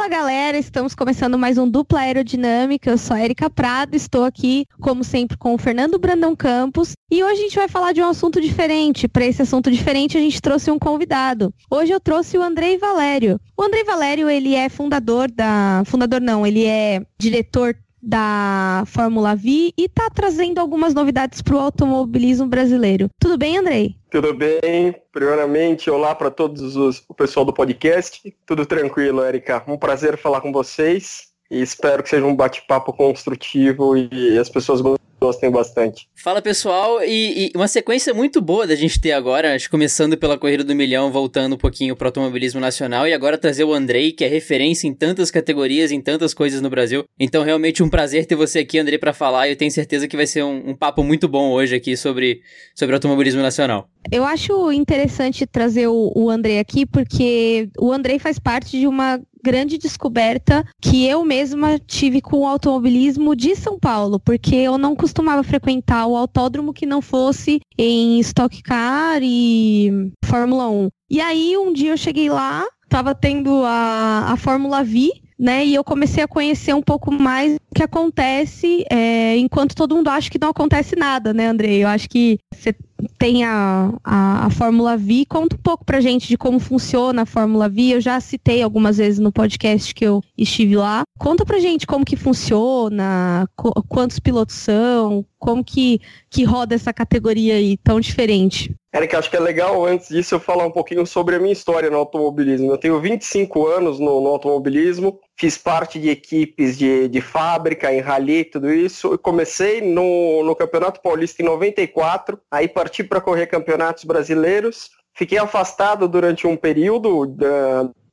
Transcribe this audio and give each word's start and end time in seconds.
Fala 0.00 0.08
galera, 0.08 0.56
estamos 0.56 0.94
começando 0.94 1.38
mais 1.38 1.58
um 1.58 1.68
Dupla 1.68 2.00
Aerodinâmica. 2.00 2.88
Eu 2.88 2.96
sou 2.96 3.14
a 3.14 3.22
Erika 3.22 3.50
Prado, 3.50 3.94
estou 3.94 4.24
aqui, 4.24 4.64
como 4.80 5.04
sempre, 5.04 5.36
com 5.36 5.52
o 5.52 5.58
Fernando 5.58 5.98
Brandão 5.98 6.34
Campos. 6.34 6.92
E 7.10 7.22
hoje 7.22 7.40
a 7.40 7.42
gente 7.42 7.56
vai 7.56 7.68
falar 7.68 7.92
de 7.92 8.00
um 8.00 8.08
assunto 8.08 8.40
diferente. 8.40 9.06
Para 9.06 9.26
esse 9.26 9.42
assunto 9.42 9.70
diferente, 9.70 10.16
a 10.16 10.20
gente 10.20 10.40
trouxe 10.40 10.70
um 10.70 10.78
convidado. 10.78 11.52
Hoje 11.70 11.92
eu 11.92 12.00
trouxe 12.00 12.38
o 12.38 12.42
Andrei 12.42 12.78
Valério. 12.78 13.38
O 13.54 13.62
Andrei 13.62 13.84
Valério, 13.84 14.30
ele 14.30 14.54
é 14.54 14.70
fundador 14.70 15.30
da. 15.30 15.82
Fundador 15.84 16.22
não, 16.22 16.46
ele 16.46 16.64
é 16.64 17.02
diretor 17.18 17.76
da 18.02 18.84
Fórmula 18.86 19.34
V 19.34 19.72
e 19.76 19.84
está 19.84 20.08
trazendo 20.10 20.58
algumas 20.58 20.94
novidades 20.94 21.42
para 21.42 21.56
o 21.56 21.58
automobilismo 21.58 22.46
brasileiro. 22.46 23.08
Tudo 23.18 23.36
bem, 23.36 23.58
Andrei? 23.58 23.96
Tudo 24.10 24.34
bem. 24.34 24.94
Primeiramente, 25.12 25.90
olá 25.90 26.14
para 26.14 26.30
todos 26.30 26.76
os, 26.76 27.02
o 27.08 27.14
pessoal 27.14 27.44
do 27.44 27.52
podcast. 27.52 28.34
Tudo 28.46 28.64
tranquilo, 28.64 29.24
Erika. 29.24 29.62
Um 29.66 29.76
prazer 29.76 30.16
falar 30.16 30.40
com 30.40 30.52
vocês 30.52 31.28
e 31.50 31.60
espero 31.60 32.02
que 32.02 32.08
seja 32.08 32.24
um 32.24 32.36
bate-papo 32.36 32.92
construtivo 32.92 33.96
e 33.96 34.38
as 34.38 34.48
pessoas 34.48 34.80
gostem 34.80 35.09
bastante. 35.50 36.08
Fala 36.14 36.40
pessoal, 36.40 37.02
e, 37.02 37.46
e, 37.46 37.52
uma 37.54 37.68
sequência 37.68 38.14
muito 38.14 38.40
boa 38.40 38.66
da 38.66 38.74
gente 38.74 39.00
ter 39.00 39.12
agora, 39.12 39.54
acho, 39.54 39.70
começando 39.70 40.16
pela 40.16 40.38
Corrida 40.38 40.64
do 40.64 40.74
Milhão, 40.74 41.12
voltando 41.12 41.54
um 41.54 41.58
pouquinho 41.58 41.94
pro 41.94 42.08
automobilismo 42.08 42.60
nacional, 42.60 43.06
e 43.06 43.12
agora 43.12 43.38
trazer 43.38 43.64
o 43.64 43.72
Andrei, 43.74 44.12
que 44.12 44.24
é 44.24 44.28
referência 44.28 44.88
em 44.88 44.94
tantas 44.94 45.30
categorias, 45.30 45.92
em 45.92 46.00
tantas 46.00 46.32
coisas 46.32 46.60
no 46.60 46.70
Brasil. 46.70 47.04
Então, 47.18 47.42
realmente 47.42 47.82
um 47.82 47.88
prazer 47.90 48.26
ter 48.26 48.34
você 48.34 48.60
aqui, 48.60 48.78
Andrei, 48.78 48.98
para 48.98 49.12
falar, 49.12 49.48
e 49.48 49.52
eu 49.52 49.56
tenho 49.56 49.70
certeza 49.70 50.08
que 50.08 50.16
vai 50.16 50.26
ser 50.26 50.42
um, 50.42 50.70
um 50.70 50.74
papo 50.74 51.02
muito 51.02 51.28
bom 51.28 51.50
hoje 51.52 51.74
aqui 51.74 51.96
sobre, 51.96 52.40
sobre 52.74 52.94
automobilismo 52.94 53.42
nacional. 53.42 53.88
Eu 54.10 54.24
acho 54.24 54.72
interessante 54.72 55.46
trazer 55.46 55.88
o, 55.88 56.12
o 56.14 56.30
Andrei 56.30 56.58
aqui, 56.58 56.86
porque 56.86 57.68
o 57.78 57.92
Andrei 57.92 58.18
faz 58.18 58.38
parte 58.38 58.78
de 58.78 58.86
uma 58.86 59.20
grande 59.42 59.78
descoberta 59.78 60.64
que 60.80 61.06
eu 61.06 61.24
mesma 61.24 61.78
tive 61.78 62.20
com 62.20 62.38
o 62.38 62.46
automobilismo 62.46 63.34
de 63.34 63.54
São 63.56 63.78
Paulo, 63.78 64.20
porque 64.20 64.54
eu 64.54 64.78
não 64.78 64.94
costumava 64.94 65.42
frequentar 65.42 66.06
o 66.06 66.16
autódromo 66.16 66.72
que 66.72 66.86
não 66.86 67.00
fosse 67.00 67.60
em 67.78 68.18
Stock 68.20 68.62
Car 68.62 69.20
e 69.22 70.12
Fórmula 70.24 70.68
1. 70.68 70.88
E 71.10 71.20
aí 71.20 71.56
um 71.56 71.72
dia 71.72 71.90
eu 71.90 71.96
cheguei 71.96 72.28
lá, 72.28 72.66
tava 72.88 73.14
tendo 73.14 73.64
a, 73.64 74.32
a 74.32 74.36
Fórmula 74.36 74.84
V, 74.84 75.10
né? 75.40 75.64
E 75.64 75.74
eu 75.74 75.82
comecei 75.82 76.22
a 76.22 76.28
conhecer 76.28 76.74
um 76.74 76.82
pouco 76.82 77.10
mais 77.10 77.54
o 77.54 77.74
que 77.74 77.82
acontece, 77.82 78.84
é, 78.90 79.36
enquanto 79.38 79.74
todo 79.74 79.96
mundo 79.96 80.08
acha 80.08 80.28
que 80.28 80.38
não 80.38 80.50
acontece 80.50 80.94
nada, 80.94 81.32
né, 81.32 81.46
Andrei? 81.46 81.82
Eu 81.82 81.88
acho 81.88 82.08
que 82.10 82.38
você 82.54 82.74
tem 83.18 83.44
a, 83.44 83.92
a, 84.04 84.46
a, 84.46 84.50
Fórmula 84.50 84.96
V. 84.96 85.24
Conta 85.28 85.56
um 85.56 85.58
pouco 85.58 85.84
pra 85.84 86.00
gente 86.00 86.28
de 86.28 86.36
como 86.36 86.58
funciona 86.58 87.22
a 87.22 87.26
Fórmula 87.26 87.68
V. 87.68 87.94
Eu 87.94 88.00
já 88.00 88.20
citei 88.20 88.62
algumas 88.62 88.98
vezes 88.98 89.18
no 89.18 89.32
podcast 89.32 89.94
que 89.94 90.04
eu 90.04 90.22
estive 90.36 90.76
lá. 90.76 91.02
Conta 91.18 91.44
pra 91.44 91.58
gente 91.58 91.86
como 91.86 92.04
que 92.04 92.16
funciona, 92.16 93.46
quantos 93.88 94.18
pilotos 94.18 94.56
são, 94.56 95.24
como 95.38 95.64
que, 95.64 96.00
que 96.30 96.44
roda 96.44 96.74
essa 96.74 96.92
categoria 96.92 97.54
aí 97.54 97.76
tão 97.76 98.00
diferente. 98.00 98.74
Eric, 98.94 99.14
acho 99.14 99.30
que 99.30 99.36
é 99.36 99.40
legal 99.40 99.84
antes 99.86 100.08
disso 100.08 100.34
eu 100.34 100.40
falar 100.40 100.66
um 100.66 100.70
pouquinho 100.70 101.06
sobre 101.06 101.36
a 101.36 101.38
minha 101.38 101.52
história 101.52 101.88
no 101.88 101.96
automobilismo. 101.96 102.72
Eu 102.72 102.78
tenho 102.78 103.00
25 103.00 103.66
anos 103.68 104.00
no, 104.00 104.20
no 104.20 104.28
automobilismo, 104.28 105.20
fiz 105.40 105.56
parte 105.56 105.98
de 105.98 106.10
equipes 106.10 106.76
de, 106.76 107.08
de 107.08 107.20
fábrica, 107.22 107.90
em 107.90 108.00
rally, 108.00 108.44
tudo 108.44 108.70
isso. 108.70 109.14
Eu 109.14 109.18
comecei 109.18 109.80
no, 109.80 110.44
no 110.44 110.54
Campeonato 110.54 111.00
Paulista 111.00 111.40
em 111.40 111.46
94, 111.46 112.38
aí 112.50 112.68
parti 112.68 113.02
para 113.02 113.22
correr 113.22 113.46
campeonatos 113.46 114.04
brasileiros. 114.04 114.90
Fiquei 115.14 115.38
afastado 115.38 116.06
durante 116.06 116.46
um 116.46 116.58
período, 116.58 117.34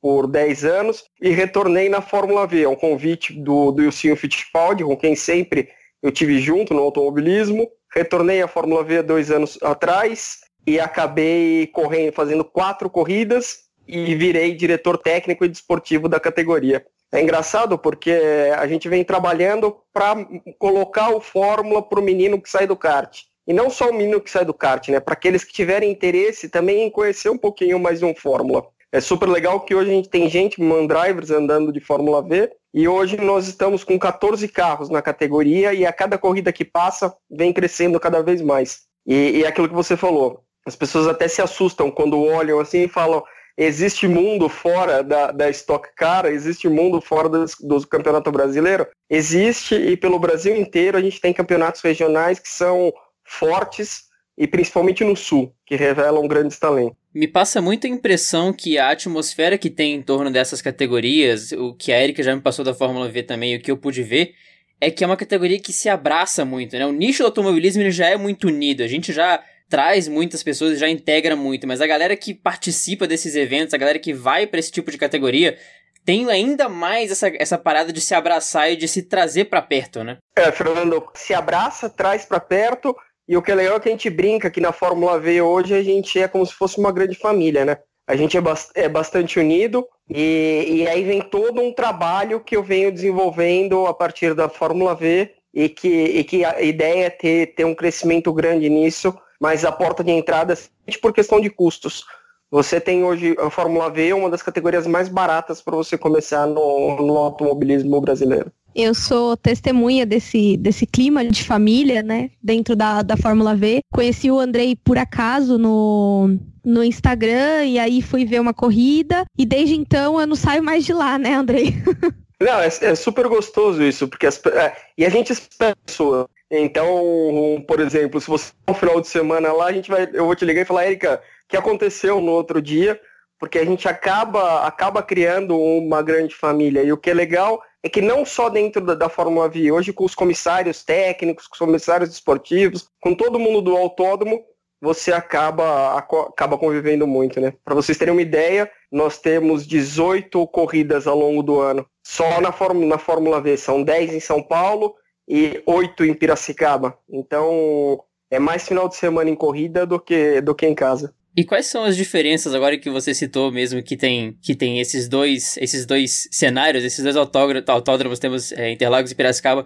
por 0.01 0.25
10 0.25 0.63
anos, 0.63 1.03
e 1.21 1.29
retornei 1.31 1.89
na 1.89 1.99
Fórmula 1.99 2.47
V. 2.47 2.63
É 2.63 2.69
um 2.69 2.77
convite 2.77 3.33
do, 3.33 3.73
do 3.73 3.83
Ilcinho 3.83 4.15
Fittipaldi, 4.15 4.85
com 4.85 4.95
quem 4.95 5.13
sempre 5.13 5.67
eu 6.01 6.13
tive 6.13 6.39
junto 6.39 6.73
no 6.73 6.81
automobilismo. 6.81 7.67
Retornei 7.93 8.41
à 8.41 8.47
Fórmula 8.47 8.85
V 8.85 9.03
dois 9.03 9.31
anos 9.31 9.59
atrás 9.61 10.39
e 10.65 10.79
acabei 10.79 11.67
correndo, 11.67 12.13
fazendo 12.13 12.45
quatro 12.45 12.89
corridas 12.89 13.67
e 13.85 14.15
virei 14.15 14.55
diretor 14.55 14.97
técnico 14.97 15.43
e 15.43 15.49
desportivo 15.49 16.07
da 16.07 16.21
categoria. 16.21 16.85
É 17.11 17.21
engraçado 17.21 17.77
porque 17.77 18.11
a 18.57 18.67
gente 18.67 18.89
vem 18.89 19.03
trabalhando 19.03 19.77
para 19.93 20.15
colocar 20.59 21.09
o 21.09 21.21
Fórmula 21.21 21.81
para 21.81 21.99
o 21.99 22.03
menino 22.03 22.41
que 22.41 22.49
sai 22.49 22.67
do 22.67 22.75
kart. 22.75 23.23
E 23.47 23.53
não 23.53 23.69
só 23.69 23.89
o 23.89 23.93
menino 23.93 24.19
que 24.19 24.29
sai 24.29 24.43
do 24.43 24.53
kart, 24.53 24.89
né? 24.89 24.99
Para 24.99 25.13
aqueles 25.13 25.43
que 25.43 25.53
tiverem 25.53 25.89
interesse 25.89 26.49
também 26.49 26.83
em 26.83 26.89
conhecer 26.89 27.29
um 27.29 27.37
pouquinho 27.37 27.79
mais 27.79 27.99
de 27.99 28.05
um 28.05 28.13
Fórmula. 28.13 28.67
É 28.91 28.99
super 28.99 29.27
legal 29.27 29.61
que 29.61 29.73
hoje 29.73 29.89
a 29.89 29.93
gente 29.93 30.09
tem 30.09 30.29
gente, 30.29 30.61
mandrivers, 30.61 31.31
andando 31.31 31.71
de 31.71 31.79
Fórmula 31.79 32.21
V. 32.21 32.51
E 32.73 32.87
hoje 32.87 33.17
nós 33.17 33.47
estamos 33.47 33.83
com 33.83 33.97
14 33.97 34.47
carros 34.49 34.89
na 34.89 35.01
categoria 35.01 35.73
e 35.73 35.85
a 35.85 35.93
cada 35.93 36.17
corrida 36.17 36.51
que 36.51 36.65
passa 36.65 37.15
vem 37.29 37.53
crescendo 37.53 37.99
cada 37.99 38.21
vez 38.21 38.41
mais. 38.41 38.81
E, 39.05 39.37
e 39.37 39.43
é 39.43 39.47
aquilo 39.47 39.69
que 39.69 39.73
você 39.73 39.95
falou, 39.95 40.43
as 40.65 40.75
pessoas 40.75 41.07
até 41.07 41.29
se 41.29 41.41
assustam 41.41 41.89
quando 41.89 42.21
olham 42.21 42.59
assim 42.59 42.83
e 42.83 42.87
falam: 42.89 43.23
existe 43.57 44.07
mundo 44.07 44.47
fora 44.47 45.03
da, 45.03 45.31
da 45.31 45.49
Stock 45.49 45.89
Car, 45.95 46.25
existe 46.27 46.69
mundo 46.69 47.01
fora 47.01 47.27
do, 47.27 47.45
do 47.61 47.87
Campeonato 47.87 48.31
Brasileiro? 48.31 48.87
Existe, 49.09 49.73
e 49.75 49.97
pelo 49.97 50.19
Brasil 50.19 50.55
inteiro 50.55 50.97
a 50.97 51.01
gente 51.01 51.19
tem 51.19 51.33
campeonatos 51.33 51.81
regionais 51.81 52.37
que 52.37 52.49
são 52.49 52.93
fortes 53.23 54.05
e 54.37 54.45
principalmente 54.45 55.03
no 55.03 55.15
Sul, 55.15 55.51
que 55.65 55.75
revelam 55.75 56.27
grandes 56.27 56.59
talentos. 56.59 56.95
Me 57.11 57.27
passa 57.27 57.59
muita 57.59 57.87
impressão 57.87 58.53
que 58.53 58.77
a 58.77 58.91
atmosfera 58.91 59.57
que 59.57 59.71
tem 59.71 59.95
em 59.95 60.01
torno 60.03 60.29
dessas 60.29 60.61
categorias, 60.61 61.51
o 61.51 61.73
que 61.73 61.91
a 61.91 61.99
Erika 61.99 62.21
já 62.21 62.35
me 62.35 62.41
passou 62.41 62.63
da 62.63 62.75
Fórmula 62.75 63.09
V 63.09 63.23
também, 63.23 63.55
o 63.55 63.59
que 63.59 63.71
eu 63.71 63.77
pude 63.77 64.03
ver, 64.03 64.35
é 64.79 64.91
que 64.91 65.03
é 65.03 65.07
uma 65.07 65.17
categoria 65.17 65.59
que 65.59 65.73
se 65.73 65.89
abraça 65.89 66.45
muito, 66.45 66.77
né? 66.77 66.85
O 66.85 66.91
nicho 66.91 67.23
do 67.23 67.25
automobilismo 67.25 67.81
ele 67.81 67.89
já 67.89 68.07
é 68.07 68.15
muito 68.15 68.47
unido. 68.47 68.83
A 68.83 68.87
gente 68.87 69.11
já 69.11 69.43
traz 69.69 70.07
muitas 70.07 70.43
pessoas 70.43 70.73
e 70.73 70.77
já 70.77 70.89
integra 70.89 71.35
muito, 71.35 71.67
mas 71.67 71.81
a 71.81 71.87
galera 71.87 72.15
que 72.15 72.33
participa 72.33 73.07
desses 73.07 73.35
eventos, 73.35 73.73
a 73.73 73.77
galera 73.77 73.99
que 73.99 74.13
vai 74.13 74.47
para 74.47 74.59
esse 74.59 74.71
tipo 74.71 74.91
de 74.91 74.97
categoria, 74.97 75.57
tem 76.05 76.29
ainda 76.29 76.69
mais 76.69 77.11
essa, 77.11 77.27
essa 77.37 77.57
parada 77.57 77.91
de 77.91 77.99
se 77.99 78.15
abraçar 78.15 78.71
e 78.71 78.77
de 78.77 78.87
se 78.87 79.03
trazer 79.03 79.45
para 79.45 79.61
perto, 79.61 80.03
né? 80.03 80.17
É, 80.37 80.51
Fernando, 80.51 81.05
se 81.13 81.33
abraça, 81.33 81.89
traz 81.89 82.23
para 82.23 82.39
perto, 82.39 82.95
e 83.27 83.35
o 83.35 83.41
que 83.41 83.51
é 83.51 83.55
legal 83.55 83.75
é 83.75 83.79
que 83.79 83.89
a 83.89 83.91
gente 83.91 84.09
brinca 84.09 84.49
que 84.49 84.61
na 84.61 84.71
Fórmula 84.71 85.19
V 85.19 85.41
hoje 85.41 85.73
a 85.73 85.83
gente 85.83 86.17
é 86.17 86.27
como 86.27 86.45
se 86.45 86.53
fosse 86.53 86.77
uma 86.77 86.93
grande 86.93 87.17
família, 87.17 87.65
né? 87.65 87.77
A 88.07 88.15
gente 88.15 88.37
é, 88.37 88.41
é 88.75 88.87
bastante 88.87 89.37
unido 89.37 89.85
e, 90.09 90.65
e 90.69 90.87
aí 90.87 91.03
vem 91.03 91.21
todo 91.21 91.61
um 91.61 91.73
trabalho 91.73 92.39
que 92.39 92.55
eu 92.55 92.63
venho 92.63 92.89
desenvolvendo 92.89 93.85
a 93.85 93.93
partir 93.93 94.33
da 94.33 94.47
Fórmula 94.47 94.95
V 94.95 95.29
e 95.53 95.67
que, 95.67 95.89
e 95.89 96.23
que 96.23 96.45
a 96.45 96.61
ideia 96.61 97.07
é 97.07 97.09
ter, 97.09 97.47
ter 97.47 97.65
um 97.65 97.75
crescimento 97.75 98.31
grande 98.31 98.69
nisso 98.69 99.13
mas 99.39 99.65
a 99.65 99.71
porta 99.71 100.03
de 100.03 100.11
entrada 100.11 100.53
é 100.53 100.97
por 100.97 101.13
questão 101.13 101.39
de 101.39 101.49
custos. 101.49 102.05
Você 102.49 102.79
tem 102.79 103.03
hoje 103.03 103.35
a 103.39 103.49
Fórmula 103.49 103.89
V, 103.89 104.13
uma 104.13 104.29
das 104.29 104.41
categorias 104.41 104.87
mais 104.87 105.09
baratas 105.09 105.61
para 105.61 105.75
você 105.75 105.97
começar 105.97 106.47
no, 106.47 106.95
no 107.01 107.17
automobilismo 107.17 107.99
brasileiro. 107.99 108.51
Eu 108.73 108.93
sou 108.93 109.35
testemunha 109.35 110.05
desse, 110.05 110.55
desse 110.55 110.85
clima 110.85 111.25
de 111.25 111.43
família, 111.43 112.03
né, 112.03 112.29
dentro 112.41 112.75
da, 112.75 113.01
da 113.01 113.17
Fórmula 113.17 113.55
V. 113.55 113.79
Conheci 113.91 114.29
o 114.29 114.39
Andrei 114.39 114.75
por 114.75 114.97
acaso 114.97 115.57
no, 115.57 116.37
no 116.63 116.83
Instagram 116.83 117.65
e 117.65 117.79
aí 117.79 118.01
fui 118.01 118.23
ver 118.23 118.39
uma 118.39 118.53
corrida 118.53 119.25
e 119.37 119.45
desde 119.45 119.75
então 119.75 120.19
eu 120.19 120.27
não 120.27 120.35
saio 120.35 120.63
mais 120.63 120.85
de 120.85 120.93
lá, 120.93 121.17
né, 121.17 121.33
Andrei? 121.33 121.73
Não, 122.39 122.59
é, 122.59 122.67
é 122.67 122.93
super 122.93 123.27
gostoso 123.27 123.81
isso, 123.81 124.07
porque 124.07 124.27
as, 124.27 124.39
é, 124.45 124.71
e 124.95 125.03
a 125.03 125.09
gente 125.09 125.33
espera 125.33 125.75
pessoa. 125.83 126.29
Então, 126.49 127.63
por 127.67 127.79
exemplo, 127.79 128.21
se 128.21 128.27
você 128.27 128.53
no 128.67 128.73
final 128.73 129.01
de 129.01 129.07
semana 129.07 129.51
lá, 129.51 129.65
a 129.65 129.71
gente 129.71 129.89
vai, 129.89 130.09
eu 130.13 130.25
vou 130.25 130.35
te 130.35 130.45
ligar 130.45 130.61
e 130.61 130.65
falar, 130.65 130.87
Erika, 130.87 131.21
o 131.43 131.47
que 131.47 131.57
aconteceu 131.57 132.21
no 132.21 132.31
outro 132.31 132.61
dia? 132.61 132.99
Porque 133.39 133.59
a 133.59 133.65
gente 133.65 133.87
acaba, 133.87 134.65
acaba 134.65 135.03
criando 135.03 135.59
uma 135.59 136.01
grande 136.01 136.33
família. 136.33 136.81
E 136.81 136.91
o 136.91 136.97
que 136.97 137.11
é 137.11 137.13
legal 137.13 137.61
é 137.83 137.89
que 137.89 138.01
não 138.01 138.25
só 138.25 138.49
dentro 138.49 138.83
da, 138.83 138.95
da 138.95 139.09
Fórmula 139.09 139.49
V, 139.49 139.71
hoje 139.71 139.93
com 139.93 140.05
os 140.05 140.15
comissários 140.15 140.83
técnicos, 140.83 141.47
com 141.47 141.53
os 141.53 141.59
comissários 141.59 142.09
esportivos, 142.09 142.89
com 143.01 143.13
todo 143.13 143.39
mundo 143.39 143.61
do 143.61 143.75
autódromo, 143.75 144.43
você 144.81 145.11
acaba, 145.11 145.97
acaba 145.97 146.57
convivendo 146.57 147.05
muito, 147.07 147.41
né? 147.41 147.53
Para 147.65 147.75
vocês 147.75 147.97
terem 147.97 148.13
uma 148.13 148.21
ideia, 148.21 148.69
nós 148.91 149.19
temos 149.19 149.65
18 149.67 150.45
corridas 150.47 151.07
ao 151.07 151.17
longo 151.17 151.41
do 151.43 151.59
ano. 151.59 151.85
Só 152.05 152.39
na 152.39 152.51
Fórmula, 152.51 152.87
na 152.87 152.97
Fórmula 152.97 153.41
V, 153.41 153.57
são 153.57 153.83
10 153.83 154.13
em 154.13 154.19
São 154.19 154.41
Paulo 154.41 154.95
e 155.27 155.61
oito 155.65 156.05
em 156.05 156.13
Piracicaba. 156.13 156.97
Então 157.09 158.01
é 158.31 158.39
mais 158.39 158.67
final 158.67 158.87
de 158.87 158.95
semana 158.95 159.29
em 159.29 159.35
corrida 159.35 159.85
do 159.85 159.99
que, 159.99 160.41
do 160.41 160.55
que 160.55 160.65
em 160.65 160.75
casa. 160.75 161.13
E 161.35 161.43
quais 161.43 161.67
são 161.67 161.83
as 161.83 161.95
diferenças 161.95 162.55
agora 162.55 162.79
que 162.79 162.89
você 162.89 163.13
citou 163.13 163.51
mesmo 163.51 163.83
que 163.83 163.95
tem 163.95 164.35
que 164.41 164.55
tem 164.55 164.79
esses 164.79 165.07
dois 165.07 165.55
esses 165.57 165.85
dois 165.85 166.27
cenários, 166.31 166.83
esses 166.83 167.03
dois 167.03 167.15
autódromos, 167.15 168.17
temos 168.17 168.51
é, 168.51 168.71
Interlagos 168.71 169.11
e 169.11 169.15
Piracicaba. 169.15 169.63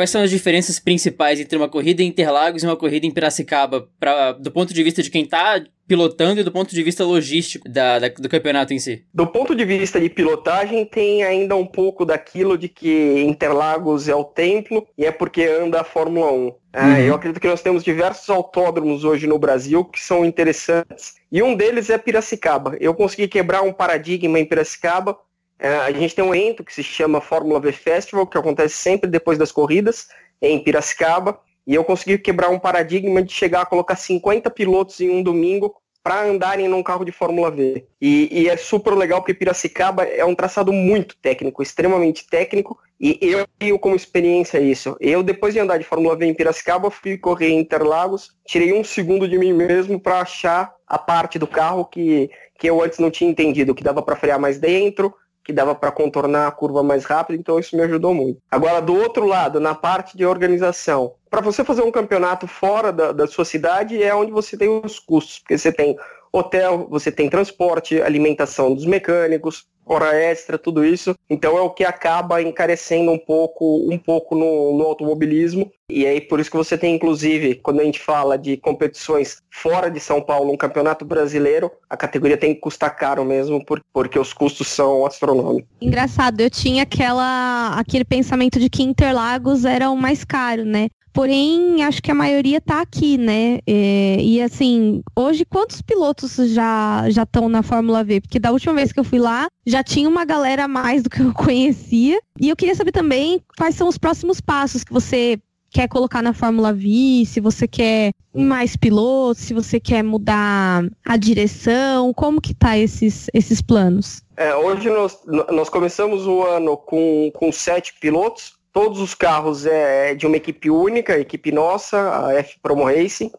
Quais 0.00 0.08
são 0.08 0.22
as 0.22 0.30
diferenças 0.30 0.78
principais 0.78 1.38
entre 1.38 1.58
uma 1.58 1.68
corrida 1.68 2.02
em 2.02 2.06
Interlagos 2.06 2.62
e 2.62 2.66
uma 2.66 2.74
corrida 2.74 3.04
em 3.04 3.10
Piracicaba, 3.10 3.86
pra, 4.00 4.32
do 4.32 4.50
ponto 4.50 4.72
de 4.72 4.82
vista 4.82 5.02
de 5.02 5.10
quem 5.10 5.26
tá 5.26 5.62
pilotando 5.86 6.40
e 6.40 6.42
do 6.42 6.50
ponto 6.50 6.74
de 6.74 6.82
vista 6.82 7.04
logístico 7.04 7.68
da, 7.68 7.98
da, 7.98 8.08
do 8.08 8.26
campeonato 8.26 8.72
em 8.72 8.78
si? 8.78 9.04
Do 9.12 9.26
ponto 9.26 9.54
de 9.54 9.62
vista 9.62 10.00
de 10.00 10.08
pilotagem, 10.08 10.86
tem 10.86 11.22
ainda 11.22 11.54
um 11.54 11.66
pouco 11.66 12.06
daquilo 12.06 12.56
de 12.56 12.66
que 12.66 13.22
Interlagos 13.28 14.08
é 14.08 14.14
o 14.14 14.24
templo 14.24 14.86
e 14.96 15.04
é 15.04 15.12
porque 15.12 15.44
anda 15.44 15.82
a 15.82 15.84
Fórmula 15.84 16.32
1. 16.32 16.54
Ah, 16.72 16.86
uhum. 16.86 16.96
eu 16.96 17.14
acredito 17.14 17.40
que 17.42 17.48
nós 17.48 17.60
temos 17.60 17.84
diversos 17.84 18.30
autódromos 18.30 19.04
hoje 19.04 19.26
no 19.26 19.38
Brasil 19.38 19.84
que 19.84 20.00
são 20.00 20.24
interessantes. 20.24 21.16
E 21.30 21.42
um 21.42 21.54
deles 21.54 21.90
é 21.90 21.98
Piracicaba. 21.98 22.74
Eu 22.80 22.94
consegui 22.94 23.28
quebrar 23.28 23.60
um 23.60 23.72
paradigma 23.72 24.38
em 24.38 24.46
Piracicaba. 24.46 25.18
Ah, 25.60 25.84
a 25.84 25.92
gente 25.92 26.14
tem 26.14 26.24
um 26.24 26.34
evento 26.34 26.64
que 26.64 26.72
se 26.72 26.82
chama 26.82 27.20
Fórmula 27.20 27.60
V 27.60 27.72
Festival, 27.72 28.26
que 28.26 28.38
acontece 28.38 28.76
sempre 28.76 29.08
depois 29.08 29.38
das 29.38 29.52
corridas, 29.52 30.08
em 30.40 30.58
Piracicaba. 30.62 31.38
E 31.66 31.74
eu 31.74 31.84
consegui 31.84 32.18
quebrar 32.18 32.48
um 32.48 32.58
paradigma 32.58 33.22
de 33.22 33.32
chegar 33.32 33.62
a 33.62 33.66
colocar 33.66 33.94
50 33.94 34.50
pilotos 34.50 35.00
em 35.00 35.10
um 35.10 35.22
domingo 35.22 35.74
para 36.02 36.22
andarem 36.22 36.66
num 36.66 36.82
carro 36.82 37.04
de 37.04 37.12
Fórmula 37.12 37.50
V. 37.50 37.86
E, 38.00 38.28
e, 38.32 38.48
é 38.48 38.56
super 38.56 38.94
legal 38.94 39.20
porque 39.20 39.34
Piracicaba 39.34 40.04
é 40.04 40.24
um 40.24 40.34
traçado 40.34 40.72
muito 40.72 41.14
técnico, 41.18 41.62
extremamente 41.62 42.26
técnico, 42.26 42.78
e 42.98 43.18
eu 43.20 43.46
tenho 43.58 43.78
como 43.78 43.94
experiência 43.94 44.58
isso. 44.58 44.96
Eu, 44.98 45.22
depois 45.22 45.52
de 45.52 45.60
andar 45.60 45.78
de 45.78 45.84
Fórmula 45.84 46.16
V 46.16 46.24
em 46.24 46.34
Piracicaba, 46.34 46.90
fui 46.90 47.18
correr 47.18 47.50
em 47.50 47.60
Interlagos, 47.60 48.30
tirei 48.46 48.72
um 48.72 48.82
segundo 48.82 49.28
de 49.28 49.38
mim 49.38 49.52
mesmo 49.52 50.00
para 50.00 50.20
achar 50.20 50.74
a 50.86 50.98
parte 50.98 51.38
do 51.38 51.46
carro 51.46 51.84
que, 51.84 52.30
que 52.58 52.68
eu 52.68 52.82
antes 52.82 52.98
não 52.98 53.10
tinha 53.10 53.30
entendido, 53.30 53.74
que 53.74 53.84
dava 53.84 54.02
para 54.02 54.16
frear 54.16 54.40
mais 54.40 54.58
dentro, 54.58 55.14
que 55.44 55.52
dava 55.52 55.74
para 55.74 55.90
contornar 55.90 56.46
a 56.46 56.50
curva 56.50 56.82
mais 56.82 57.04
rápido, 57.04 57.38
então 57.38 57.58
isso 57.58 57.76
me 57.76 57.82
ajudou 57.82 58.14
muito. 58.14 58.40
Agora, 58.50 58.80
do 58.80 58.94
outro 58.94 59.26
lado, 59.26 59.58
na 59.58 59.74
parte 59.74 60.16
de 60.16 60.24
organização, 60.24 61.14
para 61.28 61.40
você 61.40 61.64
fazer 61.64 61.82
um 61.82 61.90
campeonato 61.90 62.46
fora 62.46 62.92
da, 62.92 63.12
da 63.12 63.26
sua 63.26 63.44
cidade 63.44 64.02
é 64.02 64.14
onde 64.14 64.30
você 64.30 64.56
tem 64.56 64.68
os 64.68 64.98
custos, 64.98 65.38
porque 65.38 65.56
você 65.56 65.72
tem 65.72 65.96
hotel, 66.32 66.86
você 66.88 67.10
tem 67.10 67.28
transporte, 67.28 68.00
alimentação 68.00 68.74
dos 68.74 68.86
mecânicos, 68.86 69.66
hora 69.84 70.14
extra, 70.14 70.58
tudo 70.58 70.84
isso. 70.84 71.14
Então 71.28 71.56
é 71.58 71.60
o 71.60 71.70
que 71.70 71.84
acaba 71.84 72.42
encarecendo 72.42 73.10
um 73.10 73.18
pouco, 73.18 73.86
um 73.90 73.98
pouco 73.98 74.34
no, 74.34 74.76
no, 74.76 74.84
automobilismo. 74.84 75.70
E 75.88 76.06
aí 76.06 76.20
por 76.20 76.38
isso 76.38 76.50
que 76.50 76.56
você 76.56 76.78
tem, 76.78 76.94
inclusive, 76.94 77.56
quando 77.56 77.80
a 77.80 77.84
gente 77.84 77.98
fala 77.98 78.38
de 78.38 78.56
competições 78.56 79.42
fora 79.50 79.90
de 79.90 79.98
São 79.98 80.20
Paulo, 80.20 80.52
um 80.52 80.56
campeonato 80.56 81.04
brasileiro, 81.04 81.70
a 81.88 81.96
categoria 81.96 82.36
tem 82.36 82.54
que 82.54 82.60
custar 82.60 82.94
caro 82.96 83.24
mesmo, 83.24 83.64
por, 83.64 83.82
porque 83.92 84.18
os 84.18 84.32
custos 84.32 84.68
são 84.68 85.04
astronômicos. 85.04 85.68
Engraçado, 85.80 86.40
eu 86.40 86.50
tinha 86.50 86.84
aquela, 86.84 87.74
aquele 87.76 88.04
pensamento 88.04 88.60
de 88.60 88.70
que 88.70 88.82
Interlagos 88.82 89.64
era 89.64 89.90
o 89.90 89.96
mais 89.96 90.24
caro, 90.24 90.64
né? 90.64 90.88
Porém, 91.12 91.82
acho 91.82 92.00
que 92.00 92.10
a 92.10 92.14
maioria 92.14 92.60
tá 92.60 92.80
aqui, 92.80 93.18
né? 93.18 93.58
É, 93.66 94.16
e 94.20 94.40
assim, 94.40 95.02
hoje 95.16 95.44
quantos 95.44 95.82
pilotos 95.82 96.36
já 96.52 97.10
já 97.10 97.24
estão 97.24 97.48
na 97.48 97.62
Fórmula 97.62 98.04
V? 98.04 98.20
Porque 98.20 98.38
da 98.38 98.52
última 98.52 98.74
vez 98.74 98.92
que 98.92 99.00
eu 99.00 99.04
fui 99.04 99.18
lá, 99.18 99.48
já 99.70 99.82
tinha 99.82 100.08
uma 100.08 100.24
galera 100.24 100.64
a 100.64 100.68
mais 100.68 101.02
do 101.02 101.10
que 101.10 101.20
eu 101.20 101.32
conhecia. 101.34 102.20
E 102.38 102.48
eu 102.48 102.56
queria 102.56 102.74
saber 102.74 102.92
também 102.92 103.42
quais 103.56 103.74
são 103.74 103.88
os 103.88 103.96
próximos 103.96 104.40
passos 104.40 104.84
que 104.84 104.92
você 104.92 105.38
quer 105.72 105.88
colocar 105.88 106.20
na 106.20 106.32
Fórmula 106.32 106.72
V, 106.72 107.24
se 107.26 107.40
você 107.40 107.68
quer 107.68 108.10
mais 108.34 108.76
pilotos, 108.76 109.44
se 109.44 109.54
você 109.54 109.78
quer 109.78 110.02
mudar 110.02 110.82
a 111.06 111.16
direção, 111.16 112.12
como 112.12 112.40
que 112.40 112.52
tá 112.52 112.76
esses, 112.76 113.28
esses 113.32 113.62
planos? 113.62 114.20
É, 114.36 114.52
hoje 114.54 114.90
nós, 114.90 115.16
nós 115.50 115.68
começamos 115.68 116.26
o 116.26 116.42
ano 116.42 116.76
com, 116.76 117.30
com 117.32 117.52
sete 117.52 117.94
pilotos, 118.00 118.58
Todos 118.72 119.00
os 119.00 119.14
carros 119.14 119.66
é 119.66 120.14
de 120.14 120.26
uma 120.26 120.36
equipe 120.36 120.70
única, 120.70 121.18
equipe 121.18 121.50
nossa, 121.50 122.26
a 122.26 122.34
F 122.34 122.56
Promo 122.62 122.84
Racing. 122.84 123.32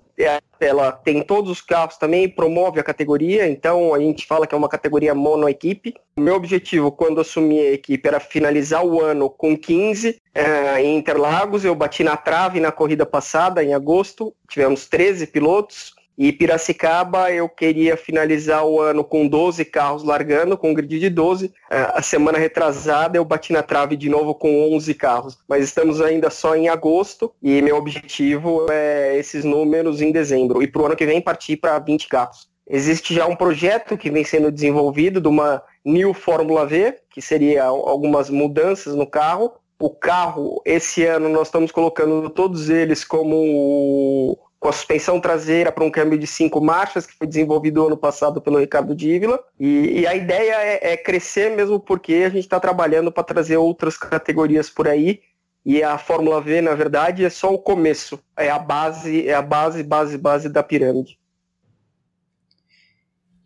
Ela 0.59 0.91
tem 0.91 1.23
todos 1.23 1.49
os 1.49 1.61
carros 1.61 1.97
também, 1.97 2.29
promove 2.29 2.79
a 2.79 2.83
categoria, 2.83 3.47
então 3.47 3.93
a 3.93 3.99
gente 3.99 4.27
fala 4.27 4.45
que 4.45 4.53
é 4.53 4.57
uma 4.57 4.69
categoria 4.69 5.15
mono-equipe. 5.15 5.95
O 6.15 6.21
meu 6.21 6.35
objetivo, 6.35 6.91
quando 6.91 7.21
assumi 7.21 7.59
a 7.59 7.71
equipe, 7.71 8.07
era 8.07 8.19
finalizar 8.19 8.85
o 8.85 9.01
ano 9.01 9.29
com 9.29 9.57
15 9.57 10.21
é, 10.35 10.81
em 10.81 10.97
Interlagos. 10.97 11.65
Eu 11.65 11.73
bati 11.73 12.03
na 12.03 12.15
trave 12.15 12.59
na 12.59 12.71
corrida 12.71 13.05
passada, 13.05 13.63
em 13.63 13.73
agosto. 13.73 14.33
Tivemos 14.47 14.87
13 14.87 15.27
pilotos. 15.27 15.93
E 16.17 16.31
Piracicaba 16.31 17.31
eu 17.31 17.47
queria 17.49 17.97
finalizar 17.97 18.65
o 18.65 18.79
ano 18.79 19.03
com 19.03 19.27
12 19.27 19.65
carros 19.65 20.03
largando, 20.03 20.57
com 20.57 20.71
um 20.71 20.73
grid 20.73 20.99
de 20.99 21.09
12. 21.09 21.51
É, 21.69 21.91
a 21.93 22.01
semana 22.01 22.37
retrasada 22.37 23.17
eu 23.17 23.25
bati 23.25 23.53
na 23.53 23.63
trave 23.63 23.95
de 23.95 24.09
novo 24.09 24.35
com 24.35 24.73
11 24.75 24.93
carros. 24.93 25.37
Mas 25.47 25.63
estamos 25.63 26.01
ainda 26.01 26.29
só 26.29 26.55
em 26.55 26.69
agosto 26.69 27.33
e 27.41 27.61
meu 27.61 27.77
objetivo 27.77 28.67
é 28.69 29.17
esses 29.17 29.43
números 29.43 30.01
em 30.01 30.11
dezembro. 30.11 30.61
E 30.61 30.67
para 30.67 30.81
o 30.81 30.85
ano 30.85 30.95
que 30.95 31.05
vem 31.05 31.21
partir 31.21 31.57
para 31.57 31.79
20 31.79 32.07
carros. 32.07 32.51
Existe 32.69 33.13
já 33.13 33.25
um 33.25 33.35
projeto 33.35 33.97
que 33.97 34.09
vem 34.09 34.23
sendo 34.23 34.51
desenvolvido 34.51 35.19
de 35.19 35.27
uma 35.27 35.61
New 35.83 36.13
Fórmula 36.13 36.65
V, 36.65 36.95
que 37.09 37.21
seria 37.21 37.65
algumas 37.65 38.29
mudanças 38.29 38.95
no 38.95 39.05
carro. 39.05 39.51
O 39.79 39.89
carro, 39.89 40.61
esse 40.63 41.03
ano, 41.05 41.27
nós 41.27 41.47
estamos 41.47 41.71
colocando 41.71 42.29
todos 42.29 42.69
eles 42.69 43.03
como 43.03 44.37
com 44.61 44.69
a 44.69 44.71
suspensão 44.71 45.19
traseira 45.19 45.71
para 45.71 45.83
um 45.83 45.89
câmbio 45.89 46.19
de 46.19 46.27
cinco 46.27 46.61
marchas, 46.61 47.07
que 47.07 47.17
foi 47.17 47.25
desenvolvido 47.25 47.87
ano 47.87 47.97
passado 47.97 48.39
pelo 48.39 48.59
Ricardo 48.59 48.93
Dívila. 48.93 49.43
E, 49.59 50.01
e 50.01 50.07
a 50.07 50.13
ideia 50.13 50.53
é, 50.53 50.93
é, 50.93 50.97
crescer 50.97 51.49
mesmo 51.55 51.79
porque 51.79 52.13
a 52.13 52.29
gente 52.29 52.43
está 52.43 52.59
trabalhando 52.59 53.11
para 53.11 53.23
trazer 53.23 53.57
outras 53.57 53.97
categorias 53.97 54.69
por 54.69 54.87
aí. 54.87 55.21
E 55.65 55.81
a 55.81 55.97
Fórmula 55.97 56.39
V, 56.39 56.61
na 56.61 56.75
verdade, 56.75 57.25
é 57.25 57.29
só 57.31 57.51
o 57.51 57.57
começo. 57.57 58.19
É 58.37 58.51
a 58.51 58.59
base, 58.59 59.27
é 59.27 59.33
a 59.33 59.41
base, 59.41 59.81
base, 59.81 60.15
base 60.15 60.47
da 60.47 60.61
pirâmide. 60.61 61.17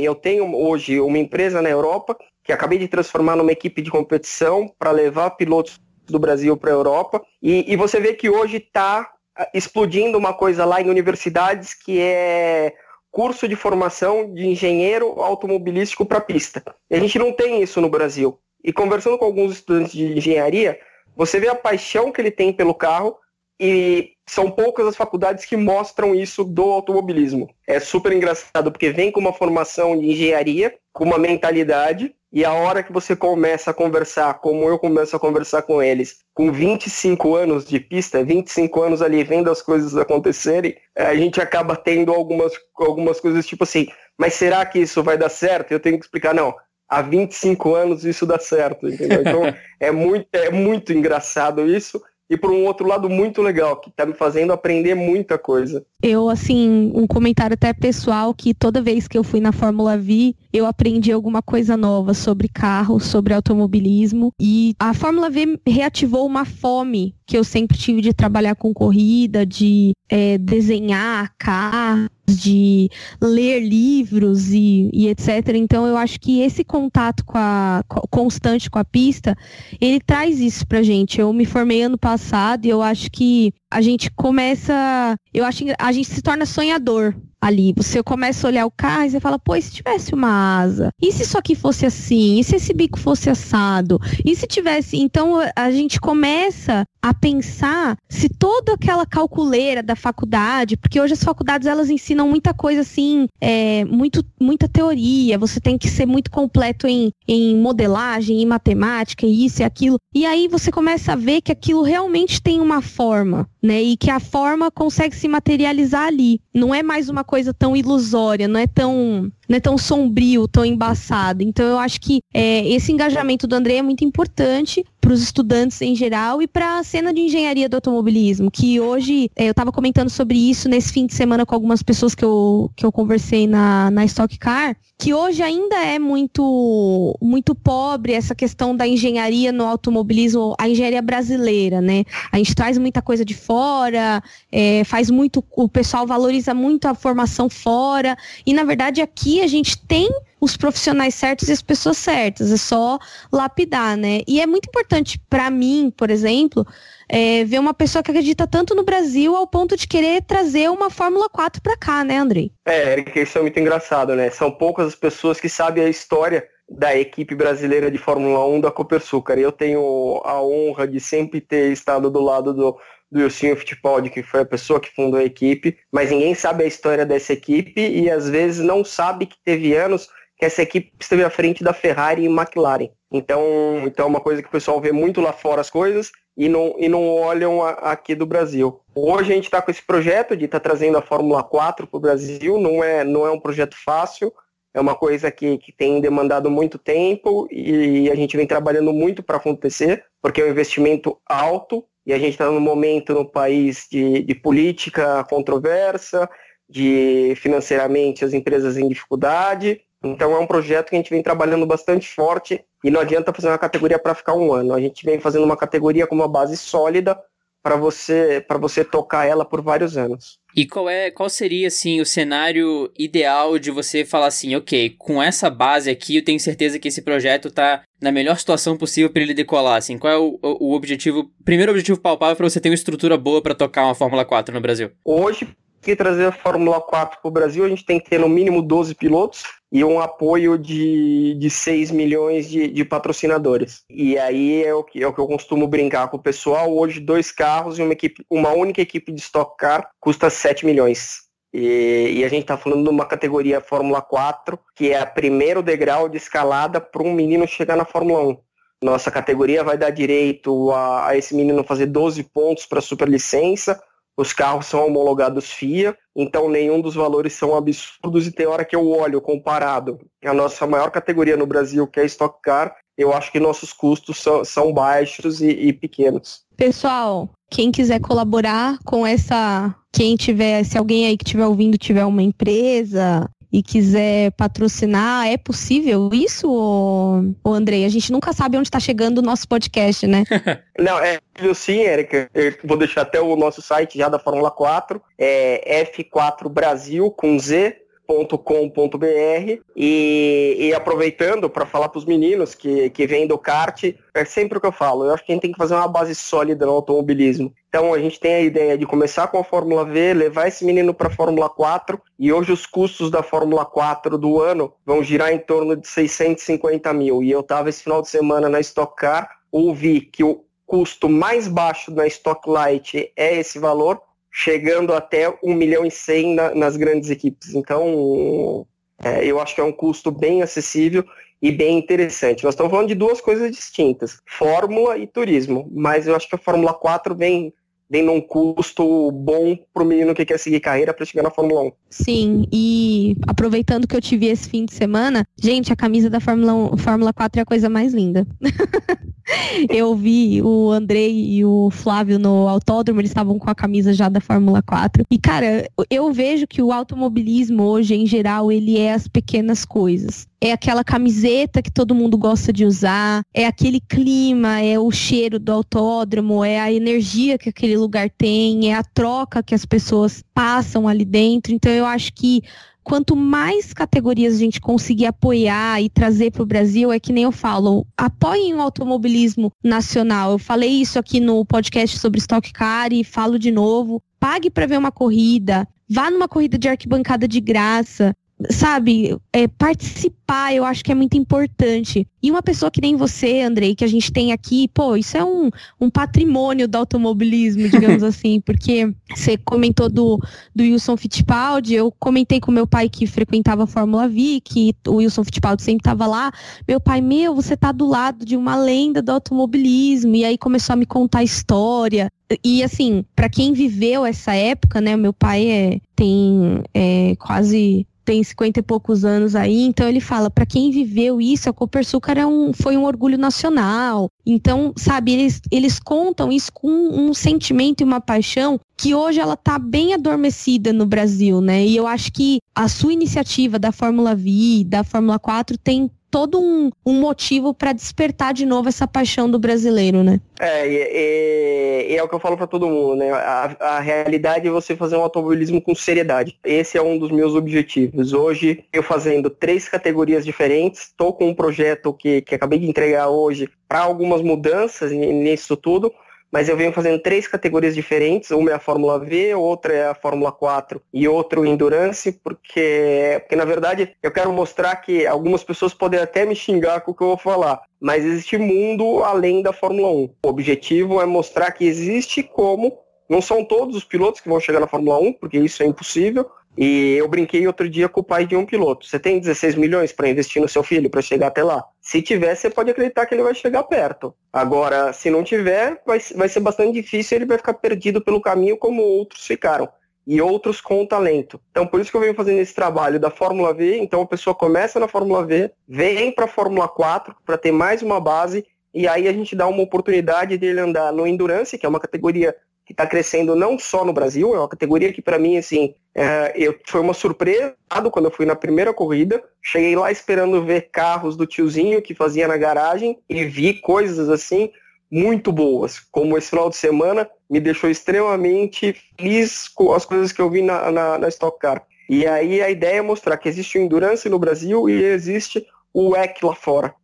eu 0.00 0.14
tenho 0.14 0.56
hoje 0.56 0.98
uma 1.00 1.18
empresa 1.18 1.60
na 1.60 1.68
Europa 1.68 2.16
que 2.44 2.52
acabei 2.52 2.78
de 2.78 2.88
transformar 2.88 3.36
numa 3.36 3.52
equipe 3.52 3.82
de 3.82 3.90
competição 3.90 4.72
para 4.78 4.90
levar 4.90 5.30
pilotos 5.30 5.80
do 6.06 6.18
Brasil 6.18 6.56
para 6.56 6.70
a 6.70 6.74
Europa. 6.74 7.22
E, 7.40 7.72
e, 7.72 7.76
você 7.76 8.00
vê 8.00 8.14
que 8.14 8.28
hoje 8.28 8.56
está 8.56 9.08
explodindo 9.54 10.18
uma 10.18 10.34
coisa 10.34 10.64
lá 10.64 10.80
em 10.80 10.90
universidades 10.90 11.74
que 11.74 12.00
é 12.00 12.74
curso 13.10 13.46
de 13.46 13.54
formação 13.54 14.32
de 14.32 14.46
engenheiro 14.46 15.20
automobilístico 15.20 16.04
para 16.04 16.20
pista. 16.20 16.62
E 16.90 16.96
a 16.96 17.00
gente 17.00 17.18
não 17.18 17.32
tem 17.32 17.62
isso 17.62 17.80
no 17.80 17.88
Brasil. 17.88 18.38
E 18.64 18.72
conversando 18.72 19.18
com 19.18 19.24
alguns 19.24 19.52
estudantes 19.52 19.92
de 19.92 20.18
engenharia, 20.18 20.78
você 21.14 21.38
vê 21.38 21.48
a 21.48 21.54
paixão 21.54 22.10
que 22.10 22.20
ele 22.20 22.30
tem 22.30 22.52
pelo 22.52 22.74
carro 22.74 23.16
e 23.60 24.12
são 24.26 24.50
poucas 24.50 24.86
as 24.86 24.96
faculdades 24.96 25.44
que 25.44 25.56
mostram 25.56 26.14
isso 26.14 26.42
do 26.42 26.62
automobilismo. 26.62 27.50
É 27.66 27.78
super 27.78 28.12
engraçado 28.12 28.72
porque 28.72 28.90
vem 28.90 29.12
com 29.12 29.20
uma 29.20 29.32
formação 29.32 29.98
de 29.98 30.10
engenharia, 30.10 30.74
com 30.92 31.04
uma 31.04 31.18
mentalidade, 31.18 32.14
e 32.32 32.44
a 32.44 32.52
hora 32.52 32.82
que 32.82 32.92
você 32.92 33.14
começa 33.14 33.70
a 33.70 33.74
conversar, 33.74 34.34
como 34.34 34.66
eu 34.66 34.78
começo 34.78 35.14
a 35.14 35.20
conversar 35.20 35.62
com 35.62 35.82
eles, 35.82 36.20
com 36.32 36.50
25 36.50 37.36
anos 37.36 37.66
de 37.66 37.78
pista, 37.78 38.24
25 38.24 38.82
anos 38.82 39.02
ali 39.02 39.22
vendo 39.22 39.50
as 39.50 39.60
coisas 39.60 39.94
acontecerem, 39.96 40.74
a 40.96 41.14
gente 41.14 41.40
acaba 41.40 41.76
tendo 41.76 42.10
algumas, 42.10 42.52
algumas 42.74 43.20
coisas 43.20 43.46
tipo 43.46 43.64
assim, 43.64 43.86
mas 44.16 44.32
será 44.32 44.64
que 44.64 44.78
isso 44.78 45.02
vai 45.02 45.18
dar 45.18 45.28
certo? 45.28 45.72
Eu 45.72 45.80
tenho 45.80 45.98
que 45.98 46.06
explicar, 46.06 46.34
não, 46.34 46.54
há 46.88 47.02
25 47.02 47.74
anos 47.74 48.04
isso 48.04 48.24
dá 48.24 48.38
certo, 48.38 48.88
entendeu? 48.88 49.20
Então 49.22 49.42
é 49.78 49.90
muito, 49.90 50.26
é 50.32 50.50
muito 50.50 50.92
engraçado 50.92 51.66
isso 51.66 52.02
e 52.32 52.36
por 52.38 52.50
um 52.50 52.64
outro 52.64 52.88
lado 52.88 53.10
muito 53.10 53.42
legal, 53.42 53.76
que 53.76 53.90
está 53.90 54.06
me 54.06 54.14
fazendo 54.14 54.54
aprender 54.54 54.94
muita 54.94 55.36
coisa. 55.36 55.84
Eu, 56.02 56.30
assim, 56.30 56.90
um 56.94 57.06
comentário 57.06 57.52
até 57.52 57.74
pessoal, 57.74 58.32
que 58.32 58.54
toda 58.54 58.80
vez 58.80 59.06
que 59.06 59.18
eu 59.18 59.22
fui 59.22 59.38
na 59.38 59.52
Fórmula 59.52 59.98
V, 59.98 60.34
eu 60.50 60.64
aprendi 60.64 61.12
alguma 61.12 61.42
coisa 61.42 61.76
nova 61.76 62.14
sobre 62.14 62.48
carro, 62.48 62.98
sobre 62.98 63.34
automobilismo. 63.34 64.32
E 64.40 64.74
a 64.80 64.94
Fórmula 64.94 65.28
V 65.28 65.60
reativou 65.66 66.26
uma 66.26 66.46
fome 66.46 67.14
que 67.32 67.38
eu 67.38 67.44
sempre 67.44 67.78
tive 67.78 68.02
de 68.02 68.12
trabalhar 68.12 68.54
com 68.54 68.74
corrida, 68.74 69.46
de 69.46 69.94
é, 70.06 70.36
desenhar 70.36 71.32
carros 71.38 72.10
de 72.28 72.90
ler 73.22 73.60
livros 73.60 74.52
e, 74.52 74.90
e, 74.92 75.08
etc. 75.08 75.54
Então 75.54 75.86
eu 75.86 75.96
acho 75.96 76.20
que 76.20 76.42
esse 76.42 76.62
contato 76.62 77.24
com 77.24 77.38
a, 77.38 77.82
constante 78.10 78.68
com 78.68 78.78
a 78.78 78.84
pista, 78.84 79.34
ele 79.80 79.98
traz 79.98 80.40
isso 80.40 80.66
pra 80.66 80.82
gente. 80.82 81.18
Eu 81.22 81.32
me 81.32 81.46
formei 81.46 81.80
ano 81.80 81.96
passado 81.96 82.66
e 82.66 82.68
eu 82.68 82.82
acho 82.82 83.10
que 83.10 83.50
a 83.70 83.80
gente 83.80 84.10
começa, 84.10 85.16
eu 85.32 85.46
acho 85.46 85.64
a 85.78 85.90
gente 85.90 86.10
se 86.10 86.20
torna 86.20 86.44
sonhador 86.44 87.14
ali. 87.42 87.74
Você 87.76 88.00
começa 88.04 88.46
a 88.46 88.50
olhar 88.50 88.66
o 88.66 88.70
carro 88.70 89.02
e 89.02 89.10
você 89.10 89.18
fala, 89.20 89.36
pô, 89.36 89.56
e 89.56 89.62
se 89.62 89.72
tivesse 89.72 90.14
uma 90.14 90.60
asa? 90.60 90.90
E 91.02 91.10
se 91.10 91.24
isso 91.24 91.36
aqui 91.36 91.56
fosse 91.56 91.84
assim? 91.84 92.38
E 92.38 92.44
se 92.44 92.54
esse 92.54 92.72
bico 92.72 93.00
fosse 93.00 93.28
assado? 93.28 93.98
E 94.24 94.36
se 94.36 94.46
tivesse. 94.46 94.96
Então 94.96 95.40
a 95.56 95.70
gente 95.72 96.00
começa 96.00 96.84
a 97.02 97.12
pensar 97.12 97.96
se 98.08 98.28
toda 98.28 98.74
aquela 98.74 99.04
calculeira 99.04 99.82
da 99.82 99.96
faculdade, 99.96 100.76
porque 100.76 101.00
hoje 101.00 101.14
as 101.14 101.24
faculdades 101.24 101.66
elas 101.66 101.90
ensinam 101.90 102.28
muita 102.28 102.54
coisa 102.54 102.82
assim, 102.82 103.26
é, 103.40 103.84
muito, 103.84 104.24
muita 104.40 104.68
teoria, 104.68 105.36
você 105.36 105.60
tem 105.60 105.76
que 105.76 105.88
ser 105.88 106.06
muito 106.06 106.30
completo 106.30 106.86
em, 106.86 107.10
em 107.26 107.56
modelagem, 107.56 108.40
em 108.40 108.46
matemática, 108.46 109.26
isso 109.26 109.62
e 109.62 109.64
aquilo. 109.64 109.98
E 110.14 110.24
aí 110.24 110.46
você 110.46 110.70
começa 110.70 111.12
a 111.12 111.16
ver 111.16 111.40
que 111.40 111.50
aquilo 111.50 111.82
realmente 111.82 112.40
tem 112.40 112.60
uma 112.60 112.80
forma, 112.80 113.48
né? 113.60 113.82
E 113.82 113.96
que 113.96 114.10
a 114.10 114.20
forma 114.20 114.70
consegue 114.70 115.16
se 115.16 115.26
materializar 115.26 116.06
ali. 116.06 116.40
Não 116.54 116.72
é 116.72 116.82
mais 116.84 117.08
uma 117.08 117.24
coisa 117.32 117.54
tão 117.54 117.74
ilusória, 117.74 118.46
não 118.46 118.60
é 118.60 118.66
tão 118.66 119.32
não 119.52 119.58
é 119.58 119.60
tão 119.60 119.76
sombrio, 119.76 120.48
tão 120.48 120.64
embaçado. 120.64 121.42
Então 121.42 121.64
eu 121.66 121.78
acho 121.78 122.00
que 122.00 122.20
é, 122.32 122.66
esse 122.68 122.90
engajamento 122.90 123.46
do 123.46 123.54
André 123.54 123.76
é 123.76 123.82
muito 123.82 124.02
importante 124.02 124.82
para 125.02 125.12
os 125.12 125.20
estudantes 125.20 125.82
em 125.82 125.96
geral 125.96 126.40
e 126.40 126.46
para 126.46 126.78
a 126.78 126.84
cena 126.84 127.12
de 127.12 127.20
engenharia 127.20 127.68
do 127.68 127.74
automobilismo, 127.74 128.50
que 128.50 128.80
hoje 128.80 129.28
é, 129.34 129.46
eu 129.46 129.50
estava 129.50 129.72
comentando 129.72 130.08
sobre 130.08 130.38
isso 130.38 130.68
nesse 130.68 130.92
fim 130.92 131.06
de 131.06 131.12
semana 131.12 131.44
com 131.44 131.54
algumas 131.54 131.82
pessoas 131.82 132.14
que 132.14 132.24
eu, 132.24 132.70
que 132.76 132.86
eu 132.86 132.92
conversei 132.92 133.48
na, 133.48 133.90
na 133.90 134.04
Stock 134.04 134.38
Car, 134.38 134.76
que 134.96 135.12
hoje 135.12 135.42
ainda 135.42 135.74
é 135.84 135.98
muito 135.98 137.18
muito 137.20 137.52
pobre 137.52 138.12
essa 138.12 138.32
questão 138.32 138.76
da 138.76 138.86
engenharia 138.86 139.50
no 139.50 139.64
automobilismo, 139.64 140.54
a 140.56 140.68
engenharia 140.68 141.02
brasileira, 141.02 141.80
né? 141.80 142.04
A 142.30 142.38
gente 142.38 142.54
traz 142.54 142.78
muita 142.78 143.02
coisa 143.02 143.24
de 143.24 143.34
fora, 143.34 144.22
é, 144.52 144.84
faz 144.84 145.10
muito, 145.10 145.44
o 145.56 145.68
pessoal 145.68 146.06
valoriza 146.06 146.54
muito 146.54 146.86
a 146.86 146.94
formação 146.94 147.50
fora, 147.50 148.16
e 148.46 148.54
na 148.54 148.62
verdade 148.62 149.00
aqui 149.00 149.41
a 149.42 149.46
gente 149.46 149.78
tem 149.86 150.08
os 150.40 150.56
profissionais 150.56 151.14
certos 151.14 151.48
e 151.48 151.52
as 151.52 151.62
pessoas 151.62 151.96
certas, 151.96 152.50
é 152.50 152.56
só 152.56 152.98
lapidar, 153.32 153.96
né? 153.96 154.22
E 154.26 154.40
é 154.40 154.46
muito 154.46 154.68
importante 154.68 155.20
para 155.30 155.48
mim, 155.50 155.92
por 155.96 156.10
exemplo, 156.10 156.66
é, 157.08 157.44
ver 157.44 157.60
uma 157.60 157.72
pessoa 157.72 158.02
que 158.02 158.10
acredita 158.10 158.46
tanto 158.46 158.74
no 158.74 158.82
Brasil 158.82 159.36
ao 159.36 159.46
ponto 159.46 159.76
de 159.76 159.86
querer 159.86 160.22
trazer 160.22 160.68
uma 160.70 160.90
Fórmula 160.90 161.28
4 161.28 161.62
para 161.62 161.76
cá, 161.76 162.02
né, 162.02 162.16
Andrei? 162.16 162.50
É, 162.66 162.92
Eric, 162.92 163.20
isso 163.20 163.38
é 163.38 163.42
muito 163.42 163.60
engraçado, 163.60 164.16
né? 164.16 164.30
São 164.30 164.50
poucas 164.50 164.88
as 164.88 164.94
pessoas 164.94 165.40
que 165.40 165.48
sabem 165.48 165.84
a 165.84 165.88
história 165.88 166.44
da 166.68 166.96
equipe 166.96 167.34
brasileira 167.34 167.90
de 167.90 167.98
Fórmula 167.98 168.46
1 168.46 168.62
da 168.62 168.70
Copersucar. 168.70 169.38
Eu 169.38 169.52
tenho 169.52 170.20
a 170.24 170.42
honra 170.42 170.88
de 170.88 170.98
sempre 170.98 171.40
ter 171.40 171.70
estado 171.70 172.10
do 172.10 172.20
lado 172.20 172.54
do, 172.54 172.76
do 173.12 173.20
Ilcinho 173.20 173.54
Fittipaldi, 173.54 174.08
que 174.08 174.22
foi 174.22 174.40
a 174.40 174.46
pessoa 174.46 174.80
que 174.80 174.94
fundou 174.94 175.20
a 175.20 175.24
equipe, 175.24 175.76
mas 175.92 176.10
ninguém 176.10 176.34
sabe 176.34 176.64
a 176.64 176.66
história 176.66 177.04
dessa 177.04 177.34
equipe 177.34 177.78
e 177.78 178.10
às 178.10 178.26
vezes 178.26 178.64
não 178.64 178.82
sabe 178.82 179.26
que 179.26 179.36
teve 179.44 179.76
anos 179.76 180.08
que 180.38 180.46
essa 180.46 180.62
equipe 180.62 180.90
esteve 180.98 181.22
à 181.22 181.28
frente 181.28 181.62
da 181.62 181.74
Ferrari 181.74 182.22
e 182.22 182.26
McLaren. 182.26 182.88
Então, 183.12 183.82
então 183.84 184.06
é 184.06 184.08
uma 184.08 184.20
coisa 184.20 184.40
que 184.40 184.48
o 184.48 184.52
pessoal 184.52 184.80
vê 184.80 184.92
muito 184.92 185.20
lá 185.20 185.30
fora 185.30 185.60
as 185.60 185.68
coisas 185.68 186.10
e 186.34 186.48
não, 186.48 186.74
e 186.78 186.88
não 186.88 187.06
olham 187.06 187.62
a, 187.62 187.72
aqui 187.92 188.14
do 188.14 188.24
Brasil. 188.24 188.80
Hoje 188.94 189.30
a 189.30 189.34
gente 189.34 189.44
está 189.44 189.60
com 189.60 189.70
esse 189.70 189.82
projeto 189.82 190.34
de 190.34 190.46
estar 190.46 190.58
tá 190.58 190.70
trazendo 190.70 190.96
a 190.96 191.02
Fórmula 191.02 191.42
4 191.42 191.86
para 191.86 191.96
o 191.98 192.00
Brasil, 192.00 192.58
não 192.58 192.82
é, 192.82 193.04
não 193.04 193.26
é 193.26 193.30
um 193.30 193.38
projeto 193.38 193.76
fácil, 193.76 194.32
é 194.72 194.80
uma 194.80 194.94
coisa 194.94 195.30
que, 195.30 195.58
que 195.58 195.70
tem 195.70 196.00
demandado 196.00 196.50
muito 196.50 196.78
tempo 196.78 197.46
e 197.50 198.10
a 198.10 198.14
gente 198.14 198.38
vem 198.38 198.46
trabalhando 198.46 198.90
muito 198.90 199.22
para 199.22 199.36
acontecer, 199.36 200.06
porque 200.22 200.40
é 200.40 200.46
um 200.46 200.50
investimento 200.50 201.18
alto 201.26 201.84
e 202.04 202.12
a 202.12 202.18
gente 202.18 202.32
está 202.32 202.50
num 202.50 202.60
momento 202.60 203.14
no 203.14 203.24
país 203.24 203.86
de, 203.90 204.22
de 204.22 204.34
política 204.34 205.24
controversa, 205.24 206.28
de 206.68 207.34
financeiramente 207.36 208.24
as 208.24 208.32
empresas 208.32 208.76
em 208.76 208.88
dificuldade. 208.88 209.80
Então 210.02 210.32
é 210.34 210.38
um 210.38 210.46
projeto 210.46 210.90
que 210.90 210.96
a 210.96 210.98
gente 210.98 211.10
vem 211.10 211.22
trabalhando 211.22 211.64
bastante 211.64 212.08
forte 212.08 212.64
e 212.82 212.90
não 212.90 213.00
adianta 213.00 213.32
fazer 213.32 213.48
uma 213.48 213.58
categoria 213.58 213.98
para 213.98 214.14
ficar 214.14 214.34
um 214.34 214.52
ano. 214.52 214.74
A 214.74 214.80
gente 214.80 215.04
vem 215.04 215.20
fazendo 215.20 215.44
uma 215.44 215.56
categoria 215.56 216.06
com 216.06 216.14
uma 216.14 216.26
base 216.26 216.56
sólida 216.56 217.16
para 217.62 217.76
você 217.76 218.44
para 218.46 218.58
você 218.58 218.84
tocar 218.84 219.26
ela 219.26 219.44
por 219.44 219.62
vários 219.62 219.96
anos. 219.96 220.40
E 220.54 220.66
qual 220.66 220.88
é 220.88 221.10
qual 221.10 221.28
seria 221.28 221.68
assim 221.68 222.00
o 222.00 222.06
cenário 222.06 222.90
ideal 222.98 223.58
de 223.58 223.70
você 223.70 224.04
falar 224.04 224.26
assim, 224.26 224.54
ok, 224.54 224.94
com 224.98 225.22
essa 225.22 225.48
base 225.48 225.90
aqui 225.90 226.16
eu 226.16 226.24
tenho 226.24 226.38
certeza 226.38 226.78
que 226.78 226.88
esse 226.88 227.02
projeto 227.02 227.48
está 227.48 227.82
na 228.00 228.12
melhor 228.12 228.38
situação 228.38 228.76
possível 228.76 229.10
para 229.10 229.22
ele 229.22 229.32
decolar, 229.32 229.76
assim, 229.76 229.96
qual 229.96 230.12
é 230.12 230.18
o, 230.18 230.38
o 230.42 230.74
objetivo, 230.74 231.30
primeiro 231.44 231.70
objetivo 231.70 232.00
palpável 232.00 232.36
para 232.36 232.48
você 232.48 232.60
ter 232.60 232.68
uma 232.68 232.74
estrutura 232.74 233.16
boa 233.16 233.40
para 233.40 233.54
tocar 233.54 233.84
uma 233.84 233.94
Fórmula 233.94 234.24
4 234.24 234.52
no 234.52 234.60
Brasil? 234.60 234.90
Hoje 235.04 235.46
que 235.82 235.96
trazer 235.96 236.26
a 236.26 236.32
Fórmula 236.32 236.80
4 236.80 237.20
para 237.20 237.28
o 237.28 237.32
Brasil, 237.32 237.64
a 237.64 237.68
gente 237.68 237.84
tem 237.84 237.98
que 237.98 238.08
ter 238.08 238.18
no 238.18 238.28
mínimo 238.28 238.62
12 238.62 238.94
pilotos 238.94 239.42
e 239.70 239.82
um 239.84 240.00
apoio 240.00 240.56
de, 240.56 241.34
de 241.34 241.50
6 241.50 241.90
milhões 241.90 242.48
de, 242.48 242.68
de 242.68 242.84
patrocinadores. 242.84 243.82
E 243.90 244.18
aí 244.18 244.62
é 244.62 244.72
o, 244.74 244.84
que, 244.84 245.02
é 245.02 245.06
o 245.06 245.12
que 245.12 245.20
eu 245.20 245.26
costumo 245.26 245.66
brincar 245.66 246.08
com 246.08 246.16
o 246.16 246.22
pessoal. 246.22 246.72
Hoje, 246.72 247.00
dois 247.00 247.32
carros 247.32 247.78
e 247.78 247.82
uma, 247.82 247.92
equipe, 247.92 248.24
uma 248.30 248.50
única 248.50 248.80
equipe 248.80 249.10
de 249.10 249.20
Stock 249.20 249.56
Car 249.58 249.90
custa 249.98 250.30
7 250.30 250.64
milhões. 250.64 251.22
E, 251.52 252.14
e, 252.18 252.24
a 252.24 252.28
gente 252.28 252.42
está 252.42 252.56
falando 252.56 252.84
de 252.84 252.88
uma 252.88 253.04
categoria 253.04 253.60
Fórmula 253.60 254.00
4, 254.00 254.58
que 254.74 254.90
é 254.90 255.02
o 255.02 255.14
primeiro 255.14 255.62
degrau 255.62 256.08
de 256.08 256.16
escalada 256.16 256.80
para 256.80 257.02
um 257.02 257.12
menino 257.12 257.46
chegar 257.46 257.76
na 257.76 257.84
Fórmula 257.84 258.26
1. 258.26 258.36
Nossa 258.82 259.10
categoria 259.10 259.62
vai 259.62 259.76
dar 259.76 259.90
direito 259.90 260.70
a, 260.72 261.08
a 261.08 261.16
esse 261.16 261.34
menino 261.34 261.62
fazer 261.62 261.86
12 261.86 262.22
pontos 262.24 262.66
para 262.66 262.78
a 262.78 262.82
superlicença, 262.82 263.80
os 264.16 264.32
carros 264.32 264.66
são 264.66 264.86
homologados 264.86 265.50
FIA, 265.50 265.96
então 266.14 266.48
nenhum 266.48 266.80
dos 266.80 266.94
valores 266.94 267.32
são 267.32 267.54
absurdos 267.56 268.26
e 268.26 268.32
tem 268.32 268.46
hora 268.46 268.64
que 268.64 268.76
eu 268.76 268.86
olho 268.88 269.20
comparado 269.20 269.98
a 270.24 270.34
nossa 270.34 270.66
maior 270.66 270.90
categoria 270.90 271.36
no 271.36 271.46
Brasil, 271.46 271.86
que 271.86 272.00
é 272.00 272.04
Stock 272.04 272.38
Car, 272.42 272.76
eu 272.96 273.12
acho 273.12 273.32
que 273.32 273.40
nossos 273.40 273.72
custos 273.72 274.18
são, 274.18 274.44
são 274.44 274.72
baixos 274.72 275.40
e, 275.40 275.48
e 275.48 275.72
pequenos. 275.72 276.42
Pessoal, 276.56 277.30
quem 277.50 277.72
quiser 277.72 278.00
colaborar 278.00 278.78
com 278.84 279.06
essa, 279.06 279.74
quem 279.92 280.14
tiver, 280.14 280.64
se 280.64 280.76
alguém 280.76 281.06
aí 281.06 281.16
que 281.16 281.24
estiver 281.24 281.46
ouvindo 281.46 281.78
tiver 281.78 282.04
uma 282.04 282.22
empresa, 282.22 283.28
e 283.52 283.62
quiser 283.62 284.32
patrocinar, 284.32 285.26
é 285.26 285.36
possível 285.36 286.08
isso, 286.12 286.48
ou, 286.50 287.34
ou 287.44 287.54
Andrei? 287.54 287.84
A 287.84 287.88
gente 287.88 288.10
nunca 288.10 288.32
sabe 288.32 288.56
onde 288.56 288.68
está 288.68 288.80
chegando 288.80 289.18
o 289.18 289.22
nosso 289.22 289.46
podcast, 289.46 290.06
né? 290.06 290.24
Não, 290.78 290.98
é 290.98 291.18
possível 291.34 291.54
sim, 291.54 291.80
Erika. 291.80 292.30
Eu 292.32 292.54
vou 292.64 292.78
deixar 292.78 293.02
até 293.02 293.20
o 293.20 293.36
nosso 293.36 293.60
site 293.60 293.98
já 293.98 294.08
da 294.08 294.18
Fórmula 294.18 294.50
4, 294.50 295.02
é 295.18 295.84
F4 295.92 296.48
Brasil 296.48 297.10
com 297.10 297.38
Z 297.38 297.81
kart.com.br 298.12 299.62
e, 299.74 300.56
e 300.58 300.74
aproveitando 300.74 301.48
para 301.48 301.66
falar 301.66 301.88
para 301.88 301.98
os 301.98 302.04
meninos 302.04 302.54
que, 302.54 302.90
que 302.90 303.06
vêm 303.06 303.26
do 303.26 303.38
kart, 303.38 303.94
é 304.14 304.24
sempre 304.24 304.58
o 304.58 304.60
que 304.60 304.66
eu 304.66 304.72
falo, 304.72 305.06
eu 305.06 305.14
acho 305.14 305.24
que 305.24 305.32
a 305.32 305.34
gente 305.34 305.42
tem 305.42 305.52
que 305.52 305.58
fazer 305.58 305.74
uma 305.74 305.88
base 305.88 306.14
sólida 306.14 306.66
no 306.66 306.72
automobilismo. 306.72 307.52
Então 307.68 307.94
a 307.94 307.98
gente 307.98 308.20
tem 308.20 308.34
a 308.34 308.40
ideia 308.40 308.76
de 308.76 308.86
começar 308.86 309.28
com 309.28 309.38
a 309.38 309.44
Fórmula 309.44 309.84
V, 309.84 310.14
levar 310.14 310.48
esse 310.48 310.64
menino 310.64 310.92
para 310.92 311.08
a 311.08 311.14
Fórmula 311.14 311.48
4 311.48 312.00
e 312.18 312.32
hoje 312.32 312.52
os 312.52 312.66
custos 312.66 313.10
da 313.10 313.22
Fórmula 313.22 313.64
4 313.64 314.18
do 314.18 314.40
ano 314.40 314.72
vão 314.84 315.02
girar 315.02 315.32
em 315.32 315.38
torno 315.38 315.76
de 315.76 315.88
650 315.88 316.92
mil. 316.92 317.22
E 317.22 317.30
eu 317.30 317.40
estava 317.40 317.70
esse 317.70 317.82
final 317.82 318.02
de 318.02 318.08
semana 318.08 318.48
na 318.48 318.60
Stock 318.60 318.94
Car, 318.96 319.28
ouvi 319.50 320.02
que 320.02 320.22
o 320.22 320.44
custo 320.66 321.08
mais 321.08 321.48
baixo 321.48 321.90
na 321.90 322.06
Stock 322.06 322.48
Light 322.48 323.12
é 323.16 323.38
esse 323.38 323.58
valor, 323.58 324.00
chegando 324.32 324.94
até 324.94 325.28
1 325.42 325.54
milhão 325.54 325.84
e 325.84 325.90
100 325.90 326.34
na, 326.34 326.54
nas 326.54 326.76
grandes 326.76 327.10
equipes. 327.10 327.54
Então, 327.54 328.66
é, 329.04 329.24
eu 329.24 329.38
acho 329.38 329.54
que 329.54 329.60
é 329.60 329.64
um 329.64 329.72
custo 329.72 330.10
bem 330.10 330.42
acessível 330.42 331.04
e 331.40 331.52
bem 331.52 331.76
interessante. 331.76 332.42
Nós 332.42 332.54
estamos 332.54 332.70
falando 332.70 332.88
de 332.88 332.94
duas 332.94 333.20
coisas 333.20 333.50
distintas, 333.50 334.20
Fórmula 334.26 334.96
e 334.96 335.06
turismo, 335.06 335.68
mas 335.72 336.06
eu 336.06 336.16
acho 336.16 336.28
que 336.28 336.34
a 336.34 336.38
Fórmula 336.38 336.72
4 336.72 337.14
vem 337.14 337.52
vem 337.92 338.02
num 338.02 338.22
custo 338.22 339.12
bom 339.12 339.54
para 339.74 339.82
o 339.82 339.86
menino 339.86 340.14
que 340.14 340.24
quer 340.24 340.38
seguir 340.38 340.60
carreira 340.60 340.94
para 340.94 341.04
chegar 341.04 341.22
na 341.22 341.30
Fórmula 341.30 341.64
1. 341.64 341.72
Sim, 341.90 342.46
e 342.50 343.14
aproveitando 343.28 343.86
que 343.86 343.94
eu 343.94 344.00
te 344.00 344.16
vi 344.16 344.28
esse 344.28 344.48
fim 344.48 344.64
de 344.64 344.72
semana, 344.72 345.26
gente, 345.38 345.70
a 345.70 345.76
camisa 345.76 346.08
da 346.08 346.18
Fórmula 346.18 346.54
1, 346.72 346.78
Fórmula 346.78 347.12
4 347.12 347.40
é 347.40 347.42
a 347.42 347.46
coisa 347.46 347.68
mais 347.68 347.92
linda. 347.92 348.26
eu 349.68 349.94
vi 349.94 350.40
o 350.40 350.70
Andrei 350.70 351.36
e 351.36 351.44
o 351.44 351.68
Flávio 351.70 352.18
no 352.18 352.48
autódromo, 352.48 352.98
eles 352.98 353.10
estavam 353.10 353.38
com 353.38 353.50
a 353.50 353.54
camisa 353.54 353.92
já 353.92 354.08
da 354.08 354.22
Fórmula 354.22 354.62
4. 354.62 355.04
E, 355.10 355.18
cara, 355.18 355.68
eu 355.90 356.10
vejo 356.14 356.46
que 356.46 356.62
o 356.62 356.72
automobilismo 356.72 357.62
hoje, 357.62 357.94
em 357.94 358.06
geral, 358.06 358.50
ele 358.50 358.78
é 358.78 358.94
as 358.94 359.06
pequenas 359.06 359.66
coisas 359.66 360.26
é 360.42 360.50
aquela 360.50 360.82
camiseta 360.82 361.62
que 361.62 361.70
todo 361.70 361.94
mundo 361.94 362.18
gosta 362.18 362.52
de 362.52 362.66
usar, 362.66 363.22
é 363.32 363.46
aquele 363.46 363.80
clima, 363.80 364.60
é 364.60 364.76
o 364.76 364.90
cheiro 364.90 365.38
do 365.38 365.52
autódromo, 365.52 366.44
é 366.44 366.58
a 366.58 366.72
energia 366.72 367.38
que 367.38 367.48
aquele 367.48 367.76
lugar 367.76 368.10
tem, 368.10 368.68
é 368.68 368.74
a 368.74 368.82
troca 368.82 369.40
que 369.40 369.54
as 369.54 369.64
pessoas 369.64 370.20
passam 370.34 370.88
ali 370.88 371.04
dentro. 371.04 371.52
Então 371.52 371.70
eu 371.70 371.86
acho 371.86 372.12
que 372.12 372.42
quanto 372.82 373.14
mais 373.14 373.72
categorias 373.72 374.34
a 374.34 374.38
gente 374.38 374.60
conseguir 374.60 375.06
apoiar 375.06 375.80
e 375.80 375.88
trazer 375.88 376.32
para 376.32 376.42
o 376.42 376.46
Brasil, 376.46 376.90
é 376.90 376.98
que 376.98 377.12
nem 377.12 377.22
eu 377.22 377.30
falo, 377.30 377.86
apoiem 377.96 378.52
o 378.52 378.60
automobilismo 378.60 379.52
nacional. 379.62 380.32
Eu 380.32 380.38
falei 380.40 380.70
isso 380.70 380.98
aqui 380.98 381.20
no 381.20 381.44
podcast 381.44 381.96
sobre 382.00 382.18
Stock 382.18 382.52
Car 382.52 382.92
e 382.92 383.04
falo 383.04 383.38
de 383.38 383.52
novo. 383.52 384.02
Pague 384.18 384.50
para 384.50 384.66
ver 384.66 384.78
uma 384.78 384.90
corrida, 384.90 385.68
vá 385.88 386.10
numa 386.10 386.26
corrida 386.26 386.58
de 386.58 386.68
arquibancada 386.68 387.28
de 387.28 387.40
graça, 387.40 388.12
sabe, 388.50 389.16
é, 389.32 389.46
participar, 389.46 390.54
eu 390.54 390.64
acho 390.64 390.84
que 390.84 390.92
é 390.92 390.94
muito 390.94 391.16
importante. 391.16 392.06
E 392.22 392.30
uma 392.30 392.42
pessoa 392.42 392.70
que 392.70 392.80
nem 392.80 392.96
você, 392.96 393.40
Andrei, 393.40 393.74
que 393.74 393.84
a 393.84 393.88
gente 393.88 394.12
tem 394.12 394.32
aqui, 394.32 394.68
pô, 394.68 394.96
isso 394.96 395.16
é 395.16 395.24
um, 395.24 395.50
um 395.80 395.90
patrimônio 395.90 396.68
do 396.68 396.76
automobilismo, 396.76 397.68
digamos 397.68 398.02
assim, 398.04 398.40
porque 398.40 398.92
você 399.14 399.36
comentou 399.36 399.88
do, 399.88 400.18
do 400.54 400.62
Wilson 400.62 400.96
Fittipaldi, 400.96 401.74
eu 401.74 401.92
comentei 401.98 402.40
com 402.40 402.52
meu 402.52 402.66
pai 402.66 402.88
que 402.88 403.06
frequentava 403.06 403.64
a 403.64 403.66
Fórmula 403.66 404.08
V, 404.08 404.40
que 404.44 404.74
o 404.86 404.96
Wilson 404.96 405.24
Fittipaldi 405.24 405.62
sempre 405.62 405.80
estava 405.80 406.06
lá. 406.06 406.32
Meu 406.66 406.80
pai, 406.80 407.00
meu, 407.00 407.34
você 407.34 407.56
tá 407.56 407.72
do 407.72 407.86
lado 407.86 408.24
de 408.24 408.36
uma 408.36 408.56
lenda 408.56 409.02
do 409.02 409.10
automobilismo, 409.10 410.14
e 410.14 410.24
aí 410.24 410.38
começou 410.38 410.74
a 410.74 410.76
me 410.76 410.86
contar 410.86 411.18
a 411.18 411.24
história. 411.24 412.08
E 412.44 412.62
assim, 412.62 413.04
para 413.14 413.28
quem 413.28 413.52
viveu 413.52 414.06
essa 414.06 414.34
época, 414.34 414.80
né, 414.80 414.96
meu 414.96 415.12
pai 415.12 415.50
é, 415.50 415.80
tem 415.94 416.62
é, 416.72 417.14
quase 417.16 417.86
tem 418.04 418.22
50 418.22 418.60
e 418.60 418.62
poucos 418.62 419.04
anos 419.04 419.34
aí, 419.34 419.62
então 419.62 419.88
ele 419.88 420.00
fala, 420.00 420.30
para 420.30 420.46
quem 420.46 420.70
viveu 420.70 421.20
isso, 421.20 421.48
a 421.48 421.52
Copersucar 421.52 422.18
é 422.18 422.26
um, 422.26 422.52
foi 422.52 422.76
um 422.76 422.84
orgulho 422.84 423.18
nacional. 423.18 424.08
Então, 424.24 424.72
sabe, 424.76 425.12
eles, 425.12 425.40
eles 425.50 425.78
contam 425.78 426.30
isso 426.30 426.52
com 426.52 426.68
um 426.68 427.14
sentimento 427.14 427.80
e 427.80 427.84
uma 427.84 428.00
paixão 428.00 428.58
que 428.76 428.94
hoje 428.94 429.20
ela 429.20 429.36
tá 429.36 429.58
bem 429.58 429.94
adormecida 429.94 430.72
no 430.72 430.86
Brasil, 430.86 431.40
né? 431.40 431.64
E 431.64 431.76
eu 431.76 431.86
acho 431.86 432.12
que 432.12 432.38
a 432.54 432.68
sua 432.68 432.92
iniciativa 432.92 433.58
da 433.58 433.72
Fórmula 433.72 434.14
V, 434.14 434.64
da 434.66 434.82
Fórmula 434.82 435.18
4 435.18 435.56
tem 435.56 435.90
todo 436.12 436.38
um, 436.38 436.70
um 436.84 436.92
motivo 437.00 437.54
para 437.54 437.72
despertar 437.72 438.34
de 438.34 438.44
novo 438.44 438.68
essa 438.68 438.86
paixão 438.86 439.30
do 439.30 439.38
brasileiro, 439.38 440.04
né? 440.04 440.20
É, 440.38 440.68
e, 440.68 441.92
e 441.92 441.96
é 441.96 442.02
o 442.02 442.08
que 442.08 442.14
eu 442.14 442.20
falo 442.20 442.36
para 442.36 442.46
todo 442.46 442.68
mundo, 442.68 442.96
né? 442.96 443.10
A, 443.10 443.56
a, 443.58 443.80
realidade 443.80 444.46
é 444.46 444.50
você 444.50 444.76
fazer 444.76 444.96
um 444.96 445.00
automobilismo 445.00 445.62
com 445.62 445.74
seriedade. 445.74 446.38
Esse 446.44 446.76
é 446.76 446.82
um 446.82 446.98
dos 446.98 447.10
meus 447.10 447.34
objetivos. 447.34 448.12
Hoje, 448.12 448.62
eu 448.70 448.82
fazendo 448.82 449.30
três 449.30 449.70
categorias 449.70 450.22
diferentes, 450.22 450.82
estou 450.82 451.14
com 451.14 451.30
um 451.30 451.34
projeto 451.34 451.94
que, 451.94 452.20
que 452.20 452.34
acabei 452.34 452.58
de 452.58 452.68
entregar 452.68 453.08
hoje 453.08 453.48
para 453.66 453.80
algumas 453.80 454.20
mudanças 454.20 454.92
nisso 454.92 455.56
tudo, 455.56 455.90
mas 456.32 456.48
eu 456.48 456.56
venho 456.56 456.72
fazendo 456.72 456.98
três 456.98 457.28
categorias 457.28 457.74
diferentes, 457.74 458.30
uma 458.30 458.50
é 458.50 458.54
a 458.54 458.58
Fórmula 458.58 458.98
V, 458.98 459.34
outra 459.34 459.74
é 459.74 459.88
a 459.88 459.94
Fórmula 459.94 460.32
4 460.32 460.80
e 460.92 461.06
outra 461.06 461.38
o 461.38 461.46
Endurance, 461.46 462.10
porque, 462.10 463.18
porque 463.20 463.36
na 463.36 463.44
verdade 463.44 463.94
eu 464.02 464.10
quero 464.10 464.32
mostrar 464.32 464.76
que 464.76 465.06
algumas 465.06 465.44
pessoas 465.44 465.74
podem 465.74 466.00
até 466.00 466.24
me 466.24 466.34
xingar 466.34 466.80
com 466.80 466.92
o 466.92 466.94
que 466.94 467.02
eu 467.02 467.08
vou 467.08 467.18
falar, 467.18 467.60
mas 467.78 468.02
existe 468.02 468.38
mundo 468.38 469.04
além 469.04 469.42
da 469.42 469.52
Fórmula 469.52 469.90
1. 469.90 470.14
O 470.24 470.28
objetivo 470.28 471.02
é 471.02 471.04
mostrar 471.04 471.52
que 471.52 471.66
existe 471.66 472.22
como, 472.22 472.78
não 473.08 473.20
são 473.20 473.44
todos 473.44 473.76
os 473.76 473.84
pilotos 473.84 474.22
que 474.22 474.28
vão 474.28 474.40
chegar 474.40 474.60
na 474.60 474.66
Fórmula 474.66 474.98
1, 474.98 475.12
porque 475.12 475.38
isso 475.38 475.62
é 475.62 475.66
impossível, 475.66 476.30
e 476.56 476.96
eu 476.98 477.08
brinquei 477.08 477.46
outro 477.46 477.68
dia 477.68 477.88
com 477.88 478.00
o 478.00 478.04
pai 478.04 478.26
de 478.26 478.36
um 478.36 478.44
piloto. 478.44 478.86
Você 478.86 478.98
tem 478.98 479.18
16 479.18 479.54
milhões 479.54 479.92
para 479.92 480.08
investir 480.08 480.40
no 480.40 480.48
seu 480.48 480.62
filho 480.62 480.90
para 480.90 481.00
chegar 481.00 481.28
até 481.28 481.42
lá? 481.42 481.64
Se 481.80 482.02
tiver, 482.02 482.34
você 482.34 482.50
pode 482.50 482.70
acreditar 482.70 483.06
que 483.06 483.14
ele 483.14 483.22
vai 483.22 483.34
chegar 483.34 483.62
perto. 483.64 484.14
Agora, 484.32 484.92
se 484.92 485.10
não 485.10 485.24
tiver, 485.24 485.80
vai, 485.86 485.98
vai 486.14 486.28
ser 486.28 486.40
bastante 486.40 486.72
difícil, 486.72 487.16
ele 487.16 487.26
vai 487.26 487.38
ficar 487.38 487.54
perdido 487.54 488.02
pelo 488.02 488.20
caminho 488.20 488.56
como 488.56 488.82
outros 488.82 489.26
ficaram. 489.26 489.68
e 490.04 490.20
outros 490.20 490.60
com 490.60 490.84
talento. 490.84 491.40
Então, 491.52 491.64
por 491.64 491.80
isso 491.80 491.90
que 491.90 491.96
eu 491.96 492.00
venho 492.00 492.14
fazendo 492.14 492.40
esse 492.40 492.52
trabalho 492.52 492.98
da 492.98 493.08
Fórmula 493.08 493.54
V. 493.54 493.78
Então, 493.78 494.02
a 494.02 494.06
pessoa 494.06 494.34
começa 494.34 494.80
na 494.80 494.88
Fórmula 494.88 495.24
V, 495.24 495.52
vem 495.68 496.10
para 496.12 496.24
a 496.24 496.28
Fórmula 496.28 496.68
4 496.68 497.14
para 497.24 497.38
ter 497.38 497.52
mais 497.52 497.82
uma 497.82 498.00
base, 498.00 498.44
e 498.74 498.88
aí 498.88 499.06
a 499.06 499.12
gente 499.12 499.36
dá 499.36 499.46
uma 499.46 499.62
oportunidade 499.62 500.36
dele 500.36 500.58
andar 500.58 500.92
no 500.92 501.06
Endurance, 501.06 501.56
que 501.56 501.64
é 501.64 501.68
uma 501.68 501.78
categoria 501.78 502.34
que 502.72 502.82
está 502.82 502.86
crescendo 502.86 503.36
não 503.36 503.58
só 503.58 503.84
no 503.84 503.92
Brasil, 503.92 504.34
é 504.34 504.38
uma 504.38 504.48
categoria 504.48 504.92
que 504.92 505.02
para 505.02 505.18
mim, 505.18 505.36
assim, 505.36 505.74
é, 505.94 506.32
eu, 506.34 506.58
foi 506.66 506.80
uma 506.80 506.94
surpresa 506.94 507.54
quando 507.92 508.06
eu 508.06 508.10
fui 508.10 508.24
na 508.24 508.34
primeira 508.34 508.72
corrida. 508.72 509.22
Cheguei 509.42 509.76
lá 509.76 509.92
esperando 509.92 510.44
ver 510.44 510.70
carros 510.72 511.16
do 511.16 511.26
tiozinho 511.26 511.82
que 511.82 511.94
fazia 511.94 512.26
na 512.26 512.36
garagem 512.36 512.98
e 513.08 513.24
vi 513.24 513.54
coisas 513.54 514.08
assim 514.08 514.50
muito 514.90 515.32
boas, 515.32 515.80
como 515.90 516.18
esse 516.18 516.30
final 516.30 516.50
de 516.50 516.56
semana 516.56 517.08
me 517.30 517.40
deixou 517.40 517.70
extremamente 517.70 518.76
feliz 518.98 519.48
com 519.48 519.72
as 519.72 519.86
coisas 519.86 520.12
que 520.12 520.20
eu 520.20 520.28
vi 520.28 520.42
na, 520.42 520.70
na, 520.70 520.98
na 520.98 521.08
Stock 521.08 521.38
Car. 521.38 521.64
E 521.88 522.06
aí 522.06 522.42
a 522.42 522.50
ideia 522.50 522.78
é 522.78 522.82
mostrar 522.82 523.16
que 523.16 523.28
existe 523.28 523.58
o 523.58 523.62
Endurance 523.62 524.08
no 524.08 524.18
Brasil 524.18 524.68
e 524.68 524.84
existe 524.84 525.46
o 525.72 525.90
WEC 525.90 526.24
lá 526.24 526.34
fora. 526.34 526.74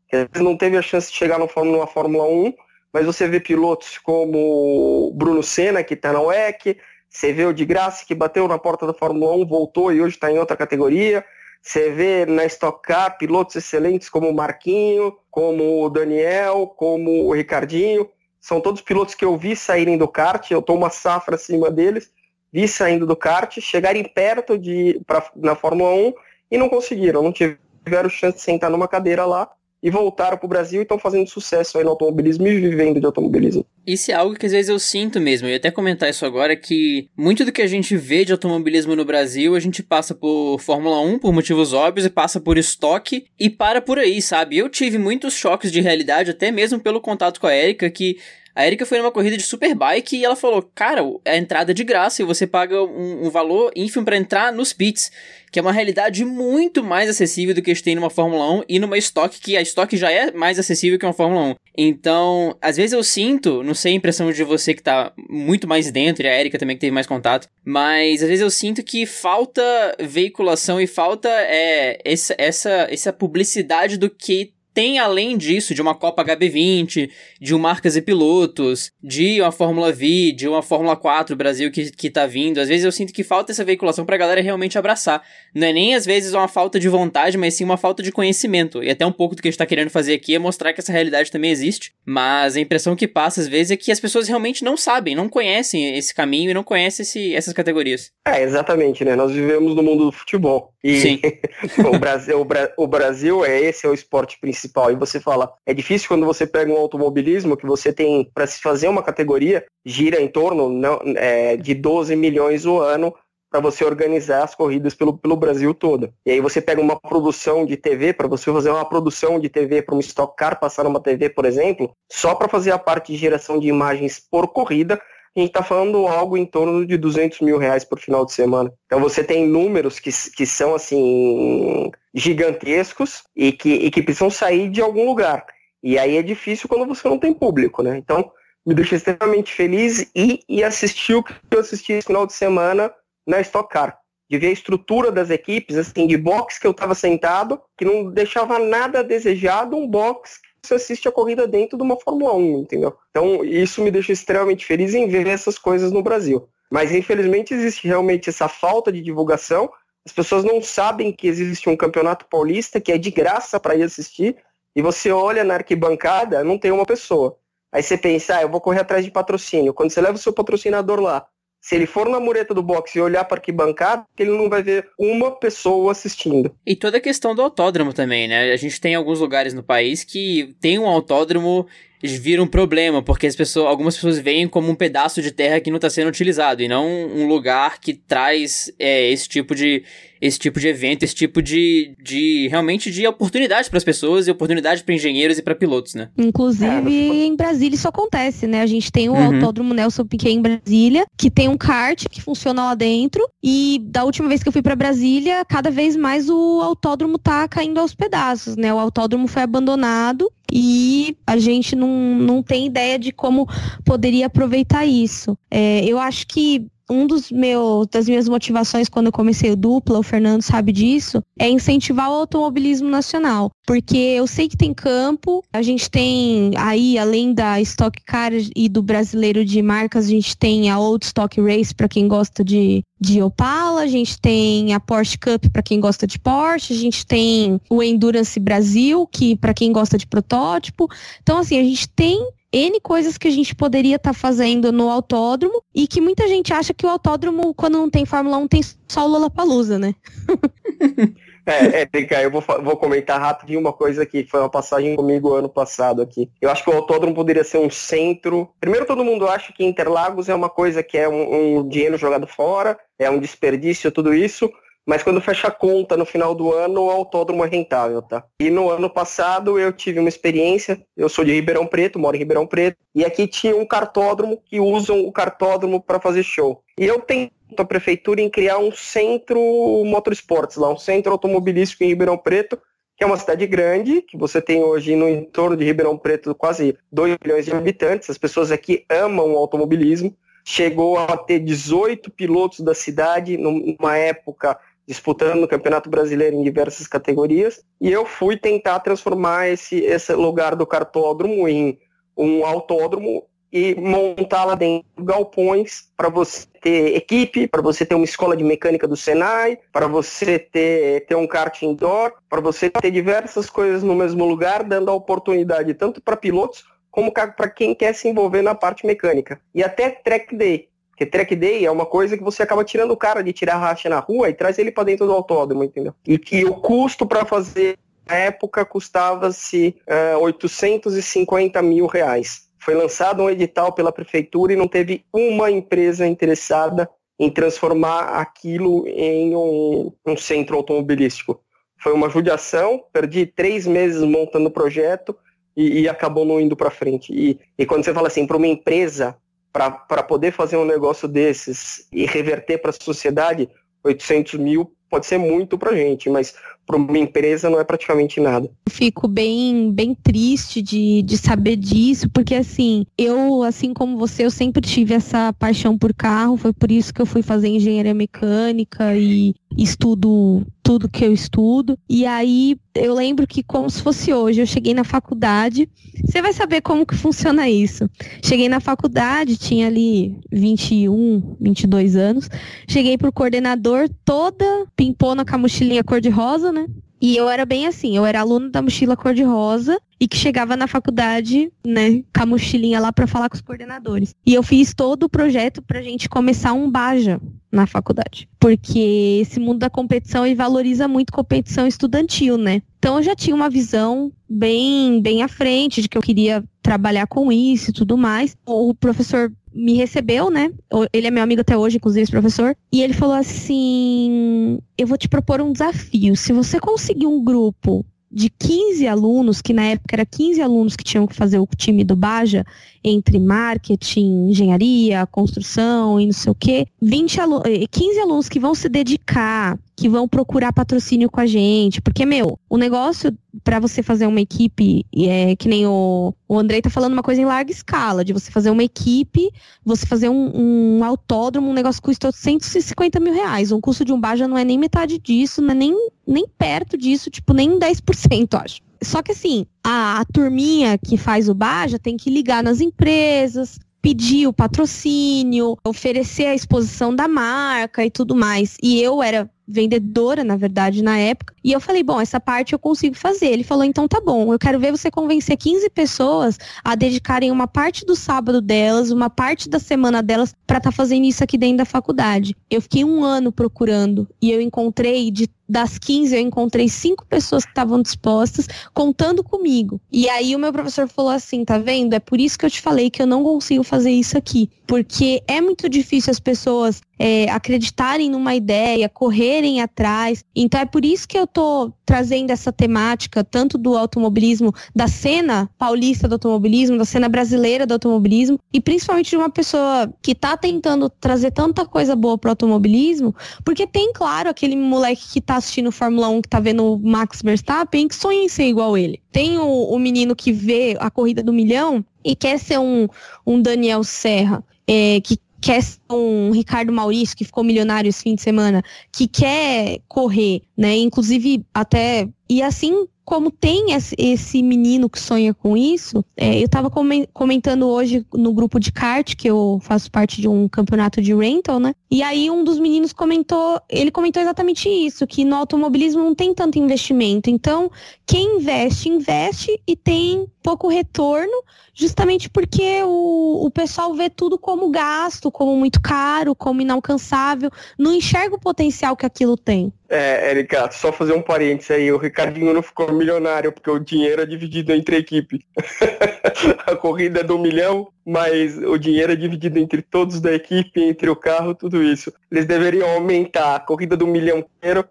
Não 0.41 0.57
teve 0.57 0.77
a 0.77 0.83
chance 0.83 1.11
de 1.11 1.19
chegar 1.19 1.39
no, 1.39 1.49
numa 1.65 1.87
Fórmula 1.87 2.25
1, 2.25 2.55
mas 2.93 3.05
você 3.05 3.29
vê 3.29 3.41
pilotos 3.41 3.99
como 3.99 5.13
Bruno 5.15 5.43
Senna, 5.43 5.85
que 5.85 5.95
está 5.95 6.13
na 6.13 6.21
WEC, 6.21 6.79
você 7.09 7.33
vê 7.33 7.45
o 7.45 7.53
de 7.53 7.65
Graça, 7.65 8.05
que 8.07 8.15
bateu 8.15 8.47
na 8.47 8.59
porta 8.59 8.87
da 8.87 8.95
Fórmula 8.95 9.35
1, 9.37 9.47
voltou 9.47 9.93
e 9.93 10.01
hoje 10.01 10.15
está 10.15 10.31
em 10.31 10.39
outra 10.39 10.57
categoria. 10.57 11.25
Você 11.61 11.91
vê 11.91 12.25
na 12.27 12.45
Stock 12.45 12.81
Car 12.83 13.19
pilotos 13.19 13.57
excelentes 13.57 14.09
como 14.09 14.29
o 14.29 14.35
Marquinho, 14.35 15.17
como 15.31 15.85
o 15.85 15.91
Daniel, 15.91 16.67
como 16.77 17.27
o 17.27 17.33
Ricardinho. 17.33 18.09
São 18.41 18.61
todos 18.61 18.81
pilotos 18.81 19.15
que 19.15 19.25
eu 19.25 19.37
vi 19.37 19.57
saírem 19.57 19.99
do 19.99 20.07
kart, 20.07 20.51
eu 20.51 20.61
estou 20.61 20.77
uma 20.77 20.91
safra 20.91 21.35
acima 21.35 21.71
deles, 21.71 22.11
vi 22.53 22.69
saindo 22.69 23.05
do 23.05 23.17
kart, 23.17 23.59
chegarem 23.61 24.05
perto 24.05 24.57
de 24.57 25.01
pra, 25.07 25.29
na 25.35 25.55
Fórmula 25.57 25.91
1 25.91 26.13
e 26.53 26.57
não 26.57 26.69
conseguiram, 26.69 27.23
não 27.23 27.33
tiveram 27.33 28.09
chance 28.09 28.37
de 28.37 28.43
sentar 28.43 28.71
numa 28.71 28.87
cadeira 28.87 29.27
lá 29.27 29.51
e 29.83 29.91
voltaram 29.91 30.37
para 30.37 30.47
o 30.47 30.49
Brasil 30.49 30.81
e 30.81 30.83
estão 30.83 30.99
fazendo 30.99 31.29
sucesso 31.29 31.79
aí 31.79 31.85
no 31.85 31.91
automobilismo 31.91 32.47
e 32.47 32.61
vivendo 32.61 32.99
de 32.99 33.07
automobilismo. 33.07 33.65
Isso 33.87 34.11
é 34.11 34.15
algo 34.15 34.35
que 34.35 34.47
às 34.47 34.53
vezes 34.53 34.69
eu 34.69 34.79
sinto 34.79 35.21
mesmo. 35.21 35.49
Ia 35.49 35.57
até 35.57 35.71
comentar 35.71 36.11
isso 36.11 36.27
agora 36.27 36.57
que 36.57 37.09
muito 37.17 37.45
do 37.45 37.53
que 37.53 37.63
a 37.63 37.67
gente 37.67 37.97
vê 37.97 38.25
de 38.25 38.33
automobilismo 38.33 38.97
no 38.97 39.05
Brasil, 39.05 39.55
a 39.55 39.61
gente 39.61 39.83
passa 39.83 40.15
por 40.15 40.59
Fórmula 40.59 41.01
1 41.01 41.19
por 41.19 41.33
motivos 41.33 41.73
óbvios 41.73 42.07
e 42.07 42.11
passa 42.11 42.41
por 42.41 42.59
estoque 42.59 43.27
e 43.39 43.49
para 43.49 43.81
por 43.81 43.99
aí, 43.99 44.21
sabe? 44.21 44.59
Eu 44.59 44.69
tive 44.69 44.99
muitos 44.99 45.35
choques 45.35 45.71
de 45.71 45.81
realidade 45.81 46.33
até 46.33 46.51
mesmo 46.51 46.81
pelo 46.81 47.01
contato 47.01 47.41
com 47.41 47.47
a 47.47 47.55
Erika 47.55 47.89
que 47.89 48.19
a 48.59 48.67
Erika 48.67 48.85
foi 48.85 48.99
numa 48.99 49.13
corrida 49.13 49.37
de 49.37 49.45
superbike 49.45 50.17
e 50.17 50.25
ela 50.25 50.35
falou: 50.35 50.69
Cara, 50.75 51.01
a 51.25 51.37
entrada 51.37 51.71
é 51.71 51.75
de 51.75 51.85
graça 51.85 52.21
e 52.21 52.25
você 52.25 52.45
paga 52.45 52.83
um, 52.83 53.27
um 53.27 53.31
valor 53.31 53.71
ínfimo 53.77 54.05
para 54.05 54.17
entrar 54.17 54.53
nos 54.53 54.73
pits, 54.73 55.13
que 55.53 55.61
é 55.61 55.63
uma 55.63 55.71
realidade 55.71 56.25
muito 56.25 56.83
mais 56.83 57.09
acessível 57.09 57.55
do 57.55 57.63
que 57.63 57.71
a 57.71 57.75
gente 57.75 57.85
tem 57.85 57.95
numa 57.95 58.11
Fórmula 58.11 58.51
1 58.55 58.63
e 58.69 58.81
numa 58.81 58.99
Stock, 58.99 59.41
que 59.41 59.57
a 59.57 59.63
Stock 59.63 59.97
já 59.97 60.11
é 60.11 60.33
mais 60.33 60.59
acessível 60.59 60.99
que 60.99 61.07
uma 61.07 61.13
Fórmula 61.13 61.41
1. 61.51 61.55
Então, 61.77 62.59
às 62.61 62.77
vezes 62.77 62.95
eu 62.95 63.05
sinto, 63.05 63.63
não 63.63 63.75
sei 63.75 63.93
a 63.93 63.95
impressão 63.95 64.33
de 64.33 64.43
você 64.43 64.75
que 64.75 64.83
tá 64.83 65.13
muito 65.31 65.69
mais 65.69 65.93
dentro, 65.93 66.25
e 66.25 66.29
a 66.29 66.41
Erika 66.41 66.59
também 66.59 66.75
que 66.75 66.81
teve 66.81 66.91
mais 66.91 67.07
contato, 67.07 67.47
mas 67.65 68.25
às 68.25 68.29
vezes 68.29 68.43
eu 68.43 68.51
sinto 68.51 68.83
que 68.83 69.07
falta 69.07 69.63
veiculação 70.01 70.81
e 70.81 70.89
falta 70.89 71.29
é, 71.29 72.01
essa, 72.05 72.35
essa, 72.37 72.89
essa 72.91 73.13
publicidade 73.13 73.97
do 73.97 74.11
que 74.11 74.53
tem 74.79 74.97
além 75.01 75.37
disso, 75.37 75.75
de 75.75 75.83
uma 75.83 75.93
Copa 75.93 76.25
HB20, 76.25 77.11
de 77.41 77.53
um 77.53 77.59
Marcas 77.59 77.97
e 77.97 78.01
Pilotos, 78.01 78.93
de 79.03 79.41
uma 79.41 79.51
Fórmula 79.51 79.91
V, 79.91 80.31
de 80.31 80.47
uma 80.47 80.63
Fórmula 80.63 80.95
4 80.95 81.35
Brasil 81.35 81.69
que, 81.73 81.91
que 81.91 82.09
tá 82.09 82.27
vindo. 82.27 82.61
Às 82.61 82.69
vezes 82.69 82.85
eu 82.85 82.93
sinto 82.93 83.13
que 83.13 83.25
falta 83.25 83.51
essa 83.51 83.65
veiculação 83.65 84.07
pra 84.07 84.17
galera 84.17 84.41
realmente 84.41 84.79
abraçar. 84.79 85.21
Não 85.53 85.67
é 85.67 85.73
nem 85.73 85.97
às 85.97 86.07
vezes 86.07 86.33
uma 86.33 86.47
falta 86.47 86.79
de 86.79 86.89
vontade, 86.89 87.37
mas 87.37 87.55
sim 87.55 87.65
uma 87.65 87.77
falta 87.77 88.05
de 88.05 88.13
conhecimento. 88.13 88.81
E 88.81 88.89
até 88.89 89.05
um 89.05 89.11
pouco 89.11 89.35
do 89.35 89.43
que 89.43 89.49
a 89.49 89.51
gente 89.51 89.59
tá 89.59 89.67
querendo 89.67 89.91
fazer 89.91 90.15
aqui 90.15 90.37
é 90.37 90.39
mostrar 90.39 90.73
que 90.73 90.81
essa 90.81 90.93
realidade 90.93 91.33
também 91.33 91.51
existe. 91.51 91.93
Mas 92.07 92.55
a 92.55 92.61
impressão 92.61 92.95
que 92.95 93.09
passa 93.09 93.41
às 93.41 93.49
vezes 93.49 93.73
é 93.73 93.77
que 93.77 93.91
as 93.91 93.99
pessoas 93.99 94.29
realmente 94.29 94.63
não 94.63 94.77
sabem, 94.77 95.17
não 95.17 95.29
conhecem 95.29 95.99
esse 95.99 96.15
caminho 96.15 96.53
e 96.53 96.55
não 96.55 96.63
conhecem 96.63 97.03
esse, 97.03 97.35
essas 97.35 97.53
categorias. 97.53 98.13
É, 98.25 98.45
exatamente, 98.45 99.05
né? 99.05 99.17
Nós 99.17 99.33
vivemos 99.33 99.75
no 99.75 99.83
mundo 99.83 100.05
do 100.05 100.13
futebol. 100.13 100.73
E 100.85 101.01
Sim. 101.01 101.21
o, 101.93 101.99
Brasil, 101.99 102.41
o, 102.41 102.45
Bra 102.45 102.73
o 102.79 102.87
Brasil 102.87 103.45
é 103.45 103.61
esse 103.61 103.85
é 103.85 103.89
o 103.89 103.95
esporte 103.95 104.39
principal. 104.69 104.93
E 104.93 104.97
você 104.97 105.19
fala, 105.19 105.53
é 105.67 105.73
difícil 105.73 106.09
quando 106.09 106.27
você 106.27 106.47
pega 106.47 106.73
um 106.73 106.77
automobilismo 106.77 107.57
que 107.57 107.67
você 107.67 107.93
tem 107.93 108.31
para 108.33 108.47
se 108.47 108.61
fazer 108.61 108.89
uma 108.89 109.03
categoria 109.03 109.65
gira 109.85 110.21
em 110.21 110.29
torno 110.29 110.69
não, 110.69 111.01
é, 111.17 111.57
de 111.57 111.75
12 111.75 112.15
milhões 112.15 112.67
o 112.67 112.81
ano 112.81 113.15
para 113.51 113.61
você 113.61 113.83
organizar 113.83 114.45
as 114.45 114.55
corridas 114.55 114.95
pelo, 114.95 115.17
pelo 115.17 115.35
Brasil 115.35 115.73
todo. 115.73 116.13
E 116.27 116.33
aí 116.33 116.41
você 116.41 116.61
pega 116.61 116.83
uma 116.83 117.01
produção 117.01 117.65
de 117.65 117.79
TV, 117.79 118.13
para 118.13 118.29
você 118.29 118.53
fazer 118.53 118.71
uma 118.71 118.85
produção 118.85 119.41
de 119.41 119.49
TV 119.49 119.81
para 119.81 119.95
um 119.95 120.01
Stock 120.01 120.37
Car 120.37 120.61
passar 120.61 120.85
numa 120.85 121.01
TV, 121.01 121.31
por 121.31 121.47
exemplo, 121.47 121.91
só 122.13 122.35
para 122.35 122.47
fazer 122.47 122.73
a 122.73 122.79
parte 122.79 123.13
de 123.13 123.19
geração 123.19 123.59
de 123.59 123.67
imagens 123.67 124.21
por 124.31 124.49
corrida, 124.49 125.01
gente 125.41 125.51
está 125.51 125.63
falando 125.63 126.07
algo 126.07 126.37
em 126.37 126.47
torno 126.47 126.87
de 126.87 126.97
200 126.97 127.41
mil 127.41 127.59
reais 127.59 127.85
por 127.85 127.99
final 127.99 128.25
de 128.25 128.33
semana. 128.33 128.73
Então 128.87 129.01
você 129.01 129.23
tem 129.23 129.47
números 129.47 129.99
que, 129.99 130.11
que 130.35 130.47
são 130.47 130.75
assim 130.75 131.91
gigantescos 132.15 133.23
e 133.37 133.53
que, 133.53 133.73
e 133.73 133.91
que 133.91 134.03
precisam 134.03 134.31
sair 134.31 134.71
de 134.71 134.81
algum 134.81 135.07
lugar. 135.07 135.45
E 135.83 135.99
aí 135.99 136.17
é 136.17 136.23
difícil 136.23 136.69
quando 136.69 136.87
você 136.87 137.09
não 137.09 137.19
tem 137.19 137.33
público, 137.33 137.83
né? 137.83 137.97
Então 137.97 138.31
me 138.67 138.75
deixa 138.75 138.97
extremamente 138.97 139.53
feliz 139.53 140.11
e, 140.15 140.41
e 140.49 140.63
o 140.63 141.23
que 141.23 141.35
eu 141.51 141.61
assisti 141.61 141.93
esse 141.95 142.07
final 142.07 142.27
de 142.27 142.33
semana 142.33 142.93
na 143.27 143.41
Stock 143.41 143.71
Car. 143.71 143.99
De 144.31 144.37
ver 144.37 144.49
a 144.49 144.53
estrutura 144.53 145.11
das 145.11 145.31
equipes, 145.31 145.77
assim, 145.77 146.07
de 146.07 146.17
box 146.17 146.59
que 146.59 146.67
eu 146.67 146.73
estava 146.73 146.95
sentado, 146.95 147.61
que 147.79 147.85
não 147.85 148.11
deixava 148.11 148.59
nada 148.59 149.03
desejado, 149.03 149.75
um 149.75 149.89
box 149.89 150.39
você 150.63 150.75
assiste 150.75 151.09
a 151.09 151.13
corrida 151.13 151.47
dentro 151.47 151.77
de 151.77 151.83
uma 151.83 151.99
Fórmula 151.99 152.35
1, 152.35 152.59
entendeu? 152.61 152.97
Então, 153.11 153.45
isso 153.45 153.83
me 153.83 153.91
deixa 153.91 154.13
extremamente 154.13 154.65
feliz 154.65 154.95
em 154.95 155.09
ver 155.09 155.27
essas 155.27 155.59
coisas 155.59 155.93
no 155.93 156.03
Brasil. 156.03 156.49
Mas, 156.71 156.93
infelizmente, 156.93 157.55
existe 157.55 157.87
realmente 157.87 158.29
essa 158.29 158.49
falta 158.49 158.93
de 158.93 159.01
divulgação. 159.01 159.71
As 160.05 160.13
pessoas 160.13 160.45
não 160.45 160.63
sabem 160.63 161.13
que 161.13 161.27
existe 161.27 161.69
um 161.69 161.77
campeonato 161.77 162.27
paulista 162.27 162.81
que 162.81 162.93
é 162.93 162.99
de 162.99 163.11
graça 163.11 163.59
para 163.59 163.77
ir 163.77 163.83
assistir. 163.83 164.37
E 164.77 164.83
você 164.83 165.11
olha 165.11 165.43
na 165.45 165.55
arquibancada, 165.55 166.45
não 166.45 166.59
tem 166.59 166.71
uma 166.71 166.87
pessoa. 166.87 167.39
Aí 167.73 167.83
você 167.83 167.99
pensa, 167.99 168.37
ah, 168.37 168.43
eu 168.43 168.49
vou 168.49 168.61
correr 168.61 168.81
atrás 168.81 169.05
de 169.05 169.11
patrocínio. 169.11 169.75
Quando 169.75 169.91
você 169.91 170.01
leva 170.01 170.15
o 170.15 170.19
seu 170.19 170.33
patrocinador 170.33 171.01
lá, 171.01 171.27
se 171.61 171.75
ele 171.75 171.87
for 171.87 172.09
na 172.09 172.21
mureta 172.21 172.55
do 172.55 172.63
boxe 172.63 172.99
e 172.99 173.03
olhar 173.03 173.25
para 173.25 173.41
que 173.41 173.53
bancada, 173.53 174.05
ele 174.19 174.31
não 174.31 174.49
vai 174.49 174.63
ver 174.63 174.89
uma 174.99 175.31
pessoa 175.31 175.93
assistindo. 175.93 176.55
E 176.67 176.77
toda 176.77 176.99
a 176.99 177.01
questão 177.01 177.35
do 177.35 177.43
autódromo 177.43 177.93
também, 177.93 178.29
né? 178.29 178.53
A 178.53 178.57
gente 178.57 178.81
tem 178.81 178.95
alguns 178.95 179.21
lugares 179.21 179.53
no 179.53 179.63
país 179.63 180.05
que 180.05 180.55
tem 180.61 180.79
um 180.79 180.87
autódromo 180.87 181.67
vira 182.03 182.43
um 182.43 182.47
problema, 182.47 183.03
porque 183.03 183.27
as 183.27 183.35
pessoas, 183.35 183.67
algumas 183.67 183.95
pessoas 183.95 184.19
veem 184.19 184.49
como 184.49 184.71
um 184.71 184.75
pedaço 184.75 185.21
de 185.21 185.33
terra 185.33 185.61
que 185.61 185.71
não 185.71 185.77
está 185.77 185.91
sendo 185.91 186.09
utilizado, 186.09 186.63
e 186.63 186.69
não 186.69 186.87
um 186.87 187.27
lugar 187.27 187.81
que 187.81 187.95
traz 187.95 188.73
é, 188.79 189.11
esse 189.11 189.29
tipo 189.29 189.55
de 189.55 189.83
esse 190.21 190.39
tipo 190.39 190.59
de 190.59 190.67
evento, 190.67 191.05
esse 191.05 191.15
tipo 191.15 191.41
de, 191.41 191.95
de 192.03 192.49
realmente 192.49 192.91
de 192.91 193.07
oportunidade 193.07 193.69
para 193.71 193.77
as 193.77 193.85
pessoas 193.85 194.27
e 194.27 194.31
oportunidade 194.31 194.83
para 194.83 194.95
engenheiros 194.95 195.39
e 195.39 195.43
para 195.43 195.55
pilotos, 195.55 195.95
né? 195.95 196.09
Inclusive 196.19 197.11
é, 197.11 197.25
em 197.25 197.37
Brasília 197.37 197.77
isso 197.77 197.87
acontece, 197.87 198.47
né? 198.47 198.63
A 198.63 198.67
gente 198.67 198.91
tem 198.91 199.09
o 199.09 199.13
uhum. 199.13 199.35
Autódromo 199.37 199.73
Nelson 199.73 200.05
Piquet 200.05 200.31
em 200.31 200.43
Brasília, 200.43 201.07
que 201.17 201.31
tem 201.31 201.49
um 201.49 201.57
kart 201.57 202.05
que 202.09 202.21
funciona 202.21 202.65
lá 202.65 202.75
dentro 202.75 203.29
e 203.43 203.81
da 203.85 204.05
última 204.05 204.29
vez 204.29 204.43
que 204.43 204.49
eu 204.49 204.53
fui 204.53 204.63
para 204.63 204.75
Brasília, 204.75 205.45
cada 205.45 205.71
vez 205.71 205.95
mais 205.95 206.29
o 206.29 206.61
autódromo 206.63 207.19
tá 207.19 207.47
caindo 207.47 207.79
aos 207.79 207.95
pedaços, 207.95 208.57
né? 208.57 208.75
O 208.75 208.79
autódromo 208.79 209.29
foi 209.29 209.43
abandonado 209.43 210.31
e 210.53 211.17
a 211.27 211.37
gente 211.37 211.77
não, 211.77 211.89
não 211.89 212.43
tem 212.43 212.67
ideia 212.67 212.99
de 212.99 213.13
como 213.13 213.47
poderia 213.85 214.27
aproveitar 214.27 214.87
isso. 214.87 215.37
É, 215.51 215.85
eu 215.85 215.99
acho 215.99 216.27
que 216.27 216.67
um 216.91 217.07
dos 217.07 217.31
meus, 217.31 217.87
das 217.89 218.09
minhas 218.09 218.29
motivações 218.29 218.89
quando 218.89 219.07
eu 219.07 219.13
comecei 219.13 219.51
o 219.51 219.57
dupla, 219.57 219.99
o 219.99 220.03
Fernando 220.03 220.43
sabe 220.43 220.73
disso, 220.73 221.23
é 221.39 221.49
incentivar 221.49 222.11
o 222.11 222.15
automobilismo 222.15 222.89
nacional. 222.89 223.51
Porque 223.67 223.97
eu 223.97 224.27
sei 224.27 224.49
que 224.49 224.57
tem 224.57 224.73
campo, 224.73 225.45
a 225.53 225.61
gente 225.61 225.91
tem 225.91 226.53
aí, 226.57 226.99
além 226.99 227.35
da 227.35 227.61
Stock 227.61 228.01
Car 228.05 228.33
e 228.57 228.69
do 228.69 228.83
brasileiro 228.83 229.45
de 229.45 229.61
marcas, 229.61 230.07
a 230.07 230.11
gente 230.11 230.37
tem 230.37 230.71
a 230.71 230.79
Old 230.79 231.05
Stock 231.05 231.39
Race 231.41 231.75
para 231.75 231.89
quem 231.89 232.09
gosta 232.09 232.43
de, 232.43 232.83
de 232.99 233.23
Opala, 233.23 233.83
a 233.83 233.87
gente 233.87 234.19
tem 234.19 234.73
a 234.73 234.81
Porsche 234.81 235.19
Cup 235.19 235.51
para 235.53 235.63
quem 235.63 235.81
gosta 235.81 236.07
de 236.07 236.19
Porsche, 236.19 236.73
a 236.73 236.77
gente 236.77 237.07
tem 237.07 237.61
o 237.69 237.83
Endurance 237.83 238.41
Brasil, 238.41 239.07
que 239.07 239.37
para 239.37 239.53
quem 239.53 239.71
gosta 239.71 239.99
de 239.99 240.07
protótipo. 240.07 240.89
Então, 241.23 241.39
assim, 241.39 241.59
a 241.59 241.63
gente 241.63 241.89
tem 241.91 242.19
N 242.53 242.81
coisas 242.81 243.19
que 243.19 243.29
a 243.29 243.31
gente 243.31 243.55
poderia 243.55 243.97
estar 243.97 244.13
tá 244.13 244.19
fazendo 244.19 244.73
no 244.73 244.89
autódromo 244.89 245.63
e 245.75 245.87
que 245.87 246.01
muita 246.01 246.27
gente 246.27 246.53
acha 246.53 246.73
que 246.73 246.87
o 246.87 246.89
autódromo, 246.89 247.53
quando 247.55 247.79
não 247.79 247.91
tem 247.91 248.07
Fórmula 248.07 248.39
1, 248.39 248.49
tem 248.49 248.61
só 248.89 249.05
o 249.05 249.09
Lollapalooza, 249.09 249.79
né? 249.79 249.95
É, 251.49 251.89
é 251.91 252.27
eu 252.27 252.31
vou, 252.31 252.43
vou 252.63 252.77
comentar 252.77 253.19
rapidinho 253.19 253.59
uma 253.59 253.73
coisa 253.73 254.05
que 254.05 254.23
foi 254.25 254.39
uma 254.39 254.51
passagem 254.51 254.95
comigo 254.97 255.33
ano 255.33 255.49
passado 255.49 256.03
aqui. 256.03 256.31
Eu 256.43 256.51
acho 256.51 256.63
que 256.63 256.69
o 256.69 256.75
autódromo 256.75 257.15
poderia 257.15 257.43
ser 257.43 257.57
um 257.57 257.71
centro. 257.71 258.51
Primeiro, 258.61 258.85
todo 258.85 259.03
mundo 259.03 259.27
acha 259.27 259.51
que 259.51 259.65
Interlagos 259.65 260.29
é 260.29 260.35
uma 260.35 260.51
coisa 260.51 260.83
que 260.83 260.99
é 260.99 261.09
um, 261.09 261.61
um 261.61 261.67
dinheiro 261.67 261.97
jogado 261.97 262.27
fora, 262.27 262.79
é 262.99 263.09
um 263.09 263.19
desperdício, 263.19 263.91
tudo 263.91 264.13
isso. 264.13 264.51
Mas 264.89 265.03
quando 265.03 265.21
fecha 265.21 265.49
a 265.49 265.51
conta 265.51 265.99
no 265.99 266.07
final 266.07 266.35
do 266.35 266.51
ano, 266.51 266.87
o 266.87 266.91
autódromo 266.91 267.45
é 267.45 267.47
rentável, 267.47 268.01
tá? 268.01 268.25
E 268.41 268.49
no 268.49 268.71
ano 268.71 268.89
passado 268.89 269.59
eu 269.59 269.71
tive 269.71 270.01
uma 270.01 270.09
experiência, 270.09 270.83
eu 270.97 271.11
sou 271.11 271.27
de 271.27 271.33
Ribeirão 271.35 271.67
Preto, 271.67 271.99
moro 271.99 272.17
em 272.17 272.19
Ribeirão 272.19 272.47
Preto, 272.47 272.79
e 272.95 273.05
aqui 273.05 273.27
tinha 273.27 273.55
um 273.55 273.67
cartódromo 273.67 274.41
que 274.43 274.59
usam 274.59 275.07
o 275.07 275.13
cartódromo 275.13 275.79
para 275.79 276.01
fazer 276.01 276.23
show. 276.23 276.63
E 276.79 276.87
eu 276.87 277.01
tento 277.01 277.31
a 277.59 277.67
prefeitura 277.67 278.23
em 278.23 278.31
criar 278.31 278.57
um 278.57 278.73
centro 278.73 279.39
motorsports 279.85 280.57
lá, 280.57 280.73
um 280.73 280.79
centro 280.79 281.13
automobilístico 281.13 281.85
em 281.85 281.89
Ribeirão 281.89 282.17
Preto, 282.17 282.59
que 282.97 283.05
é 283.05 283.07
uma 283.07 283.19
cidade 283.19 283.47
grande, 283.47 284.01
que 284.01 284.17
você 284.17 284.41
tem 284.41 284.65
hoje 284.65 284.97
no 284.97 285.07
entorno 285.07 285.55
de 285.55 285.67
Ribeirão 285.67 285.99
Preto 285.99 286.35
quase 286.35 286.79
2 286.91 287.19
milhões 287.23 287.45
de 287.45 287.53
habitantes. 287.53 288.09
As 288.09 288.17
pessoas 288.17 288.51
aqui 288.51 288.87
amam 288.89 289.35
o 289.35 289.37
automobilismo. 289.37 290.17
Chegou 290.45 290.99
a 290.99 291.15
ter 291.15 291.41
18 291.41 292.11
pilotos 292.11 292.61
da 292.61 292.73
cidade 292.73 293.37
numa 293.37 293.99
época 293.99 294.59
disputando 294.89 295.45
o 295.45 295.49
Campeonato 295.49 295.91
Brasileiro 295.91 296.35
em 296.35 296.43
diversas 296.43 296.87
categorias. 296.87 297.63
E 297.79 297.93
eu 297.93 298.07
fui 298.07 298.39
tentar 298.39 298.81
transformar 298.81 299.49
esse, 299.49 299.77
esse 299.81 300.15
lugar 300.15 300.57
do 300.57 300.67
cartódromo 300.67 301.47
em 301.47 301.79
um 302.17 302.45
autódromo 302.47 303.25
e 303.53 303.75
montar 303.75 304.45
lá 304.45 304.55
dentro 304.55 304.87
galpões 304.99 305.89
para 305.97 306.09
você 306.09 306.47
ter 306.61 306.97
equipe, 306.97 307.47
para 307.47 307.63
você 307.63 307.85
ter 307.85 307.95
uma 307.95 308.05
escola 308.05 308.37
de 308.37 308.45
mecânica 308.45 308.89
do 308.89 308.97
Senai, 308.97 309.59
para 309.73 309.87
você 309.87 310.39
ter, 310.39 311.07
ter 311.07 311.15
um 311.15 311.27
kart 311.27 311.63
indoor, 311.63 312.15
para 312.29 312.41
você 312.41 312.71
ter 312.71 312.91
diversas 312.91 313.49
coisas 313.49 313.83
no 313.83 313.95
mesmo 313.95 314.25
lugar, 314.25 314.65
dando 314.65 314.91
a 314.91 314.95
oportunidade 314.95 315.75
tanto 315.75 316.01
para 316.01 316.17
pilotos 316.17 316.65
como 316.91 317.13
para 317.13 317.51
quem 317.51 317.75
quer 317.75 317.95
se 317.95 318.09
envolver 318.09 318.43
na 318.43 318.55
parte 318.55 318.87
mecânica. 318.87 319.41
E 319.55 319.63
até 319.63 319.91
track 319.91 320.35
day. 320.35 320.68
Porque 320.99 321.07
track 321.07 321.37
day 321.37 321.65
é 321.65 321.71
uma 321.71 321.87
coisa 321.87 322.19
que 322.19 322.25
você 322.25 322.43
acaba 322.43 322.65
tirando 322.65 322.91
o 322.91 322.97
cara 322.97 323.23
de 323.23 323.33
tirar 323.33 323.57
racha 323.57 323.89
na 323.89 324.01
rua 324.01 324.31
e 324.31 324.35
traz 324.35 324.59
ele 324.59 324.73
para 324.73 324.83
dentro 324.83 325.07
do 325.07 325.13
autódromo, 325.13 325.63
entendeu? 325.63 325.95
E 326.05 326.19
que 326.19 326.45
o 326.45 326.55
custo 326.55 327.07
para 327.07 327.25
fazer 327.25 327.79
na 328.05 328.17
época 328.17 328.65
custava-se 328.65 329.77
uh, 329.87 329.93
eh, 329.93 330.17
850 330.17 331.63
mil 331.63 331.87
reais 331.87 332.49
foi 332.59 332.75
lançado 332.75 333.23
um 333.23 333.31
edital 333.31 333.73
pela 333.73 333.93
prefeitura 333.93 334.53
e 334.53 334.57
não 334.57 334.67
teve 334.67 335.05
uma 335.13 335.53
empresa 335.53 336.05
interessada 336.05 336.91
em 337.17 337.31
transformar 337.31 338.21
aquilo 338.21 338.85
em 338.89 339.37
um, 339.37 339.93
um 340.05 340.17
centro 340.17 340.57
automobilístico. 340.57 341.41
Foi 341.81 341.93
uma 341.93 342.11
judiação, 342.11 342.83
perdi 342.93 343.25
três 343.25 343.69
meses 343.69 344.03
montando 344.03 344.49
o 344.49 344.51
projeto 344.51 345.17
e, 345.57 345.83
e 345.83 345.89
acabou 345.89 346.25
não 346.25 346.41
indo 346.41 346.57
para 346.57 346.71
frente. 346.71 347.13
E, 347.13 347.39
e 347.57 347.65
quando 347.65 347.85
você 347.85 347.95
fala 347.95 348.09
assim, 348.09 348.27
para 348.27 348.37
uma 348.37 348.49
empresa, 348.49 349.17
para 349.59 350.03
poder 350.03 350.33
fazer 350.33 350.57
um 350.57 350.65
negócio 350.65 351.09
desses 351.09 351.87
e 351.93 352.07
reverter 352.07 352.59
para 352.59 352.71
a 352.71 352.85
sociedade, 352.85 353.49
800 353.85 354.35
mil 354.35 354.73
pode 354.91 355.07
ser 355.07 355.19
muito 355.19 355.59
para 355.59 355.77
gente, 355.77 356.09
mas 356.09 356.35
para 356.67 356.77
uma 356.77 356.99
empresa 356.99 357.49
não 357.49 357.59
é 357.59 357.65
praticamente 357.65 358.21
nada. 358.21 358.51
Fico 358.69 359.09
bem, 359.09 359.73
bem 359.73 359.95
triste 359.95 360.61
de, 360.61 361.03
de 361.03 361.17
saber 361.17 361.57
disso, 361.57 362.09
porque 362.11 362.35
assim, 362.35 362.85
eu, 362.97 363.43
assim 363.43 363.73
como 363.73 363.97
você, 363.97 364.25
eu 364.25 364.31
sempre 364.31 364.61
tive 364.61 364.95
essa 364.95 365.33
paixão 365.33 365.79
por 365.79 365.95
carro, 365.95 366.37
foi 366.37 366.53
por 366.53 366.71
isso 366.71 366.93
que 366.93 367.01
eu 367.01 367.07
fui 367.07 367.23
fazer 367.23 367.49
engenharia 367.49 367.95
mecânica 367.95 368.95
e 368.95 369.35
estudo 369.57 370.47
tudo 370.69 370.87
que 370.87 371.03
eu 371.03 371.15
estudo. 371.15 371.79
E 371.89 372.05
aí 372.05 372.55
eu 372.75 372.93
lembro 372.93 373.27
que 373.27 373.43
como 373.43 373.71
se 373.71 373.81
fosse 373.81 374.13
hoje, 374.13 374.43
eu 374.43 374.47
cheguei 374.47 374.75
na 374.75 374.85
faculdade, 374.85 375.67
você 376.05 376.21
vai 376.21 376.35
saber 376.35 376.61
como 376.61 376.85
que 376.85 376.95
funciona 376.95 377.49
isso. 377.49 377.89
Cheguei 378.23 378.51
na 378.51 378.61
faculdade, 378.61 379.39
tinha 379.39 379.67
ali 379.67 380.21
21, 380.31 381.37
22 381.41 381.97
anos, 381.97 382.29
cheguei 382.69 382.99
pro 382.99 383.11
coordenador 383.11 383.89
toda 384.05 384.67
pimpona 384.77 385.25
com 385.25 385.37
a 385.37 385.39
mochilinha 385.39 385.83
cor-de-rosa, 385.83 386.53
né? 386.53 386.67
E 387.01 387.17
eu 387.17 387.29
era 387.29 387.45
bem 387.45 387.67
assim, 387.67 387.97
eu 387.97 388.05
era 388.05 388.21
aluna 388.21 388.51
da 388.51 388.63
mochila 388.63 388.97
cor-de-rosa 388.97 389.79
e 390.01 390.07
que 390.07 390.17
chegava 390.17 390.57
na 390.57 390.67
faculdade, 390.67 391.53
né, 391.67 392.03
com 392.15 392.23
a 392.23 392.27
mochilinha 392.27 392.81
lá 392.81 392.93
para 392.93 393.07
falar 393.07 393.29
com 393.29 393.37
os 393.37 393.41
coordenadores. 393.41 394.15
E 394.25 394.35
eu 394.35 394.43
fiz 394.43 394.75
todo 394.75 395.05
o 395.05 395.09
projeto 395.09 395.63
pra 395.63 395.83
gente 395.83 396.09
começar 396.09 396.53
um 396.53 396.71
Baja 396.71 397.21
na 397.51 397.67
faculdade. 397.67 398.29
Porque 398.39 399.21
esse 399.23 399.41
mundo 399.41 399.59
da 399.59 399.71
competição 399.71 400.25
ele 400.25 400.35
valoriza 400.35 400.87
muito 400.87 401.13
competição 401.13 401.67
estudantil, 401.67 402.37
né? 402.37 402.63
Então 402.79 402.97
eu 402.97 403.03
já 403.03 403.15
tinha 403.15 403.35
uma 403.35 403.51
visão 403.51 404.13
bem 404.29 405.01
bem 405.01 405.23
à 405.23 405.29
frente 405.29 405.81
de 405.81 405.89
que 405.89 405.97
eu 405.97 406.03
queria 406.03 406.45
trabalhar 406.63 407.07
com 407.07 407.33
isso 407.33 407.71
e 407.71 407.73
tudo 407.73 407.97
mais. 407.97 408.37
O 408.47 408.75
professor 408.75 409.33
me 409.59 409.75
recebeu, 409.75 410.31
né? 410.31 410.51
Ele 410.93 411.09
é 411.09 411.11
meu 411.11 411.23
amigo 411.23 411.41
até 411.41 411.57
hoje, 411.57 411.77
inclusive, 411.77 412.03
esse 412.03 412.13
professor. 412.13 412.57
E 412.73 412.81
ele 412.81 412.93
falou 412.93 413.17
assim: 413.17 414.59
Eu 414.77 414.87
vou 414.87 414.97
te 414.97 415.09
propor 415.09 415.41
um 415.41 415.53
desafio. 415.53 416.15
Se 416.17 416.33
você 416.33 416.61
conseguir 416.61 417.07
um 417.07 417.23
grupo 417.23 417.85
de 418.11 418.31
15 418.31 418.87
alunos, 418.87 419.43
que 419.43 419.53
na 419.53 419.65
época 419.65 419.95
era 419.95 420.07
15 420.07 420.41
alunos 420.41 420.77
que 420.77 420.85
tinham 420.85 421.07
que 421.07 421.15
fazer 421.15 421.39
o 421.39 421.47
time 421.57 421.85
do 421.85 421.95
Baja, 421.95 422.45
entre 422.83 423.19
marketing, 423.19 424.29
engenharia, 424.31 425.07
construção 425.07 426.01
e 426.01 426.07
não 426.07 426.13
sei 426.13 426.33
o 426.33 426.35
quê, 426.35 426.67
20 426.81 427.21
alunos, 427.21 427.43
15 427.71 427.99
alunos 427.99 428.29
que 428.29 428.41
vão 428.41 428.55
se 428.55 428.69
dedicar, 428.69 429.59
que 429.77 429.89
vão 429.89 430.09
procurar 430.09 430.53
patrocínio 430.53 431.11
com 431.11 431.21
a 431.21 431.27
gente, 431.27 431.83
porque, 431.83 432.07
meu, 432.07 432.39
o 432.49 432.57
negócio 432.57 433.15
para 433.45 433.61
você 433.61 433.83
fazer 433.83 434.07
uma 434.07 434.21
equipe, 434.21 434.85
é 434.97 435.37
que 435.37 435.49
nem 435.49 435.67
o, 435.67 436.15
o 436.29 436.39
Andrei 436.39 436.61
tá 436.61 436.71
falando 436.71 436.93
uma 436.93 437.03
coisa 437.03 437.21
em 437.21 437.25
larga 437.25 437.51
escala, 437.51 438.05
de 438.05 438.13
você 438.13 438.31
fazer 438.31 438.51
uma 438.51 438.65
equipe, 438.65 439.31
você 439.65 439.87
fazer 439.87 440.09
um, 440.09 440.79
um 440.79 440.85
autódromo, 440.85 441.51
um 441.51 441.55
negócio 441.55 441.81
que 441.81 441.89
custa 441.89 442.11
150 442.13 443.01
mil 443.01 443.13
reais. 443.13 443.53
Um 443.53 443.61
custo 443.61 443.85
de 443.85 443.93
um 443.93 444.01
bar 444.01 444.17
já 444.17 444.29
não 444.29 444.39
é 444.39 444.45
nem 444.45 444.59
metade 444.59 444.99
disso, 444.99 445.41
não 445.43 445.51
é 445.51 445.55
nem, 445.55 445.75
nem 446.07 446.27
perto 446.27 446.77
disso, 446.77 447.11
tipo, 447.11 447.33
nem 447.33 447.59
10%, 447.59 448.35
acho. 448.43 448.61
Só 448.83 449.03
que 449.03 449.13
assim, 449.13 449.47
a, 449.63 450.01
a 450.01 450.05
turminha 450.05 450.79
que 450.79 450.97
faz 450.97 451.29
o 451.29 451.35
bar 451.35 451.69
já 451.69 451.79
tem 451.79 451.97
que 451.97 452.11
ligar 452.11 452.43
nas 452.43 452.61
empresas, 452.61 453.59
pedir 453.83 454.27
o 454.27 454.33
patrocínio, 454.33 455.57
oferecer 455.65 456.27
a 456.27 456.35
exposição 456.35 456.95
da 456.95 457.09
marca 457.09 457.85
e 457.85 457.91
tudo 457.91 458.15
mais. 458.15 458.57
E 458.63 458.81
eu 458.81 459.03
era 459.03 459.31
vendedora, 459.49 460.23
na 460.23 460.37
verdade, 460.37 460.83
na 460.83 460.99
época. 460.99 461.35
E 461.43 461.53
eu 461.53 461.61
falei, 461.61 461.83
bom, 461.83 461.99
essa 461.99 462.21
parte 462.21 462.53
eu 462.53 462.59
consigo 462.59 462.95
fazer. 462.95 463.29
Ele 463.29 463.43
falou, 463.43 463.65
então 463.65 463.89
tá 463.89 464.01
bom, 464.01 464.33
eu 464.33 464.39
quero 464.39 464.61
ver 464.61 464.71
você 464.71 464.91
convencer 464.91 465.39
15 465.39 465.71
pessoas 465.71 466.39
a 466.63 466.75
dedicarem 466.75 467.31
uma 467.31 467.49
parte 467.49 467.87
do 467.87 467.97
sábado 467.97 468.43
delas, 468.43 468.91
uma 468.91 469.09
parte 469.09 469.49
da 469.49 469.59
semana 469.59 470.03
delas 470.03 470.35
para 470.47 470.59
estar 470.59 470.71
tá 470.71 470.77
fazendo 470.77 471.07
isso 471.07 471.25
aqui 471.25 471.39
dentro 471.39 471.59
da 471.59 471.65
faculdade. 471.65 472.37
Eu 472.51 472.61
fiquei 472.61 472.85
um 472.85 473.03
ano 473.03 473.33
procurando 473.33 474.07
e 474.21 474.31
eu 474.31 474.41
encontrei 474.41 475.11
de 475.11 475.29
das 475.49 475.79
15, 475.79 476.15
eu 476.15 476.21
encontrei 476.21 476.69
cinco 476.69 477.07
pessoas 477.07 477.45
que 477.45 477.51
estavam 477.51 477.81
dispostas, 477.81 478.47
contando 478.75 479.25
comigo. 479.25 479.81
E 479.91 480.09
aí 480.09 480.37
o 480.37 480.39
meu 480.39 480.53
professor 480.53 480.87
falou 480.87 481.11
assim: 481.11 481.45
tá 481.45 481.57
vendo? 481.57 481.95
É 481.95 481.99
por 481.99 482.21
isso 482.21 482.39
que 482.39 482.45
eu 482.45 482.51
te 482.51 482.61
falei 482.61 482.91
que 482.91 483.01
eu 483.01 483.07
não 483.07 483.25
consigo 483.25 483.65
fazer 483.65 483.91
isso 483.91 484.19
aqui. 484.19 484.51
Porque 484.67 485.23
é 485.27 485.41
muito 485.41 485.67
difícil 485.69 486.11
as 486.11 486.21
pessoas 486.21 486.83
é, 486.99 487.31
acreditarem 487.31 488.11
numa 488.11 488.35
ideia, 488.35 488.89
correrem 488.89 489.61
atrás. 489.61 490.25
Então 490.35 490.61
é 490.61 490.65
por 490.65 490.85
isso 490.85 491.07
que 491.07 491.19
eu 491.19 491.27
tô 491.27 491.73
trazendo 491.87 492.31
essa 492.31 492.53
temática, 492.53 493.25
tanto 493.25 493.57
do 493.57 493.77
automobilismo, 493.77 494.53
da 494.75 494.87
cena 494.89 495.49
paulista 495.57 496.07
do 496.07 496.15
automobilismo, 496.15 496.77
da 496.77 496.85
cena 496.85 497.09
brasileira 497.09 497.67
do 497.67 497.73
automobilismo, 497.73 498.39
e 498.53 498.61
principalmente 498.61 499.11
de 499.11 499.17
uma 499.17 499.31
pessoa 499.31 499.91
que 500.03 500.15
tá 500.15 500.37
tentando 500.37 500.91
trazer 500.91 501.31
tanta 501.31 501.65
coisa 501.65 501.97
boa 501.97 502.19
pro 502.19 502.31
automobilismo, 502.31 503.15
porque 503.43 503.67
tem, 503.67 503.91
claro, 503.93 504.29
aquele 504.29 504.55
moleque 504.55 505.03
que 505.13 505.21
tá 505.21 505.37
assistindo 505.37 505.73
Fórmula 505.73 506.09
1, 506.11 506.23
que 506.23 506.29
tá 506.29 506.41
vendo 506.41 506.75
o 506.75 506.79
Max 506.79 507.23
Verstappen, 507.23 507.89
que 507.89 507.95
sonha 507.95 508.25
em 508.25 508.29
ser 508.29 508.49
igual 508.49 508.77
ele. 508.77 509.01
Tem 509.11 509.39
o, 509.39 509.47
o 509.47 509.79
menino 509.79 510.15
que 510.15 510.31
vê 510.31 510.77
a 510.79 510.91
corrida 510.91 511.23
do 511.23 511.33
milhão 511.33 511.83
e 512.05 512.15
quer 512.15 512.39
ser 512.39 512.59
um, 512.59 512.87
um 513.27 513.41
Daniel 513.41 513.83
Serra. 513.83 514.45
É, 514.71 515.01
que 515.01 515.17
quer 515.41 515.63
um 515.91 516.31
Ricardo 516.31 516.73
Maurício, 516.73 517.17
que 517.17 517.25
ficou 517.25 517.45
milionário 517.45 517.89
esse 517.89 518.03
fim 518.03 518.15
de 518.15 518.23
semana, 518.23 518.63
que 518.93 519.07
quer 519.07 519.81
correr, 519.89 520.43
né? 520.57 520.77
Inclusive, 520.77 521.45
até. 521.55 522.09
E 522.29 522.43
assim 522.43 522.87
como 523.09 523.31
tem 523.31 523.69
esse 523.97 524.43
menino 524.43 524.87
que 524.91 525.01
sonha 525.01 525.33
com 525.33 525.57
isso, 525.57 526.05
é, 526.15 526.39
eu 526.39 526.45
estava 526.45 526.71
comentando 527.15 527.67
hoje 527.67 528.05
no 528.13 528.35
grupo 528.35 528.61
de 528.61 528.71
kart, 528.71 529.17
que 529.17 529.31
eu 529.31 529.59
faço 529.63 529.91
parte 529.91 530.21
de 530.21 530.29
um 530.29 530.47
campeonato 530.47 531.01
de 531.01 531.15
rental, 531.15 531.59
né? 531.59 531.73
E 531.91 532.03
aí 532.03 532.31
um 532.31 532.45
dos 532.45 532.59
meninos 532.59 532.93
comentou, 532.93 533.59
ele 533.67 533.91
comentou 533.91 534.21
exatamente 534.23 534.69
isso, 534.69 535.07
que 535.07 535.25
no 535.25 535.37
automobilismo 535.37 536.05
não 536.05 536.15
tem 536.15 536.35
tanto 536.35 536.59
investimento. 536.59 537.31
Então, 537.31 537.71
quem 538.07 538.37
investe, 538.37 538.91
investe 538.91 539.59
e 539.67 539.75
tem 539.75 540.27
pouco 540.49 540.69
retorno, 540.69 541.45
justamente 541.75 542.31
porque 542.31 542.83
o, 542.83 543.45
o 543.45 543.51
pessoal 543.51 543.93
vê 543.93 544.09
tudo 544.09 544.39
como 544.39 544.71
gasto, 544.71 545.31
como 545.31 545.55
muito 545.55 545.79
caro, 545.79 546.35
como 546.35 546.63
inalcançável, 546.63 547.51
não 547.79 547.93
enxerga 547.93 548.35
o 548.35 548.41
potencial 548.41 548.97
que 548.97 549.05
aquilo 549.05 549.37
tem. 549.37 549.71
É, 549.91 550.31
Erika, 550.31 550.71
só 550.71 550.91
fazer 550.91 551.13
um 551.13 551.21
parênteses 551.21 551.71
aí, 551.71 551.93
o 551.93 551.99
Ricardinho 551.99 552.55
não 552.55 552.63
ficou 552.63 552.91
milionário, 552.91 553.53
porque 553.53 553.71
o 553.71 553.79
dinheiro 553.79 554.23
é 554.23 554.27
dividido 554.27 554.73
entre 554.73 554.97
a 554.97 554.99
equipe. 555.01 555.45
a 556.67 556.75
corrida 556.75 557.21
é 557.21 557.25
do 557.25 557.39
milhão, 557.39 557.89
mas 558.07 558.57
o 558.57 558.79
dinheiro 558.79 559.13
é 559.13 559.17
dividido 559.17 559.59
entre 559.59 559.83
todos 559.83 560.19
da 560.19 560.33
equipe, 560.33 560.81
entre 560.83 561.11
o 561.11 561.17
carro, 561.17 561.55
tudo 561.55 561.83
isso. 561.83 562.11
Eles 562.31 562.47
deveriam 562.47 562.89
aumentar 562.89 563.55
a 563.55 563.61
corrida 563.61 563.99
do 563.99 564.07
milhão 564.07 564.39
inteiro 564.39 564.83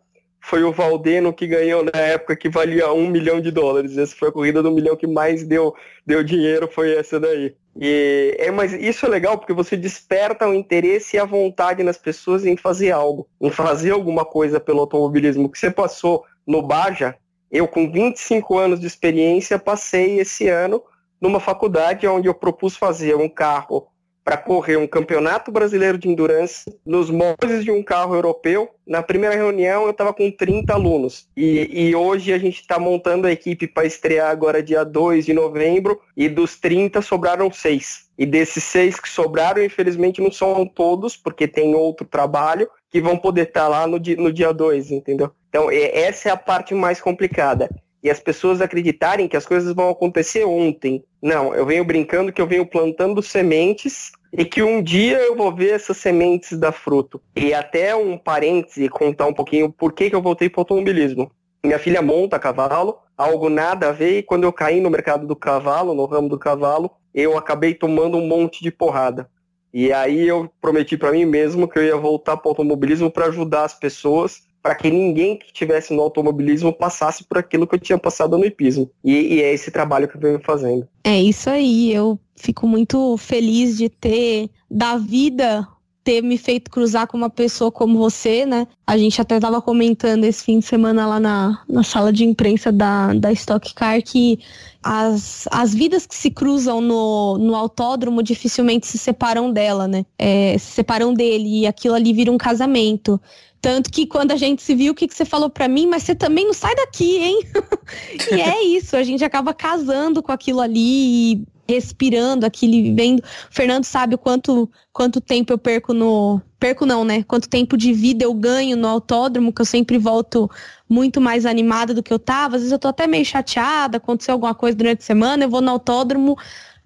foi 0.48 0.64
o 0.64 0.72
Valdeno 0.72 1.34
que 1.34 1.46
ganhou 1.46 1.84
na 1.84 2.00
época 2.00 2.34
que 2.34 2.48
valia 2.48 2.90
um 2.94 3.10
milhão 3.10 3.42
de 3.42 3.52
dólares. 3.52 3.98
Essa 3.98 4.16
foi 4.16 4.30
a 4.30 4.32
corrida 4.32 4.64
do 4.64 4.72
milhão 4.72 4.96
que 4.96 5.06
mais 5.06 5.46
deu, 5.46 5.76
deu 6.06 6.24
dinheiro, 6.24 6.70
foi 6.72 6.96
essa 6.96 7.20
daí. 7.20 7.54
E, 7.76 8.34
é, 8.40 8.50
mas 8.50 8.72
isso 8.72 9.06
é 9.06 9.10
legal 9.10 9.38
porque 9.38 9.52
você 9.52 9.76
desperta 9.76 10.48
o 10.48 10.54
interesse 10.54 11.18
e 11.18 11.20
a 11.20 11.26
vontade 11.26 11.84
nas 11.84 11.98
pessoas 11.98 12.46
em 12.46 12.56
fazer 12.56 12.92
algo, 12.92 13.28
em 13.42 13.52
fazer 13.52 13.92
alguma 13.92 14.24
coisa 14.24 14.58
pelo 14.58 14.80
automobilismo. 14.80 15.50
Que 15.50 15.60
você 15.60 15.70
passou 15.70 16.24
no 16.48 16.62
Baja, 16.62 17.18
eu 17.52 17.68
com 17.68 17.92
25 17.92 18.58
anos 18.58 18.80
de 18.80 18.88
experiência 18.88 19.60
passei 19.60 20.18
esse 20.18 20.48
ano 20.48 20.82
numa 21.20 21.42
faculdade 21.42 22.08
onde 22.08 22.30
eu 22.30 22.34
propus 22.34 22.78
fazer 22.78 23.18
um 23.18 23.28
carro 23.28 23.88
para 24.28 24.36
correr 24.36 24.76
um 24.76 24.86
campeonato 24.86 25.54
brasileiro 25.54 25.98
de 25.98 26.10
endurance 26.10 26.66
nos 26.86 27.10
moldes 27.10 27.64
de 27.64 27.72
um 27.72 27.82
carro 27.82 28.14
europeu. 28.14 28.70
Na 28.86 29.02
primeira 29.02 29.34
reunião 29.34 29.86
eu 29.86 29.92
estava 29.92 30.14
com 30.14 30.30
30 30.30 30.74
alunos 30.74 31.30
e, 31.34 31.70
e 31.72 31.96
hoje 31.96 32.34
a 32.34 32.38
gente 32.38 32.60
está 32.60 32.78
montando 32.78 33.26
a 33.26 33.32
equipe 33.32 33.66
para 33.68 33.88
estrear 33.88 34.30
agora 34.30 34.62
dia 34.62 34.84
2 34.84 35.28
de 35.28 35.34
novembro 35.34 36.02
e 36.18 36.28
dos 36.28 36.58
30 36.58 37.02
sobraram 37.02 37.50
seis. 37.54 38.10
E 38.18 38.26
desses 38.26 38.66
seis 38.66 39.00
que 39.00 39.08
sobraram, 39.08 39.64
infelizmente 39.64 40.20
não 40.20 40.30
são 40.30 40.66
todos, 40.66 41.16
porque 41.16 41.48
tem 41.48 41.74
outro 41.74 42.06
trabalho, 42.06 42.70
que 42.92 43.00
vão 43.00 43.18
poder 43.18 43.48
estar 43.48 43.62
tá 43.62 43.68
lá 43.70 43.88
no 43.88 43.98
dia, 43.98 44.18
no 44.18 44.34
dia 44.34 44.52
2, 44.52 44.92
entendeu? 44.92 45.32
Então 45.48 45.70
essa 45.72 46.28
é 46.28 46.32
a 46.34 46.38
parte 46.38 46.76
mais 46.76 47.00
complicada 47.00 47.70
e 48.04 48.10
as 48.10 48.20
pessoas 48.20 48.62
acreditarem 48.62 49.28
que 49.28 49.38
as 49.38 49.46
coisas 49.46 49.74
vão 49.74 49.90
acontecer 49.90 50.46
ontem. 50.46 51.04
Não, 51.22 51.54
eu 51.56 51.66
venho 51.66 51.84
brincando 51.84 52.32
que 52.32 52.42
eu 52.42 52.48
venho 52.48 52.66
plantando 52.66 53.22
sementes 53.22 54.12
e 54.32 54.46
que 54.46 54.62
um 54.62 54.82
dia 54.82 55.18
eu 55.18 55.36
vou 55.36 55.54
ver 55.54 55.74
essas 55.74 55.98
sementes 55.98 56.58
dar 56.58 56.72
fruto. 56.72 57.22
E 57.36 57.54
até 57.54 57.96
um 57.96 58.18
parêntese, 58.18 58.90
contar 58.90 59.26
um 59.26 59.34
pouquinho 59.34 59.72
por 59.72 59.94
que, 59.94 60.10
que 60.10 60.16
eu 60.16 60.22
voltei 60.22 60.50
para 60.50 60.60
o 60.60 60.62
automobilismo. 60.62 61.32
Minha 61.64 61.80
filha 61.80 62.02
monta 62.02 62.38
cavalo, 62.38 63.00
algo 63.18 63.50
nada 63.50 63.90
a 63.90 63.92
ver, 63.92 64.20
e 64.20 64.24
quando 64.24 64.44
eu 64.44 64.54
caí 64.54 64.80
no 64.80 64.92
mercado 64.92 65.26
do 65.26 65.36
cavalo, 65.36 65.94
no 65.94 66.06
ramo 66.06 66.30
do 66.30 66.38
cavalo, 66.38 66.92
eu 67.14 67.38
acabei 67.38 67.74
tomando 67.74 68.18
um 68.18 68.28
monte 68.28 68.64
de 68.64 68.72
porrada. 68.72 69.28
E 69.74 69.92
aí 69.92 70.28
eu 70.28 70.50
prometi 70.62 70.98
para 70.98 71.12
mim 71.12 71.26
mesmo 71.26 71.68
que 71.68 71.78
eu 71.80 71.84
ia 71.84 71.98
voltar 71.98 72.38
para 72.38 72.48
o 72.48 72.52
automobilismo 72.52 73.12
para 73.12 73.26
ajudar 73.26 73.64
as 73.64 73.74
pessoas, 73.74 74.47
para 74.68 74.76
que 74.76 74.92
ninguém 74.92 75.38
que 75.38 75.46
estivesse 75.46 75.94
no 75.94 76.02
automobilismo 76.02 76.74
passasse 76.74 77.24
por 77.24 77.38
aquilo 77.38 77.66
que 77.66 77.76
eu 77.76 77.80
tinha 77.80 77.98
passado 77.98 78.38
no 78.38 78.44
hipismo. 78.44 78.92
E, 79.02 79.36
e 79.36 79.42
é 79.42 79.54
esse 79.54 79.72
trabalho 79.72 80.10
que 80.10 80.18
eu 80.18 80.20
venho 80.20 80.42
fazendo. 80.44 80.86
É 81.06 81.18
isso 81.18 81.50
aí, 81.50 81.94
eu 81.94 82.20
fico 82.36 82.68
muito 82.68 83.16
feliz 83.16 83.78
de 83.78 83.88
ter 83.88 84.50
da 84.70 84.98
vida 84.98 85.66
ter 86.08 86.24
me 86.24 86.38
feito 86.38 86.72
cruzar 86.72 87.06
com 87.06 87.18
uma 87.18 87.30
pessoa 87.30 87.70
como 87.70 87.98
você, 87.98 88.46
né? 88.46 88.66
A 88.88 88.98
gente 88.98 89.20
até 89.20 89.36
estava 89.36 89.62
comentando 89.62 90.24
esse 90.24 90.42
fim 90.42 90.60
de 90.60 90.66
semana 90.66 91.06
lá 91.06 91.20
na, 91.20 91.62
na 91.68 91.84
sala 91.84 92.14
de 92.14 92.24
imprensa 92.24 92.72
da, 92.72 93.14
da 93.14 93.30
Stock 93.34 93.74
Car 93.74 94.02
que 94.02 94.40
as, 94.82 95.50
as 95.52 95.76
vidas 95.76 96.06
que 96.06 96.16
se 96.16 96.32
cruzam 96.32 96.80
no, 96.80 97.38
no 97.38 97.54
autódromo 97.54 98.24
dificilmente 98.24 98.88
se 98.88 98.98
separam 98.98 99.52
dela, 99.52 99.86
né? 99.86 100.06
É, 100.18 100.58
se 100.58 100.76
separam 100.76 101.14
dele 101.14 101.64
e 101.64 101.68
aquilo 101.68 101.96
ali 101.96 102.14
vira 102.14 102.32
um 102.32 102.38
casamento. 102.38 103.20
Tanto 103.60 103.92
que 103.92 104.08
quando 104.08 104.32
a 104.32 104.38
gente 104.38 104.62
se 104.62 104.74
viu, 104.74 104.94
o 104.94 104.96
que, 104.96 105.10
que 105.10 105.14
você 105.14 105.26
falou 105.26 105.50
para 105.50 105.68
mim? 105.68 105.88
Mas 105.88 106.04
você 106.04 106.16
também 106.16 106.46
não 106.46 106.54
sai 106.54 106.74
daqui, 106.74 107.18
hein? 107.18 107.42
e 108.32 108.40
é 108.40 108.64
isso, 108.64 108.96
a 108.96 109.04
gente 109.04 109.26
acaba 109.26 109.54
casando 109.54 110.24
com 110.24 110.32
aquilo 110.32 110.62
ali 110.62 111.34
e 111.34 111.57
respirando 111.68 112.46
aquilo, 112.46 112.74
vivendo. 112.74 113.20
O 113.20 113.24
Fernando 113.50 113.84
sabe 113.84 114.16
o 114.16 114.18
quanto, 114.18 114.70
quanto 114.92 115.20
tempo 115.20 115.52
eu 115.54 115.58
perco 115.58 115.94
no. 115.94 116.42
Perco 116.60 116.86
não, 116.86 117.04
né? 117.04 117.24
Quanto 117.24 117.48
tempo 117.48 117.78
de 117.78 117.94
vida 117.94 118.24
eu 118.24 118.34
ganho 118.34 118.76
no 118.76 118.88
autódromo, 118.88 119.54
que 119.54 119.62
eu 119.62 119.66
sempre 119.66 119.98
volto 119.98 120.50
muito 120.90 121.22
mais 121.22 121.46
animada 121.46 121.94
do 121.94 122.02
que 122.02 122.12
eu 122.12 122.18
tava. 122.18 122.56
Às 122.56 122.62
vezes 122.62 122.72
eu 122.72 122.80
tô 122.80 122.88
até 122.88 123.06
meio 123.06 123.26
chateada, 123.26 123.98
aconteceu 123.98 124.34
alguma 124.34 124.56
coisa 124.56 124.76
durante 124.76 125.00
a 125.00 125.06
semana, 125.06 125.44
eu 125.44 125.50
vou 125.50 125.62
no 125.62 125.70
autódromo, 125.70 126.36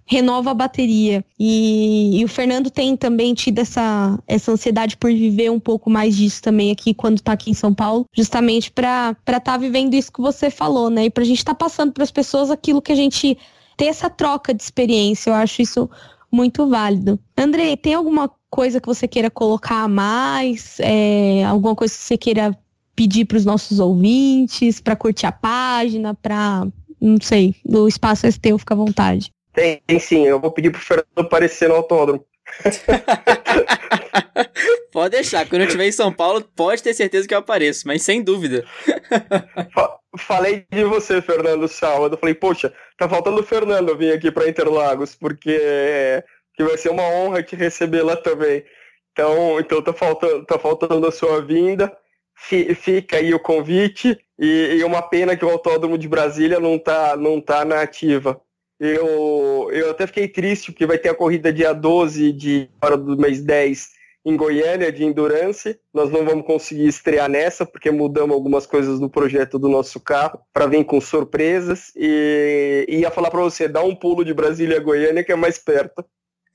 renova 0.05 0.51
a 0.51 0.53
bateria. 0.53 1.23
E, 1.39 2.19
e, 2.19 2.25
o 2.25 2.27
Fernando 2.27 2.69
tem 2.69 2.97
também 2.97 3.33
tido 3.33 3.59
essa, 3.59 4.19
essa 4.27 4.51
ansiedade 4.51 4.97
por 4.97 5.09
viver 5.09 5.49
um 5.49 5.59
pouco 5.59 5.89
mais 5.89 6.17
disso 6.17 6.41
também 6.41 6.69
aqui 6.69 6.93
quando 6.93 7.21
tá 7.21 7.31
aqui 7.31 7.49
em 7.49 7.53
São 7.53 7.73
Paulo, 7.73 8.05
justamente 8.13 8.69
para 8.71 9.15
estar 9.21 9.39
tá 9.39 9.57
vivendo 9.57 9.93
isso 9.93 10.11
que 10.11 10.19
você 10.19 10.49
falou, 10.49 10.89
né? 10.89 11.05
E 11.05 11.09
pra 11.09 11.23
gente 11.23 11.37
estar 11.37 11.53
tá 11.53 11.65
passando 11.65 11.93
para 11.93 12.03
as 12.03 12.11
pessoas 12.11 12.51
aquilo 12.51 12.81
que 12.81 12.91
a 12.91 12.95
gente 12.95 13.37
ter 13.81 13.87
essa 13.87 14.11
troca 14.11 14.53
de 14.53 14.61
experiência. 14.61 15.31
Eu 15.31 15.33
acho 15.33 15.59
isso 15.59 15.89
muito 16.31 16.69
válido. 16.69 17.19
André, 17.35 17.75
tem 17.75 17.95
alguma 17.95 18.29
coisa 18.47 18.79
que 18.79 18.85
você 18.85 19.07
queira 19.07 19.31
colocar 19.31 19.81
a 19.81 19.87
mais? 19.87 20.77
É, 20.79 21.43
alguma 21.45 21.75
coisa 21.75 21.91
que 21.91 21.99
você 21.99 22.15
queira 22.15 22.55
pedir 22.95 23.25
para 23.25 23.37
os 23.37 23.45
nossos 23.45 23.79
ouvintes, 23.79 24.79
para 24.79 24.95
curtir 24.95 25.25
a 25.25 25.31
página, 25.31 26.13
para 26.13 26.67
não 27.01 27.17
sei, 27.19 27.55
o 27.65 27.87
espaço 27.87 28.27
é 28.27 28.31
teu, 28.31 28.59
fica 28.59 28.75
à 28.75 28.77
vontade. 28.77 29.31
Tem, 29.51 29.81
tem 29.87 29.97
sim, 29.97 30.27
eu 30.27 30.39
vou 30.39 30.51
pedir 30.51 30.69
pro 30.69 30.79
Fernando 30.79 31.07
aparecer 31.17 31.67
no 31.67 31.73
autódromo. 31.73 32.23
pode 34.93 35.15
deixar, 35.15 35.49
quando 35.49 35.61
eu 35.61 35.65
estiver 35.65 35.87
em 35.87 35.91
São 35.91 36.13
Paulo, 36.13 36.47
pode 36.55 36.83
ter 36.83 36.93
certeza 36.93 37.27
que 37.27 37.33
eu 37.33 37.39
apareço, 37.39 37.87
mas 37.87 38.03
sem 38.03 38.21
dúvida. 38.21 38.63
Falei 40.17 40.65
de 40.69 40.83
você, 40.83 41.21
Fernando, 41.21 41.67
sábado. 41.67 42.17
Falei, 42.17 42.35
poxa, 42.35 42.73
tá 42.97 43.07
faltando 43.07 43.39
o 43.39 43.45
Fernando 43.45 43.97
vir 43.97 44.13
aqui 44.13 44.29
para 44.31 44.49
Interlagos, 44.49 45.15
porque 45.15 45.57
que 46.53 46.63
vai 46.63 46.77
ser 46.77 46.89
uma 46.89 47.03
honra 47.03 47.41
te 47.41 47.55
receber 47.55 48.03
lá 48.03 48.15
também. 48.15 48.63
Então, 49.11 49.59
então 49.59 49.81
tá 49.81 49.93
faltando, 49.93 50.45
tá 50.45 50.59
faltando 50.59 51.07
a 51.07 51.11
sua 51.11 51.41
vinda. 51.41 51.95
Fica 52.35 53.17
aí 53.17 53.33
o 53.33 53.39
convite 53.39 54.17
e, 54.37 54.77
e 54.79 54.83
uma 54.83 55.01
pena 55.01 55.35
que 55.37 55.45
o 55.45 55.49
Autódromo 55.49 55.97
de 55.97 56.07
Brasília 56.07 56.59
não 56.59 56.79
tá, 56.79 57.15
não 57.15 57.39
tá 57.39 57.63
na 57.63 57.81
ativa. 57.81 58.41
Eu, 58.79 59.69
eu 59.71 59.91
até 59.91 60.07
fiquei 60.07 60.27
triste 60.27 60.71
porque 60.71 60.87
vai 60.87 60.97
ter 60.97 61.09
a 61.09 61.15
corrida 61.15 61.53
dia 61.53 61.71
12 61.71 62.31
de 62.33 62.69
hora 62.81 62.97
do 62.97 63.15
mês 63.15 63.41
10 63.41 64.00
em 64.25 64.35
Goiânia 64.35 64.91
de 64.91 65.03
Endurance. 65.03 65.79
Nós 65.93 66.11
não 66.11 66.25
vamos 66.25 66.45
conseguir 66.45 66.87
estrear 66.87 67.29
nessa 67.29 67.65
porque 67.65 67.91
mudamos 67.91 68.35
algumas 68.35 68.65
coisas 68.65 68.99
no 68.99 69.09
projeto 69.09 69.57
do 69.57 69.67
nosso 69.67 69.99
carro 69.99 70.39
para 70.53 70.67
vir 70.67 70.85
com 70.85 71.01
surpresas 71.01 71.91
e 71.95 72.85
ia 72.87 73.11
falar 73.11 73.31
para 73.31 73.41
você 73.41 73.67
dar 73.67 73.83
um 73.83 73.95
pulo 73.95 74.23
de 74.23 74.33
Brasília 74.33 74.77
a 74.77 74.83
Goiânia 74.83 75.23
que 75.23 75.31
é 75.31 75.35
mais 75.35 75.57
perto. 75.57 76.05